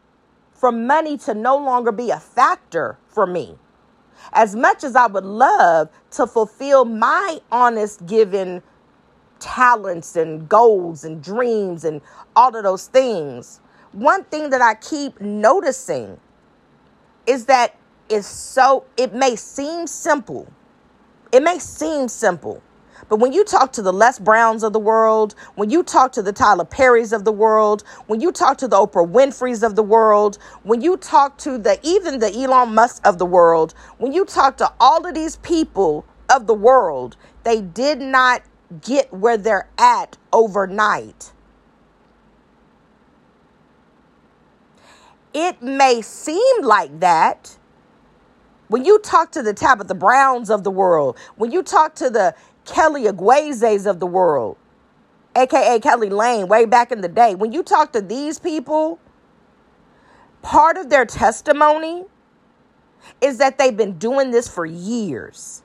for 0.52 0.72
money 0.72 1.18
to 1.18 1.34
no 1.34 1.56
longer 1.56 1.92
be 1.92 2.10
a 2.10 2.20
factor 2.20 2.98
for 3.08 3.26
me, 3.26 3.56
as 4.32 4.56
much 4.56 4.84
as 4.84 4.96
I 4.96 5.06
would 5.06 5.24
love 5.24 5.90
to 6.12 6.26
fulfill 6.26 6.84
my 6.84 7.40
honest 7.50 8.06
given 8.06 8.62
talents 9.38 10.16
and 10.16 10.48
goals 10.48 11.04
and 11.04 11.22
dreams 11.22 11.84
and 11.84 12.00
all 12.34 12.54
of 12.56 12.62
those 12.62 12.86
things, 12.86 13.60
one 13.92 14.24
thing 14.24 14.50
that 14.50 14.62
I 14.62 14.74
keep 14.74 15.20
noticing 15.20 16.18
is 17.26 17.46
that 17.46 17.76
it's 18.08 18.26
so, 18.26 18.84
it 18.96 19.12
may 19.12 19.36
seem 19.36 19.86
simple. 19.86 20.50
It 21.32 21.42
may 21.42 21.58
seem 21.58 22.08
simple, 22.08 22.62
but 23.08 23.18
when 23.18 23.32
you 23.32 23.44
talk 23.44 23.72
to 23.72 23.82
the 23.82 23.92
Les 23.92 24.18
Browns 24.18 24.62
of 24.62 24.72
the 24.72 24.78
world, 24.78 25.34
when 25.54 25.70
you 25.70 25.82
talk 25.82 26.12
to 26.12 26.22
the 26.22 26.32
Tyler 26.32 26.64
Perrys 26.64 27.12
of 27.12 27.24
the 27.24 27.32
world, 27.32 27.84
when 28.06 28.20
you 28.20 28.32
talk 28.32 28.58
to 28.58 28.68
the 28.68 28.76
Oprah 28.76 29.08
Winfreys 29.08 29.62
of 29.62 29.76
the 29.76 29.82
world, 29.82 30.38
when 30.64 30.80
you 30.80 30.96
talk 30.96 31.38
to 31.38 31.58
the 31.58 31.78
even 31.82 32.18
the 32.18 32.32
Elon 32.32 32.74
Musk 32.74 33.06
of 33.06 33.18
the 33.18 33.26
world, 33.26 33.74
when 33.98 34.12
you 34.12 34.24
talk 34.24 34.56
to 34.58 34.72
all 34.80 35.06
of 35.06 35.14
these 35.14 35.36
people 35.36 36.04
of 36.28 36.46
the 36.46 36.54
world, 36.54 37.16
they 37.44 37.60
did 37.60 38.00
not 38.00 38.42
get 38.80 39.12
where 39.12 39.36
they're 39.36 39.68
at 39.78 40.16
overnight. 40.32 41.32
It 45.32 45.62
may 45.62 46.02
seem 46.02 46.62
like 46.62 46.98
that 47.00 47.56
when 48.68 48.84
you 48.84 48.98
talk 48.98 49.30
to 49.32 49.42
the 49.42 49.54
Tabitha 49.54 49.94
Browns 49.94 50.50
of 50.50 50.64
the 50.64 50.70
world, 50.70 51.16
when 51.36 51.52
you 51.52 51.62
talk 51.62 51.94
to 51.96 52.10
the 52.10 52.34
Kelly 52.66 53.04
Aguazes 53.04 53.86
of 53.86 54.00
the 54.00 54.06
world, 54.06 54.56
aka 55.34 55.78
Kelly 55.80 56.10
Lane, 56.10 56.48
way 56.48 56.64
back 56.64 56.92
in 56.92 57.00
the 57.00 57.08
day. 57.08 57.34
When 57.34 57.52
you 57.52 57.62
talk 57.62 57.92
to 57.92 58.00
these 58.00 58.38
people, 58.38 58.98
part 60.42 60.76
of 60.76 60.90
their 60.90 61.06
testimony 61.06 62.04
is 63.20 63.38
that 63.38 63.58
they've 63.58 63.76
been 63.76 63.98
doing 63.98 64.30
this 64.30 64.48
for 64.48 64.66
years. 64.66 65.62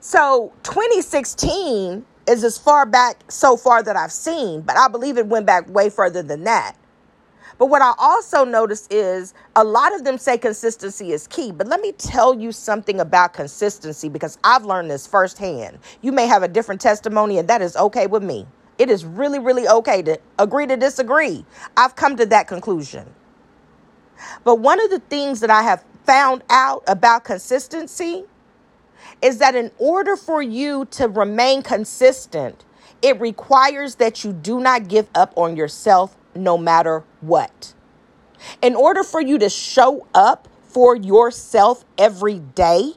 So 0.00 0.52
2016 0.62 2.04
is 2.28 2.44
as 2.44 2.58
far 2.58 2.86
back 2.86 3.30
so 3.30 3.56
far 3.56 3.82
that 3.82 3.96
I've 3.96 4.12
seen, 4.12 4.62
but 4.62 4.76
I 4.76 4.88
believe 4.88 5.18
it 5.18 5.26
went 5.26 5.46
back 5.46 5.68
way 5.68 5.90
further 5.90 6.22
than 6.22 6.44
that. 6.44 6.76
But 7.58 7.66
what 7.66 7.80
I 7.80 7.94
also 7.98 8.44
notice 8.44 8.86
is 8.90 9.32
a 9.54 9.64
lot 9.64 9.94
of 9.94 10.04
them 10.04 10.18
say 10.18 10.36
consistency 10.36 11.12
is 11.12 11.26
key. 11.26 11.52
But 11.52 11.66
let 11.68 11.80
me 11.80 11.92
tell 11.92 12.38
you 12.38 12.52
something 12.52 13.00
about 13.00 13.32
consistency 13.32 14.08
because 14.08 14.38
I've 14.44 14.64
learned 14.64 14.90
this 14.90 15.06
firsthand. 15.06 15.78
You 16.02 16.12
may 16.12 16.26
have 16.26 16.42
a 16.42 16.48
different 16.48 16.80
testimony, 16.80 17.38
and 17.38 17.48
that 17.48 17.62
is 17.62 17.76
okay 17.76 18.06
with 18.06 18.22
me. 18.22 18.46
It 18.78 18.90
is 18.90 19.06
really, 19.06 19.38
really 19.38 19.66
okay 19.66 20.02
to 20.02 20.18
agree 20.38 20.66
to 20.66 20.76
disagree. 20.76 21.46
I've 21.76 21.96
come 21.96 22.16
to 22.16 22.26
that 22.26 22.46
conclusion. 22.46 23.06
But 24.44 24.56
one 24.56 24.80
of 24.80 24.90
the 24.90 24.98
things 24.98 25.40
that 25.40 25.50
I 25.50 25.62
have 25.62 25.82
found 26.04 26.42
out 26.50 26.84
about 26.86 27.24
consistency 27.24 28.24
is 29.22 29.38
that 29.38 29.54
in 29.54 29.70
order 29.78 30.16
for 30.16 30.42
you 30.42 30.84
to 30.86 31.08
remain 31.08 31.62
consistent, 31.62 32.64
it 33.02 33.18
requires 33.20 33.96
that 33.96 34.24
you 34.24 34.32
do 34.32 34.60
not 34.60 34.88
give 34.88 35.08
up 35.14 35.32
on 35.36 35.56
yourself 35.56 36.16
no 36.34 36.58
matter 36.58 37.02
what. 37.26 37.74
In 38.62 38.74
order 38.74 39.02
for 39.02 39.20
you 39.20 39.38
to 39.38 39.48
show 39.48 40.06
up 40.14 40.48
for 40.64 40.94
yourself 40.94 41.84
every 41.98 42.38
day, 42.38 42.92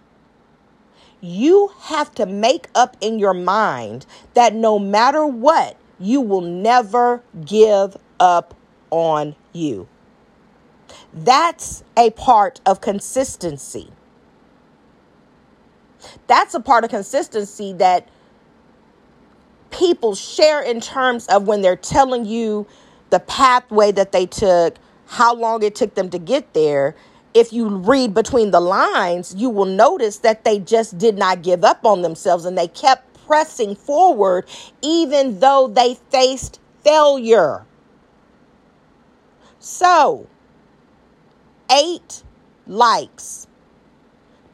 you 1.21 1.71
have 1.79 2.13
to 2.15 2.25
make 2.25 2.67
up 2.75 2.95
in 3.01 3.19
your 3.19 3.33
mind 3.33 4.05
that 4.33 4.53
no 4.53 4.79
matter 4.79 5.25
what, 5.25 5.77
you 5.99 6.21
will 6.21 6.41
never 6.41 7.21
give 7.45 7.97
up 8.19 8.53
on 8.89 9.35
you. 9.53 9.87
That's 11.13 11.83
a 11.97 12.11
part 12.11 12.61
of 12.65 12.81
consistency. 12.81 13.89
That's 16.27 16.53
a 16.53 16.59
part 16.59 16.83
of 16.83 16.89
consistency 16.89 17.73
that 17.73 18.07
people 19.71 20.15
share 20.15 20.61
in 20.61 20.79
terms 20.79 21.27
of 21.27 21.47
when 21.47 21.61
they're 21.61 21.75
telling 21.75 22.25
you 22.25 22.65
the 23.09 23.19
pathway 23.19 23.91
that 23.91 24.11
they 24.11 24.25
took, 24.25 24.75
how 25.07 25.33
long 25.33 25.63
it 25.63 25.75
took 25.75 25.95
them 25.95 26.09
to 26.09 26.19
get 26.19 26.53
there, 26.53 26.95
if 27.33 27.53
you 27.53 27.67
read 27.67 28.13
between 28.13 28.51
the 28.51 28.59
lines, 28.59 29.35
you 29.35 29.49
will 29.49 29.65
notice 29.65 30.17
that 30.19 30.43
they 30.43 30.59
just 30.59 30.97
did 30.97 31.17
not 31.17 31.41
give 31.41 31.63
up 31.63 31.85
on 31.85 32.01
themselves 32.01 32.45
and 32.45 32.57
they 32.57 32.67
kept 32.67 33.25
pressing 33.27 33.75
forward 33.75 34.47
even 34.81 35.39
though 35.39 35.67
they 35.67 35.95
faced 36.09 36.59
failure. 36.83 37.65
So, 39.59 40.27
eight 41.71 42.23
likes, 42.65 43.47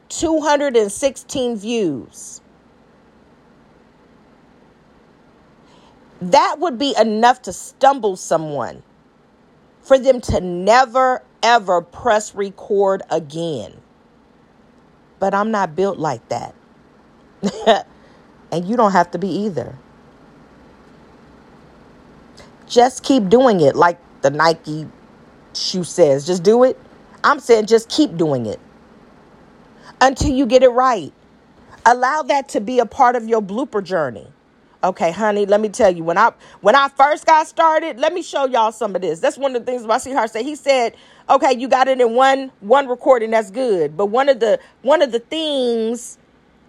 216 0.08 1.56
views. 1.56 2.40
That 6.20 6.56
would 6.58 6.78
be 6.78 6.94
enough 7.00 7.42
to 7.42 7.52
stumble 7.52 8.16
someone 8.16 8.82
for 9.82 9.98
them 9.98 10.20
to 10.20 10.40
never 10.40 11.22
ever 11.42 11.82
press 11.82 12.34
record 12.34 13.02
again. 13.10 13.74
But 15.20 15.34
I'm 15.34 15.50
not 15.50 15.76
built 15.76 15.98
like 15.98 16.26
that. 16.28 16.54
and 18.52 18.64
you 18.66 18.76
don't 18.76 18.92
have 18.92 19.10
to 19.12 19.18
be 19.18 19.28
either. 19.28 19.76
Just 22.66 23.02
keep 23.04 23.28
doing 23.28 23.60
it 23.60 23.76
like 23.76 23.98
the 24.22 24.30
Nike 24.30 24.86
shoe 25.54 25.84
says. 25.84 26.26
Just 26.26 26.42
do 26.42 26.64
it. 26.64 26.78
I'm 27.24 27.40
saying 27.40 27.66
just 27.66 27.88
keep 27.88 28.16
doing 28.16 28.46
it 28.46 28.60
until 30.00 30.30
you 30.30 30.46
get 30.46 30.62
it 30.62 30.70
right. 30.70 31.12
Allow 31.86 32.22
that 32.22 32.48
to 32.50 32.60
be 32.60 32.80
a 32.80 32.86
part 32.86 33.16
of 33.16 33.28
your 33.28 33.42
blooper 33.42 33.82
journey. 33.82 34.26
Okay, 34.84 35.10
honey, 35.10 35.46
let 35.46 35.60
me 35.60 35.68
tell 35.68 35.94
you, 35.94 36.04
when 36.04 36.18
I 36.18 36.32
when 36.60 36.76
I 36.76 36.88
first 36.88 37.26
got 37.26 37.46
started, 37.46 37.98
let 37.98 38.12
me 38.12 38.22
show 38.22 38.46
y'all 38.46 38.72
some 38.72 38.94
of 38.94 39.02
this. 39.02 39.20
That's 39.20 39.38
one 39.38 39.56
of 39.56 39.64
the 39.64 39.70
things 39.70 39.86
my 39.86 39.98
sweetheart 39.98 40.30
said. 40.30 40.44
He 40.44 40.54
said, 40.54 40.94
okay, 41.30 41.56
you 41.56 41.66
got 41.66 41.88
it 41.88 42.00
in 42.00 42.14
one 42.14 42.52
one 42.60 42.86
recording, 42.86 43.30
that's 43.30 43.50
good. 43.50 43.96
But 43.96 44.06
one 44.06 44.28
of 44.28 44.40
the 44.40 44.60
one 44.82 45.02
of 45.02 45.12
the 45.12 45.18
things 45.18 46.18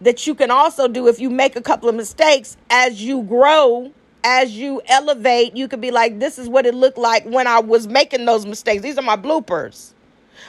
that 0.02 0.26
you 0.26 0.36
can 0.36 0.52
also 0.52 0.88
do 0.88 1.08
if 1.08 1.20
you 1.20 1.30
make 1.30 1.56
a 1.56 1.62
couple 1.62 1.90
of 1.90 1.96
mistakes 1.96 2.56
as 2.70 3.04
you 3.04 3.24
grow 3.24 3.92
as 4.24 4.52
you 4.52 4.82
elevate 4.88 5.56
you 5.56 5.68
could 5.68 5.82
be 5.82 5.92
like 5.92 6.20
this 6.20 6.38
is 6.38 6.50
what 6.50 6.66
it 6.66 6.76
looked 6.76 6.98
like 6.98 7.24
when 7.26 7.48
i 7.48 7.60
was 7.60 7.88
making 7.88 8.26
those 8.26 8.46
mistakes 8.46 8.82
these 8.84 8.98
are 8.98 9.04
my 9.04 9.16
bloopers 9.16 9.94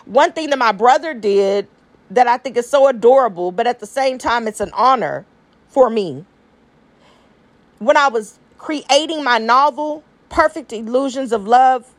one 0.05 0.33
thing 0.33 0.51
that 0.51 0.59
my 0.59 0.73
brother 0.73 1.15
did 1.15 1.67
that 2.11 2.27
i 2.27 2.37
think 2.37 2.57
is 2.57 2.69
so 2.69 2.89
adorable 2.89 3.53
but 3.53 3.67
at 3.67 3.79
the 3.79 3.87
same 3.87 4.19
time 4.19 4.49
it's 4.49 4.61
an 4.61 4.71
honor 4.75 5.25
for 5.69 5.89
me 5.89 6.25
when 7.79 7.97
i 7.97 8.09
was 8.09 8.39
creating 8.59 9.23
my 9.25 9.39
novel 9.39 10.03
perfect 10.29 10.73
illusions 10.73 11.33
of 11.33 11.47
love 11.47 11.95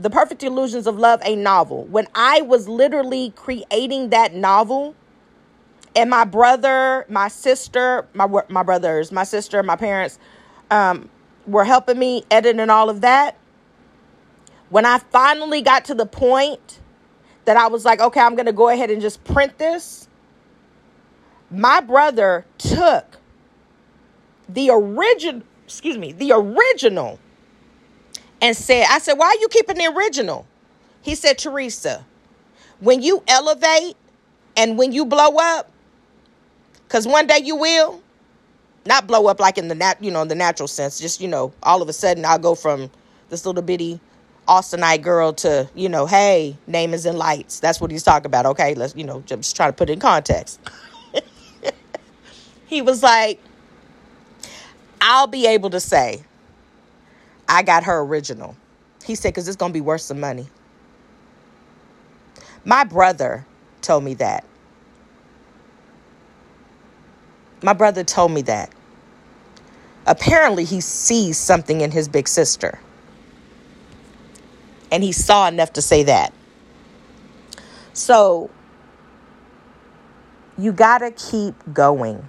the 0.00 0.10
perfect 0.10 0.42
illusions 0.42 0.86
of 0.86 0.98
love 0.98 1.20
a 1.24 1.36
novel 1.36 1.84
when 1.86 2.06
i 2.14 2.40
was 2.42 2.68
literally 2.68 3.30
creating 3.36 4.10
that 4.10 4.34
novel 4.34 4.94
and 5.96 6.08
my 6.08 6.24
brother, 6.24 7.04
my 7.08 7.28
sister, 7.28 8.06
my 8.14 8.26
my 8.48 8.62
brothers, 8.62 9.10
my 9.10 9.24
sister, 9.24 9.62
my 9.62 9.76
parents 9.76 10.18
um, 10.70 11.08
were 11.46 11.64
helping 11.64 11.98
me 11.98 12.24
editing 12.30 12.70
all 12.70 12.88
of 12.88 13.00
that. 13.00 13.36
When 14.68 14.86
I 14.86 14.98
finally 14.98 15.62
got 15.62 15.84
to 15.86 15.94
the 15.94 16.06
point 16.06 16.80
that 17.44 17.56
I 17.56 17.66
was 17.66 17.84
like, 17.84 18.00
okay, 18.00 18.20
I'm 18.20 18.36
going 18.36 18.46
to 18.46 18.52
go 18.52 18.68
ahead 18.68 18.90
and 18.90 19.02
just 19.02 19.24
print 19.24 19.58
this, 19.58 20.08
my 21.50 21.80
brother 21.80 22.46
took 22.58 23.19
the 24.54 24.70
original, 24.70 25.42
excuse 25.64 25.98
me, 25.98 26.12
the 26.12 26.32
original 26.32 27.18
and 28.42 28.56
said, 28.56 28.86
I 28.90 28.98
said, 28.98 29.14
why 29.14 29.26
are 29.26 29.40
you 29.40 29.48
keeping 29.48 29.76
the 29.76 29.86
original? 29.86 30.46
He 31.02 31.14
said, 31.14 31.38
Teresa, 31.38 32.04
when 32.80 33.02
you 33.02 33.22
elevate 33.28 33.96
and 34.56 34.78
when 34.78 34.92
you 34.92 35.04
blow 35.04 35.36
up, 35.38 35.70
because 36.84 37.06
one 37.06 37.26
day 37.26 37.38
you 37.42 37.56
will 37.56 38.02
not 38.86 39.06
blow 39.06 39.26
up 39.26 39.40
like 39.40 39.58
in 39.58 39.68
the 39.68 39.74
nat, 39.74 40.02
you 40.02 40.10
know, 40.10 40.22
in 40.22 40.28
the 40.28 40.34
natural 40.34 40.66
sense. 40.66 40.98
Just 40.98 41.20
you 41.20 41.28
know, 41.28 41.52
all 41.62 41.82
of 41.82 41.88
a 41.88 41.92
sudden 41.92 42.24
I'll 42.24 42.38
go 42.38 42.54
from 42.54 42.90
this 43.28 43.46
little 43.46 43.62
bitty 43.62 44.00
Austinite 44.48 45.02
girl 45.02 45.32
to 45.34 45.68
you 45.74 45.88
know, 45.88 46.06
hey, 46.06 46.56
name 46.66 46.94
is 46.94 47.06
in 47.06 47.16
lights. 47.16 47.60
That's 47.60 47.80
what 47.80 47.90
he's 47.90 48.02
talking 48.02 48.26
about. 48.26 48.46
Okay, 48.46 48.74
let's 48.74 48.96
you 48.96 49.04
know, 49.04 49.22
just 49.26 49.54
try 49.54 49.66
to 49.66 49.72
put 49.72 49.90
it 49.90 49.94
in 49.94 50.00
context. 50.00 50.58
he 52.66 52.82
was 52.82 53.02
like, 53.02 53.40
I'll 55.00 55.26
be 55.26 55.46
able 55.46 55.70
to 55.70 55.80
say, 55.80 56.22
I 57.48 57.62
got 57.62 57.84
her 57.84 58.00
original. 58.00 58.56
He 59.04 59.14
said, 59.14 59.30
because 59.30 59.48
it's 59.48 59.56
gonna 59.56 59.72
be 59.72 59.80
worth 59.80 60.02
some 60.02 60.20
money. 60.20 60.46
My 62.64 62.84
brother 62.84 63.46
told 63.80 64.04
me 64.04 64.14
that. 64.14 64.44
My 67.62 67.72
brother 67.72 68.04
told 68.04 68.32
me 68.32 68.42
that. 68.42 68.70
Apparently, 70.06 70.64
he 70.64 70.80
sees 70.80 71.36
something 71.36 71.80
in 71.80 71.90
his 71.90 72.08
big 72.08 72.26
sister. 72.26 72.78
And 74.90 75.02
he 75.02 75.12
saw 75.12 75.46
enough 75.48 75.74
to 75.74 75.82
say 75.82 76.02
that. 76.04 76.32
So, 77.92 78.50
you 80.58 80.72
got 80.72 80.98
to 80.98 81.10
keep 81.10 81.54
going. 81.72 82.28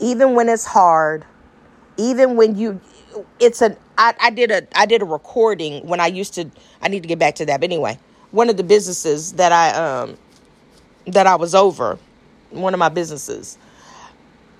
Even 0.00 0.34
when 0.34 0.48
it's 0.48 0.64
hard, 0.64 1.24
even 1.96 2.36
when 2.36 2.56
you 2.56 2.80
it's 3.40 3.62
an 3.62 3.76
I, 3.96 4.14
I 4.20 4.30
did 4.30 4.50
a 4.50 4.66
I 4.76 4.86
did 4.86 5.02
a 5.02 5.04
recording 5.04 5.86
when 5.86 6.00
I 6.00 6.06
used 6.06 6.34
to 6.34 6.50
I 6.80 6.88
need 6.88 7.02
to 7.02 7.08
get 7.08 7.18
back 7.18 7.34
to 7.36 7.46
that. 7.46 7.60
But 7.60 7.64
anyway, 7.64 7.98
one 8.30 8.48
of 8.48 8.56
the 8.56 8.64
businesses 8.64 9.34
that 9.34 9.52
I 9.52 9.70
um 9.70 10.16
that 11.06 11.26
I 11.26 11.36
was 11.36 11.54
over 11.54 11.98
one 12.50 12.74
of 12.74 12.78
my 12.78 12.88
businesses, 12.88 13.58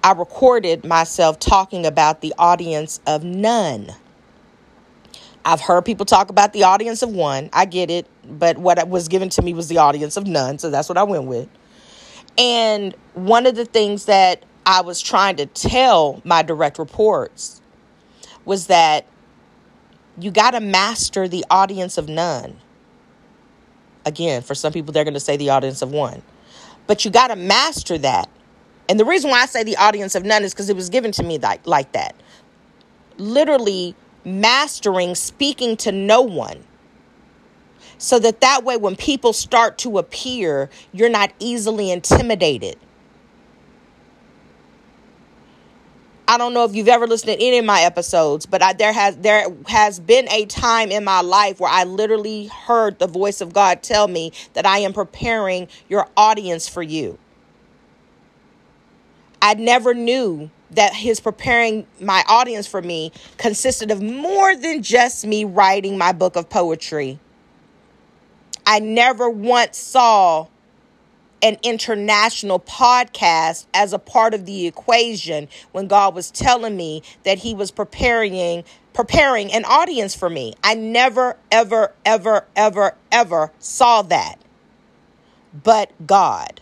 I 0.03 0.13
recorded 0.13 0.85
myself 0.85 1.39
talking 1.39 1.87
about 1.87 2.21
the 2.21 2.35
audience 2.39 3.01
of 3.07 3.25
none. 3.25 3.93
I've 5.45 5.61
heard 5.61 5.85
people 5.85 6.05
talk 6.05 6.29
about 6.29 6.53
the 6.53 6.65
audience 6.65 7.03
of 7.03 7.11
one. 7.11 7.49
I 7.53 7.65
get 7.65 7.91
it, 7.91 8.07
but 8.25 8.59
what 8.59 8.87
was 8.89 9.09
given 9.09 9.31
to 9.31 9.43
me 9.43 9.55
was 9.55 9.69
the 9.69 9.79
audience 9.79 10.17
of 10.17 10.27
none, 10.27 10.59
so 10.59 10.71
that's 10.71 10.89
what 10.89 10.99
I 10.99 11.05
went 11.05 11.25
with. 11.25 11.49
And 12.37 12.95
one 13.15 13.47
of 13.47 13.57
the 13.57 13.65
things 13.65 14.05
that 14.05 14.45
I 14.69 14.83
was 14.83 15.01
trying 15.01 15.37
to 15.37 15.47
tell 15.47 16.21
my 16.27 16.43
direct 16.43 16.79
reports 16.79 17.63
was 18.45 18.67
that 18.67 19.07
you 20.21 20.31
got 20.31 20.51
to 20.51 20.61
master 20.61 21.27
the 21.27 21.43
audience 21.51 21.97
of 21.97 22.07
none. 22.07 22.59
Again, 24.05 24.43
for 24.43 24.55
some 24.55 24.75
people, 24.75 24.93
they're 24.93 25.05
going 25.05 25.15
to 25.15 25.21
say 25.21 25.39
the 25.39 25.49
audience 25.49 25.81
of 25.81 25.91
one. 25.91 26.23
But 26.87 27.03
you 27.07 27.11
got 27.11 27.29
to 27.29 27.37
master 27.37 27.97
that. 27.97 28.29
And 28.91 29.01
the 29.01 29.07
reason 29.07 29.31
why 29.31 29.41
I 29.41 29.47
say 29.47 29.65
the 29.65 29.79
audience 29.79 30.15
of 30.15 30.27
none 30.27 30.45
is 30.45 30.53
because 30.53 30.69
it 30.69 30.77
was 30.77 30.91
given 30.91 31.13
to 31.13 31.23
me 31.23 31.39
like, 31.39 31.67
like 31.67 31.93
that. 31.93 32.15
Literally 33.17 33.95
mastering 34.23 35.15
speaking 35.15 35.79
to 35.79 35.93
no 35.93 36.21
one. 36.21 36.63
So 37.97 38.19
that 38.19 38.43
that 38.43 38.65
way 38.65 38.77
when 38.77 38.97
people 38.97 39.33
start 39.33 39.79
to 39.79 39.97
appear, 39.97 40.69
you're 40.93 41.09
not 41.09 41.33
easily 41.39 41.91
intimidated. 41.91 42.77
I 46.31 46.37
don't 46.37 46.53
know 46.53 46.65
if 46.65 46.75
you've 46.75 46.89
ever 46.89 47.07
listened 47.07 47.39
to 47.39 47.45
any 47.45 47.57
of 47.59 47.65
my 47.65 47.81
episodes, 47.81 48.45
but 48.45 48.63
I, 48.63 48.75
there 48.75 48.93
has 48.93 49.17
there 49.17 49.47
has 49.67 49.99
been 49.99 50.29
a 50.31 50.45
time 50.45 50.91
in 50.91 51.03
my 51.03 51.23
life 51.23 51.59
where 51.59 51.71
I 51.71 51.85
literally 51.85 52.49
heard 52.49 52.99
the 52.99 53.07
voice 53.07 53.41
of 53.41 53.55
God 53.55 53.83
tell 53.83 54.09
me 54.09 54.33
that 54.53 54.67
I 54.67 54.81
am 54.81 54.93
preparing 54.93 55.69
your 55.89 56.07
audience 56.19 56.69
for 56.69 56.83
you. 56.83 57.19
I 59.41 59.55
never 59.55 59.95
knew 59.95 60.51
that 60.73 60.95
his 60.95 61.19
preparing 61.19 61.87
my 61.99 62.23
audience 62.29 62.67
for 62.67 62.83
me 62.83 63.11
consisted 63.39 63.91
of 63.91 64.03
more 64.03 64.55
than 64.55 64.83
just 64.83 65.27
me 65.27 65.45
writing 65.45 65.97
my 65.97 66.13
book 66.13 66.37
of 66.37 66.51
poetry. 66.51 67.19
I 68.67 68.81
never 68.81 69.31
once 69.31 69.79
saw 69.79 70.49
an 71.43 71.57
international 71.63 72.61
podcast 72.61 73.67
as 73.73 73.93
a 73.93 73.99
part 73.99 74.35
of 74.35 74.47
the 74.47 74.67
equation 74.67 75.49
when 75.73 75.87
God 75.87 76.15
was 76.15 76.31
telling 76.31 76.77
me 76.77 77.03
that 77.25 77.39
he 77.39 77.55
was 77.55 77.71
preparing 77.71 78.65
preparing 78.93 79.53
an 79.53 79.65
audience 79.65 80.15
for 80.15 80.29
me. 80.29 80.55
I 80.65 80.75
never 80.75 81.37
ever 81.53 81.93
ever 82.05 82.47
ever 82.57 82.97
ever 83.13 83.53
saw 83.59 84.03
that. 84.03 84.37
But 85.63 85.93
God. 86.07 86.61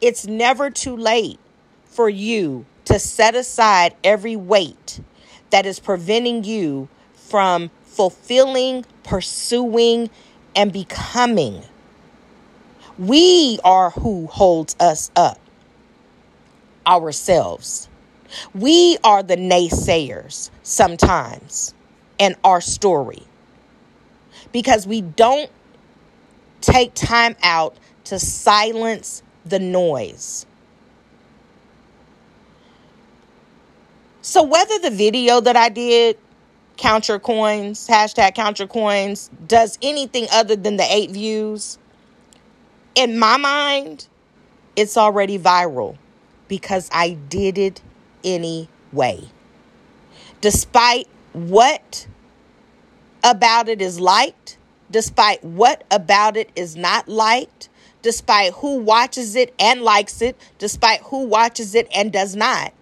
It's 0.00 0.26
never 0.26 0.70
too 0.70 0.96
late 0.96 1.40
for 1.84 2.08
you 2.10 2.66
to 2.84 2.98
set 2.98 3.34
aside 3.34 3.96
every 4.04 4.36
weight 4.36 5.00
that 5.50 5.64
is 5.64 5.80
preventing 5.80 6.44
you 6.44 6.88
from 7.14 7.70
fulfilling, 7.84 8.84
pursuing, 9.02 10.10
and 10.54 10.72
becoming 10.72 11.62
we 12.98 13.58
are 13.64 13.90
who 13.90 14.26
holds 14.26 14.76
us 14.80 15.10
up 15.16 15.38
ourselves. 16.86 17.88
We 18.54 18.98
are 19.04 19.22
the 19.22 19.36
naysayers 19.36 20.50
sometimes 20.62 21.74
in 22.18 22.34
our 22.42 22.60
story 22.60 23.22
because 24.52 24.86
we 24.86 25.00
don't 25.00 25.50
take 26.60 26.94
time 26.94 27.36
out 27.42 27.76
to 28.04 28.18
silence 28.18 29.22
the 29.44 29.58
noise. 29.58 30.46
So, 34.22 34.42
whether 34.42 34.78
the 34.80 34.90
video 34.90 35.40
that 35.40 35.54
I 35.54 35.68
did, 35.68 36.18
count 36.76 37.08
your 37.08 37.20
coins, 37.20 37.86
hashtag 37.86 38.34
count 38.34 38.58
your 38.58 38.66
coins, 38.66 39.30
does 39.46 39.78
anything 39.82 40.26
other 40.32 40.56
than 40.56 40.76
the 40.76 40.86
eight 40.92 41.10
views, 41.10 41.78
in 42.96 43.18
my 43.18 43.36
mind, 43.36 44.08
it's 44.74 44.96
already 44.96 45.38
viral 45.38 45.96
because 46.48 46.88
I 46.92 47.10
did 47.10 47.58
it 47.58 47.82
anyway. 48.24 49.28
Despite 50.40 51.06
what 51.32 52.06
about 53.22 53.68
it 53.68 53.82
is 53.82 54.00
liked, 54.00 54.56
despite 54.90 55.44
what 55.44 55.84
about 55.90 56.36
it 56.36 56.50
is 56.56 56.74
not 56.74 57.08
liked, 57.08 57.68
despite 58.02 58.54
who 58.54 58.78
watches 58.78 59.36
it 59.36 59.54
and 59.58 59.82
likes 59.82 60.22
it, 60.22 60.36
despite 60.58 61.02
who 61.02 61.26
watches 61.26 61.74
it 61.74 61.88
and 61.94 62.12
does 62.12 62.34
not. 62.34 62.72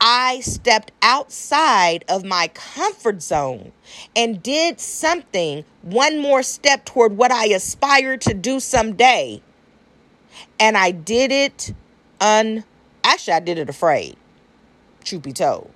I 0.00 0.40
stepped 0.40 0.92
outside 1.02 2.04
of 2.08 2.24
my 2.24 2.48
comfort 2.48 3.22
zone 3.22 3.72
and 4.16 4.42
did 4.42 4.80
something, 4.80 5.64
one 5.82 6.20
more 6.20 6.42
step 6.42 6.84
toward 6.86 7.16
what 7.16 7.30
I 7.30 7.46
aspire 7.48 8.16
to 8.18 8.34
do 8.34 8.60
someday. 8.60 9.42
And 10.58 10.76
I 10.76 10.90
did 10.90 11.32
it 11.32 11.74
un 12.20 12.64
actually 13.04 13.34
I 13.34 13.40
did 13.40 13.58
it 13.58 13.68
afraid. 13.68 14.16
Truth 15.04 15.22
be 15.22 15.32
told. 15.32 15.70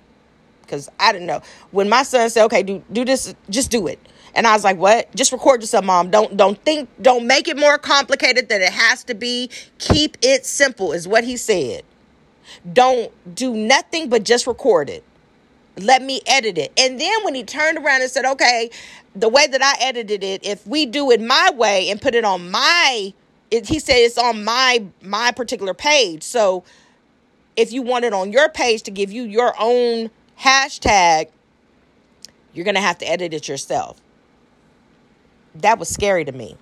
Because 0.61 0.89
I 0.99 1.11
didn't 1.11 1.27
know. 1.27 1.41
When 1.71 1.89
my 1.89 2.01
son 2.03 2.29
said, 2.29 2.45
okay, 2.45 2.63
do 2.63 2.83
do 2.91 3.05
this, 3.05 3.35
just 3.49 3.69
do 3.69 3.85
it. 3.87 3.99
And 4.33 4.45
I 4.45 4.53
was 4.53 4.65
like, 4.65 4.77
"What? 4.77 5.15
Just 5.15 5.31
record 5.31 5.61
yourself, 5.61 5.85
mom. 5.85 6.11
Don't 6.11 6.35
don't 6.35 6.61
think 6.63 6.89
don't 7.01 7.25
make 7.25 7.47
it 7.47 7.57
more 7.57 7.77
complicated 7.77 8.49
than 8.49 8.61
it 8.61 8.73
has 8.73 9.03
to 9.05 9.13
be. 9.15 9.49
Keep 9.79 10.17
it 10.21 10.45
simple." 10.45 10.91
Is 10.91 11.07
what 11.07 11.23
he 11.23 11.37
said. 11.37 11.83
Don't 12.71 13.11
do 13.35 13.53
nothing 13.53 14.09
but 14.09 14.23
just 14.23 14.47
record 14.47 14.89
it. 14.89 15.03
Let 15.77 16.01
me 16.01 16.21
edit 16.25 16.57
it. 16.57 16.71
And 16.77 16.99
then 16.99 17.23
when 17.23 17.35
he 17.35 17.43
turned 17.43 17.77
around 17.77 18.01
and 18.01 18.09
said, 18.09 18.25
"Okay, 18.25 18.69
the 19.15 19.29
way 19.29 19.47
that 19.47 19.61
I 19.61 19.75
edited 19.83 20.23
it, 20.23 20.45
if 20.45 20.65
we 20.65 20.85
do 20.85 21.11
it 21.11 21.21
my 21.21 21.51
way 21.51 21.89
and 21.89 22.01
put 22.01 22.15
it 22.15 22.23
on 22.23 22.49
my 22.49 23.13
it, 23.51 23.67
he 23.67 23.79
said 23.79 23.95
it's 23.95 24.17
on 24.17 24.43
my 24.43 24.85
my 25.01 25.31
particular 25.31 25.73
page. 25.73 26.23
So 26.23 26.63
if 27.55 27.71
you 27.71 27.81
want 27.81 28.05
it 28.05 28.13
on 28.13 28.31
your 28.31 28.49
page 28.49 28.83
to 28.83 28.91
give 28.91 29.11
you 29.11 29.23
your 29.23 29.53
own 29.59 30.09
hashtag, 30.39 31.29
you're 32.53 32.65
to 32.65 32.81
have 32.81 32.97
to 32.99 33.09
edit 33.09 33.33
it 33.33 33.47
yourself. 33.47 34.01
That 35.53 35.79
was 35.79 35.89
scary 35.89 36.25
to 36.25 36.31
me. 36.31 36.57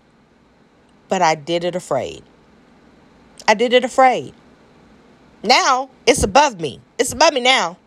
But 1.10 1.22
I 1.22 1.36
did 1.36 1.64
it 1.64 1.76
afraid. 1.76 2.24
I 3.48 3.54
did 3.54 3.74
it 3.74 3.84
afraid. 3.84 4.34
Now 5.44 5.90
it's 6.08 6.24
above 6.24 6.60
me. 6.60 6.80
It's 6.98 7.12
above 7.12 7.34
me 7.34 7.42
now. 7.42 7.78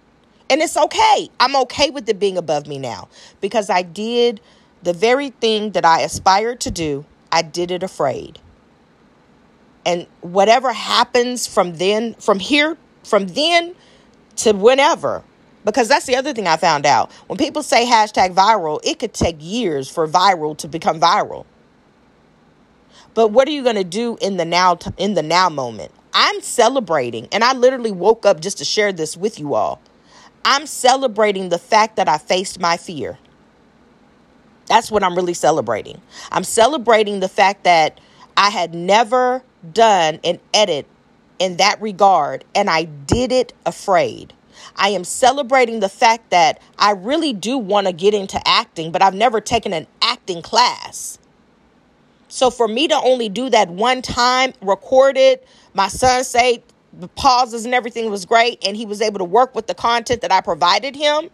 And 0.49 0.61
it's 0.61 0.77
okay. 0.77 1.29
I'm 1.41 1.57
okay 1.57 1.91
with 1.91 2.09
it 2.09 2.19
being 2.19 2.37
above 2.37 2.67
me 2.67 2.79
now 2.79 3.09
because 3.41 3.69
I 3.71 3.83
did 3.83 4.41
the 4.83 4.93
very 4.93 5.31
thing 5.31 5.73
that 5.73 5.85
I 5.85 6.03
aspired 6.03 6.61
to 6.61 6.71
do. 6.71 7.05
I 7.33 7.43
did 7.43 7.71
it 7.71 7.83
afraid. 7.83 8.39
And 9.85 10.07
whatever 10.21 10.73
happens 10.73 11.47
from 11.47 11.77
then, 11.77 12.15
from 12.15 12.39
here, 12.39 12.77
from 13.03 13.27
then 13.29 13.75
to 14.37 14.53
whenever, 14.53 15.23
because 15.65 15.89
that's 15.89 16.07
the 16.07 16.17
other 16.17 16.33
thing 16.33 16.47
I 16.47 16.57
found 16.57 16.87
out. 16.87 17.11
When 17.27 17.39
people 17.39 17.63
say 17.63 17.85
hashtag 17.85 18.35
viral, 18.35 18.81
it 18.85 18.99
could 18.99 19.15
take 19.15 19.37
years 19.41 19.89
for 19.89 20.07
viral 20.07 20.57
to 20.59 20.69
become 20.69 21.01
viral. 21.01 21.47
But 23.15 23.29
what 23.29 23.49
are 23.49 23.53
you 23.53 23.63
going 23.63 23.77
to 23.77 23.85
do 23.85 24.17
in 24.21 24.37
the 24.37 24.45
now 24.45 24.79
in 24.99 25.15
the 25.15 25.23
now 25.23 25.49
moment? 25.49 25.93
I'm 26.19 26.41
celebrating 26.41 27.29
and 27.31 27.45
I 27.45 27.53
literally 27.53 27.93
woke 27.93 28.25
up 28.25 28.41
just 28.41 28.57
to 28.59 28.65
share 28.65 28.91
this 28.91 29.19
with 29.19 29.39
you 29.39 29.53
all. 29.53 29.83
I'm 30.47 30.67
celebrating 30.67 31.51
the 31.51 31.59
fact 31.59 31.97
that 31.97 32.09
I 32.09 32.17
faced 32.17 32.59
my 32.59 32.79
fear. 32.79 33.19
That's 34.65 34.91
what 34.91 35.05
I'm 35.05 35.15
really 35.15 35.35
celebrating. 35.35 36.01
I'm 36.33 36.43
celebrating 36.43 37.21
the 37.21 37.29
fact 37.29 37.65
that 37.65 38.01
I 38.35 38.49
had 38.49 38.75
never 38.75 39.43
done 39.75 40.19
an 40.25 40.41
edit 40.55 40.87
in 41.39 41.59
that 41.59 41.83
regard 41.83 42.47
and 42.55 42.71
I 42.71 42.85
did 42.85 43.31
it 43.31 43.53
afraid. 43.67 44.33
I 44.75 44.89
am 44.89 45.05
celebrating 45.05 45.81
the 45.81 45.91
fact 45.91 46.31
that 46.31 46.63
I 46.79 46.93
really 46.93 47.35
do 47.35 47.59
want 47.59 47.89
to 47.89 47.93
get 47.93 48.15
into 48.15 48.41
acting, 48.49 48.91
but 48.91 49.03
I've 49.03 49.15
never 49.15 49.43
taken 49.43 49.75
an 49.75 49.87
acting 50.01 50.41
class. 50.41 51.19
So 52.29 52.51
for 52.51 52.67
me 52.67 52.89
to 52.89 52.95
only 52.95 53.29
do 53.29 53.51
that 53.51 53.69
one 53.69 54.03
time, 54.03 54.53
record 54.61 55.17
it, 55.17 55.47
my 55.77 55.89
son 55.89 56.25
say 56.25 56.63
the 56.99 57.09
pauses 57.09 57.67
and 57.67 57.75
everything 57.75 58.11
was 58.11 58.25
great, 58.25 58.67
and 58.67 58.77
he 58.77 58.87
was 58.87 59.03
able 59.03 59.19
to 59.19 59.25
work 59.25 59.55
with 59.55 59.67
the 59.67 59.75
content 59.75 60.23
that 60.23 60.33
I 60.33 60.41
provided 60.41 60.97
him. 60.97 61.29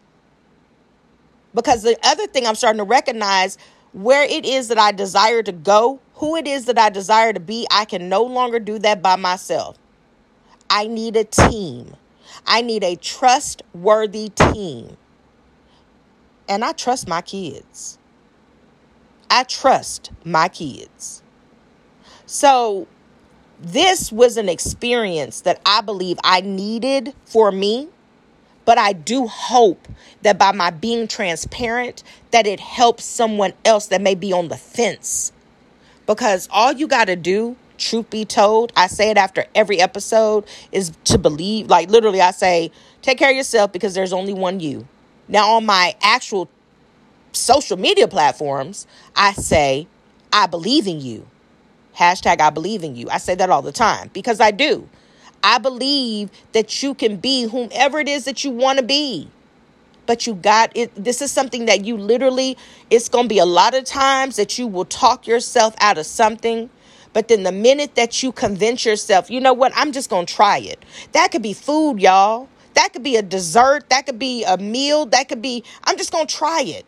Because 1.54 1.82
the 1.82 1.96
other 2.02 2.26
thing 2.26 2.46
I'm 2.46 2.56
starting 2.56 2.78
to 2.78 2.84
recognize 2.84 3.56
where 3.92 4.24
it 4.24 4.44
is 4.44 4.68
that 4.68 4.78
I 4.78 4.90
desire 4.90 5.42
to 5.44 5.52
go, 5.52 6.00
who 6.14 6.34
it 6.34 6.48
is 6.48 6.64
that 6.64 6.78
I 6.78 6.90
desire 6.90 7.32
to 7.32 7.40
be, 7.40 7.66
I 7.70 7.84
can 7.84 8.08
no 8.08 8.24
longer 8.24 8.58
do 8.58 8.78
that 8.80 9.02
by 9.02 9.16
myself. 9.16 9.78
I 10.68 10.88
need 10.88 11.16
a 11.16 11.24
team. 11.24 11.94
I 12.46 12.62
need 12.62 12.82
a 12.82 12.96
trustworthy 12.96 14.30
team. 14.30 14.96
And 16.48 16.64
I 16.64 16.72
trust 16.72 17.06
my 17.06 17.20
kids. 17.20 17.98
I 19.30 19.44
trust 19.44 20.10
my 20.24 20.48
kids. 20.48 21.22
So, 22.26 22.88
this 23.62 24.10
was 24.10 24.36
an 24.36 24.48
experience 24.48 25.42
that 25.42 25.60
I 25.64 25.80
believe 25.80 26.18
I 26.24 26.40
needed 26.40 27.14
for 27.24 27.52
me, 27.52 27.88
but 28.64 28.76
I 28.76 28.92
do 28.92 29.28
hope 29.28 29.86
that 30.22 30.38
by 30.38 30.52
my 30.52 30.70
being 30.70 31.06
transparent 31.06 32.02
that 32.32 32.46
it 32.46 32.58
helps 32.58 33.04
someone 33.04 33.52
else 33.64 33.86
that 33.86 34.00
may 34.00 34.16
be 34.16 34.32
on 34.32 34.48
the 34.48 34.56
fence. 34.56 35.32
Because 36.06 36.48
all 36.50 36.72
you 36.72 36.88
got 36.88 37.06
to 37.06 37.16
do 37.16 37.56
truth 37.78 38.10
be 38.10 38.24
told, 38.24 38.72
I 38.76 38.88
say 38.88 39.10
it 39.10 39.16
after 39.16 39.44
every 39.54 39.80
episode, 39.80 40.44
is 40.72 40.92
to 41.04 41.18
believe. 41.18 41.68
Like 41.68 41.88
literally, 41.88 42.20
I 42.20 42.32
say, 42.32 42.72
take 43.00 43.18
care 43.18 43.30
of 43.30 43.36
yourself 43.36 43.72
because 43.72 43.94
there's 43.94 44.12
only 44.12 44.34
one 44.34 44.60
you. 44.60 44.86
Now, 45.28 45.52
on 45.52 45.66
my 45.66 45.94
actual 46.02 46.48
social 47.32 47.76
media 47.76 48.08
platforms, 48.08 48.86
I 49.14 49.32
say, 49.32 49.86
I 50.32 50.46
believe 50.46 50.86
in 50.86 51.00
you. 51.00 51.26
Hashtag 51.96 52.40
I 52.40 52.50
believe 52.50 52.82
in 52.82 52.96
you. 52.96 53.08
I 53.10 53.18
say 53.18 53.34
that 53.34 53.50
all 53.50 53.62
the 53.62 53.72
time 53.72 54.10
because 54.12 54.40
I 54.40 54.50
do. 54.50 54.88
I 55.42 55.58
believe 55.58 56.30
that 56.52 56.82
you 56.82 56.94
can 56.94 57.16
be 57.16 57.44
whomever 57.44 57.98
it 57.98 58.08
is 58.08 58.24
that 58.24 58.44
you 58.44 58.50
want 58.50 58.78
to 58.78 58.84
be. 58.84 59.28
But 60.06 60.26
you 60.26 60.34
got 60.34 60.76
it. 60.76 60.92
This 60.96 61.22
is 61.22 61.30
something 61.30 61.66
that 61.66 61.84
you 61.84 61.96
literally, 61.96 62.56
it's 62.90 63.08
going 63.08 63.24
to 63.24 63.28
be 63.28 63.38
a 63.38 63.46
lot 63.46 63.74
of 63.74 63.84
times 63.84 64.36
that 64.36 64.58
you 64.58 64.66
will 64.66 64.84
talk 64.84 65.26
yourself 65.26 65.74
out 65.78 65.98
of 65.98 66.06
something 66.06 66.70
but 67.12 67.28
then 67.28 67.42
the 67.42 67.52
minute 67.52 67.94
that 67.96 68.22
you 68.22 68.32
convince 68.32 68.84
yourself, 68.84 69.30
you 69.30 69.40
know 69.40 69.52
what, 69.52 69.72
I'm 69.74 69.92
just 69.92 70.08
going 70.08 70.26
to 70.26 70.34
try 70.34 70.58
it. 70.58 70.82
That 71.12 71.30
could 71.30 71.42
be 71.42 71.52
food, 71.52 72.00
y'all. 72.00 72.48
That 72.74 72.92
could 72.92 73.02
be 73.02 73.16
a 73.16 73.22
dessert. 73.22 73.90
That 73.90 74.06
could 74.06 74.18
be 74.18 74.44
a 74.44 74.56
meal. 74.56 75.06
That 75.06 75.28
could 75.28 75.42
be, 75.42 75.62
I'm 75.84 75.96
just 75.98 76.10
going 76.10 76.26
to 76.26 76.34
try 76.34 76.62
it. 76.62 76.86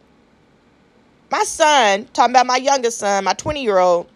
My 1.31 1.45
son, 1.45 2.07
talking 2.13 2.33
about 2.33 2.47
my 2.47 2.57
youngest 2.57 2.99
son, 2.99 3.25
my 3.25 3.35
20 3.35 3.63
year 3.63 3.79
old, 3.79 4.07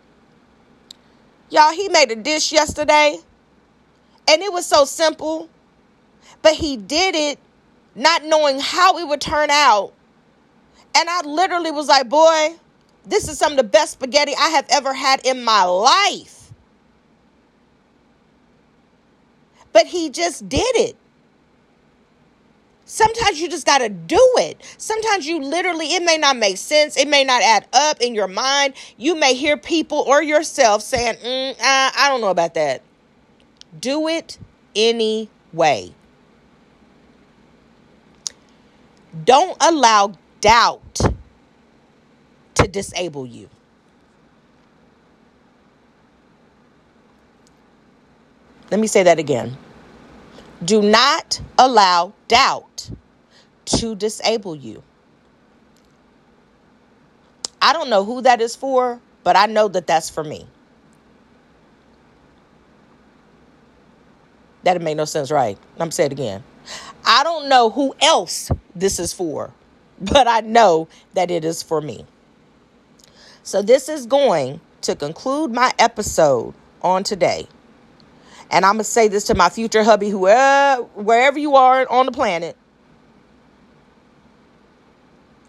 y'all, 1.51 1.73
he 1.73 1.89
made 1.89 2.11
a 2.11 2.17
dish 2.17 2.53
yesterday 2.53 3.19
and 4.29 4.43
it 4.43 4.53
was 4.53 4.67
so 4.67 4.85
simple, 4.85 5.49
but 6.43 6.55
he 6.55 6.77
did 6.77 7.15
it 7.15 7.39
not 7.95 8.25
knowing 8.25 8.61
how 8.61 8.99
it 8.99 9.09
would 9.09 9.21
turn 9.21 9.51
out. 9.51 9.93
And 10.95 11.09
I 11.09 11.23
literally 11.23 11.71
was 11.71 11.89
like, 11.89 12.09
boy, 12.09 12.57
this 13.07 13.29
is 13.29 13.39
some 13.39 13.53
of 13.53 13.57
the 13.57 13.65
best 13.65 13.93
spaghetti 13.93 14.35
I 14.39 14.51
have 14.51 14.67
ever 14.71 14.93
had 14.93 15.25
in 15.25 15.43
my 15.43 15.65
life. 15.65 16.53
But 19.73 19.87
he 19.87 20.11
just 20.11 20.49
did 20.49 20.77
it. 20.77 20.97
Sometimes 22.89 23.39
you 23.39 23.51
just 23.51 23.67
got 23.67 23.79
to 23.79 23.91
do 23.91 24.19
it. 24.39 24.65
Sometimes 24.79 25.27
you 25.27 25.43
literally, 25.43 25.89
it 25.89 26.03
may 26.03 26.17
not 26.17 26.39
make 26.39 26.57
sense. 26.57 26.97
It 26.97 27.07
may 27.07 27.23
not 27.23 27.43
add 27.43 27.69
up 27.75 28.01
in 28.01 28.15
your 28.15 28.29
mind. 28.29 28.73
You 28.97 29.15
may 29.15 29.35
hear 29.35 29.59
people 29.59 29.99
or 29.99 30.23
yourself 30.23 30.83
saying, 30.83 31.17
mm, 31.17 31.55
I, 31.61 31.93
I 31.95 32.09
don't 32.09 32.23
know 32.23 32.31
about 32.31 32.55
that. 32.55 32.81
Do 33.79 34.09
it 34.09 34.39
anyway. 34.75 35.93
Don't 39.23 39.63
allow 39.63 40.15
doubt 40.41 41.01
to 42.55 42.69
disable 42.69 43.27
you. 43.27 43.51
Let 48.71 48.81
me 48.81 48.87
say 48.87 49.03
that 49.03 49.19
again. 49.19 49.59
Do 50.65 50.83
not 50.83 51.41
allow 51.57 52.13
doubt 52.27 52.91
to 53.67 53.95
disable 53.95 54.57
you. 54.57 54.83
I 57.63 57.73
don't 57.73 57.91
know 57.91 58.05
who 58.05 58.23
that 58.23 58.41
is 58.41 58.57
for, 58.57 59.01
but 59.25 59.37
I 59.37 59.47
know 59.47 59.69
that 59.69 59.87
that's 59.87 60.11
for 60.11 60.25
me. 60.25 60.47
That'd 64.63 64.83
make 64.83 64.97
no 64.97 65.05
sense, 65.05 65.31
right? 65.31 65.59
I'm 65.79 65.91
saying 65.91 66.11
it 66.11 66.13
again. 66.13 66.43
I 67.05 67.25
don't 67.25 67.49
know 67.49 67.71
who 67.71 67.95
else 68.01 68.51
this 68.75 68.99
is 68.99 69.13
for, 69.13 69.53
but 70.01 70.27
I 70.27 70.41
know 70.41 70.89
that 71.15 71.31
it 71.31 71.45
is 71.45 71.63
for 71.63 71.81
me. 71.81 72.05
So, 73.43 73.63
this 73.63 73.89
is 73.89 74.07
going 74.07 74.61
to 74.83 74.95
conclude 74.95 75.53
my 75.53 75.73
episode 75.79 76.55
on 76.83 77.03
today. 77.03 77.49
And 78.51 78.65
I'm 78.65 78.75
going 78.75 78.85
to 78.85 78.85
say 78.85 79.09
this 79.09 79.25
to 79.25 79.35
my 79.35 79.51
future 79.51 79.83
hubby, 79.83 80.09
whoever, 80.09 80.83
wherever 80.95 81.39
you 81.39 81.57
are 81.57 81.87
on 81.91 82.07
the 82.07 82.13
planet. 82.13 82.57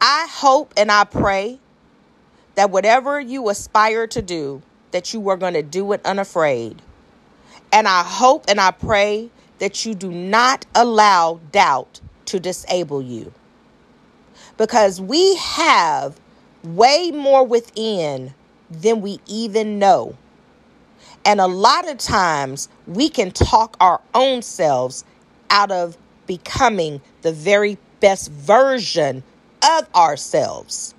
I 0.02 0.28
hope 0.30 0.74
and 0.78 0.92
I 0.92 1.04
pray 1.04 1.60
that 2.56 2.72
whatever 2.72 3.20
you 3.20 3.50
aspire 3.50 4.08
to 4.08 4.22
do, 4.22 4.62
that 4.92 5.14
you 5.14 5.30
are 5.30 5.38
going 5.38 5.54
to 5.54 5.64
do 5.64 5.92
it 5.94 6.02
unafraid. 6.06 6.82
And 7.72 7.88
I 7.88 8.04
hope 8.04 8.46
and 8.48 8.60
I 8.60 8.72
pray 8.72 9.30
that 9.60 9.86
you 9.86 9.94
do 9.94 10.12
not 10.12 10.66
allow 10.74 11.40
doubt 11.52 12.02
to 12.26 12.40
disable 12.40 13.02
you. 13.02 13.34
Because 14.58 15.00
we 15.00 15.36
have 15.36 16.20
way 16.64 17.12
more 17.12 17.46
within 17.46 18.34
than 18.70 19.02
we 19.02 19.20
even 19.28 19.80
know. 19.80 20.18
And 21.26 21.40
a 21.40 21.48
lot 21.48 21.90
of 21.90 21.98
times 21.98 22.70
we 22.88 23.10
can 23.10 23.32
talk 23.32 23.76
our 23.80 24.02
own 24.14 24.42
selves 24.42 25.04
out 25.50 25.72
of 25.72 25.98
becoming 26.28 27.02
the 27.22 27.32
very 27.32 27.78
best 28.00 28.32
version 28.32 29.24
of 29.64 29.94
ourselves. 29.96 30.94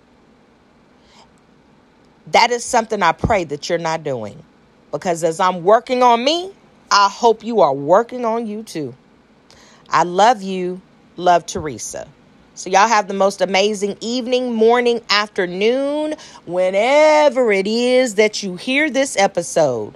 That 2.28 2.50
is 2.50 2.64
something 2.64 3.02
I 3.02 3.12
pray 3.12 3.44
that 3.44 3.68
you're 3.68 3.78
not 3.78 4.04
doing. 4.04 4.42
Because 4.92 5.24
as 5.24 5.40
I'm 5.40 5.64
working 5.64 6.02
on 6.02 6.22
me, 6.22 6.52
I 6.90 7.08
hope 7.08 7.44
you 7.44 7.60
are 7.60 7.72
working 7.74 8.24
on 8.24 8.46
you 8.46 8.62
too. 8.62 8.94
I 9.88 10.04
love 10.04 10.42
you. 10.42 10.80
Love 11.16 11.46
Teresa. 11.46 12.08
So, 12.54 12.68
y'all 12.68 12.88
have 12.88 13.08
the 13.08 13.14
most 13.14 13.40
amazing 13.40 13.96
evening, 14.00 14.52
morning, 14.52 15.00
afternoon, 15.08 16.14
whenever 16.44 17.52
it 17.52 17.66
is 17.66 18.16
that 18.16 18.42
you 18.42 18.56
hear 18.56 18.90
this 18.90 19.16
episode. 19.16 19.94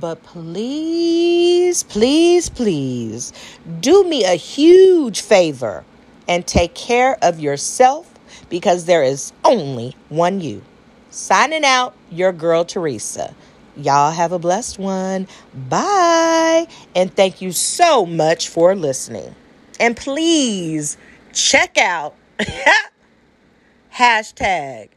But 0.00 0.22
please, 0.22 1.82
please, 1.84 2.48
please 2.50 3.32
do 3.80 4.04
me 4.04 4.24
a 4.24 4.34
huge 4.34 5.20
favor 5.22 5.84
and 6.28 6.46
take 6.46 6.74
care 6.74 7.16
of 7.22 7.40
yourself 7.40 8.12
because 8.50 8.84
there 8.84 9.02
is 9.02 9.32
only 9.44 9.96
one 10.08 10.40
you. 10.40 10.62
Signing 11.10 11.64
out, 11.64 11.94
your 12.10 12.32
girl 12.32 12.64
Teresa. 12.64 13.34
Y'all 13.76 14.10
have 14.10 14.32
a 14.32 14.38
blessed 14.38 14.78
one. 14.78 15.28
Bye. 15.54 16.66
And 16.94 17.14
thank 17.14 17.40
you 17.40 17.52
so 17.52 18.04
much 18.04 18.48
for 18.48 18.74
listening. 18.74 19.34
And 19.80 19.96
please 19.96 20.98
check 21.32 21.78
out 21.78 22.14
hashtag 23.94 24.88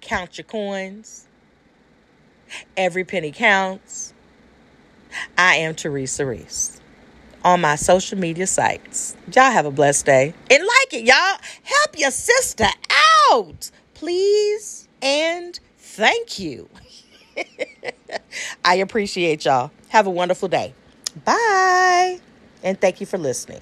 count 0.00 0.38
your 0.38 0.44
coins. 0.44 1.26
Every 2.76 3.04
penny 3.04 3.32
counts. 3.32 4.14
I 5.36 5.56
am 5.56 5.74
Teresa 5.74 6.24
Reese 6.24 6.80
on 7.44 7.60
my 7.60 7.76
social 7.76 8.18
media 8.18 8.46
sites. 8.46 9.16
Y'all 9.34 9.50
have 9.50 9.66
a 9.66 9.70
blessed 9.70 10.06
day 10.06 10.34
and 10.50 10.62
like 10.62 10.92
it, 10.92 11.04
y'all. 11.04 11.38
Help 11.62 11.98
your 11.98 12.10
sister 12.10 12.66
out, 13.32 13.70
please 13.94 14.88
and 15.02 15.58
thank 15.78 16.38
you. 16.38 16.68
I 18.64 18.76
appreciate 18.76 19.44
y'all. 19.44 19.70
Have 19.88 20.06
a 20.06 20.10
wonderful 20.10 20.48
day. 20.48 20.74
Bye. 21.24 22.20
And 22.62 22.80
thank 22.80 23.00
you 23.00 23.06
for 23.06 23.18
listening. 23.18 23.60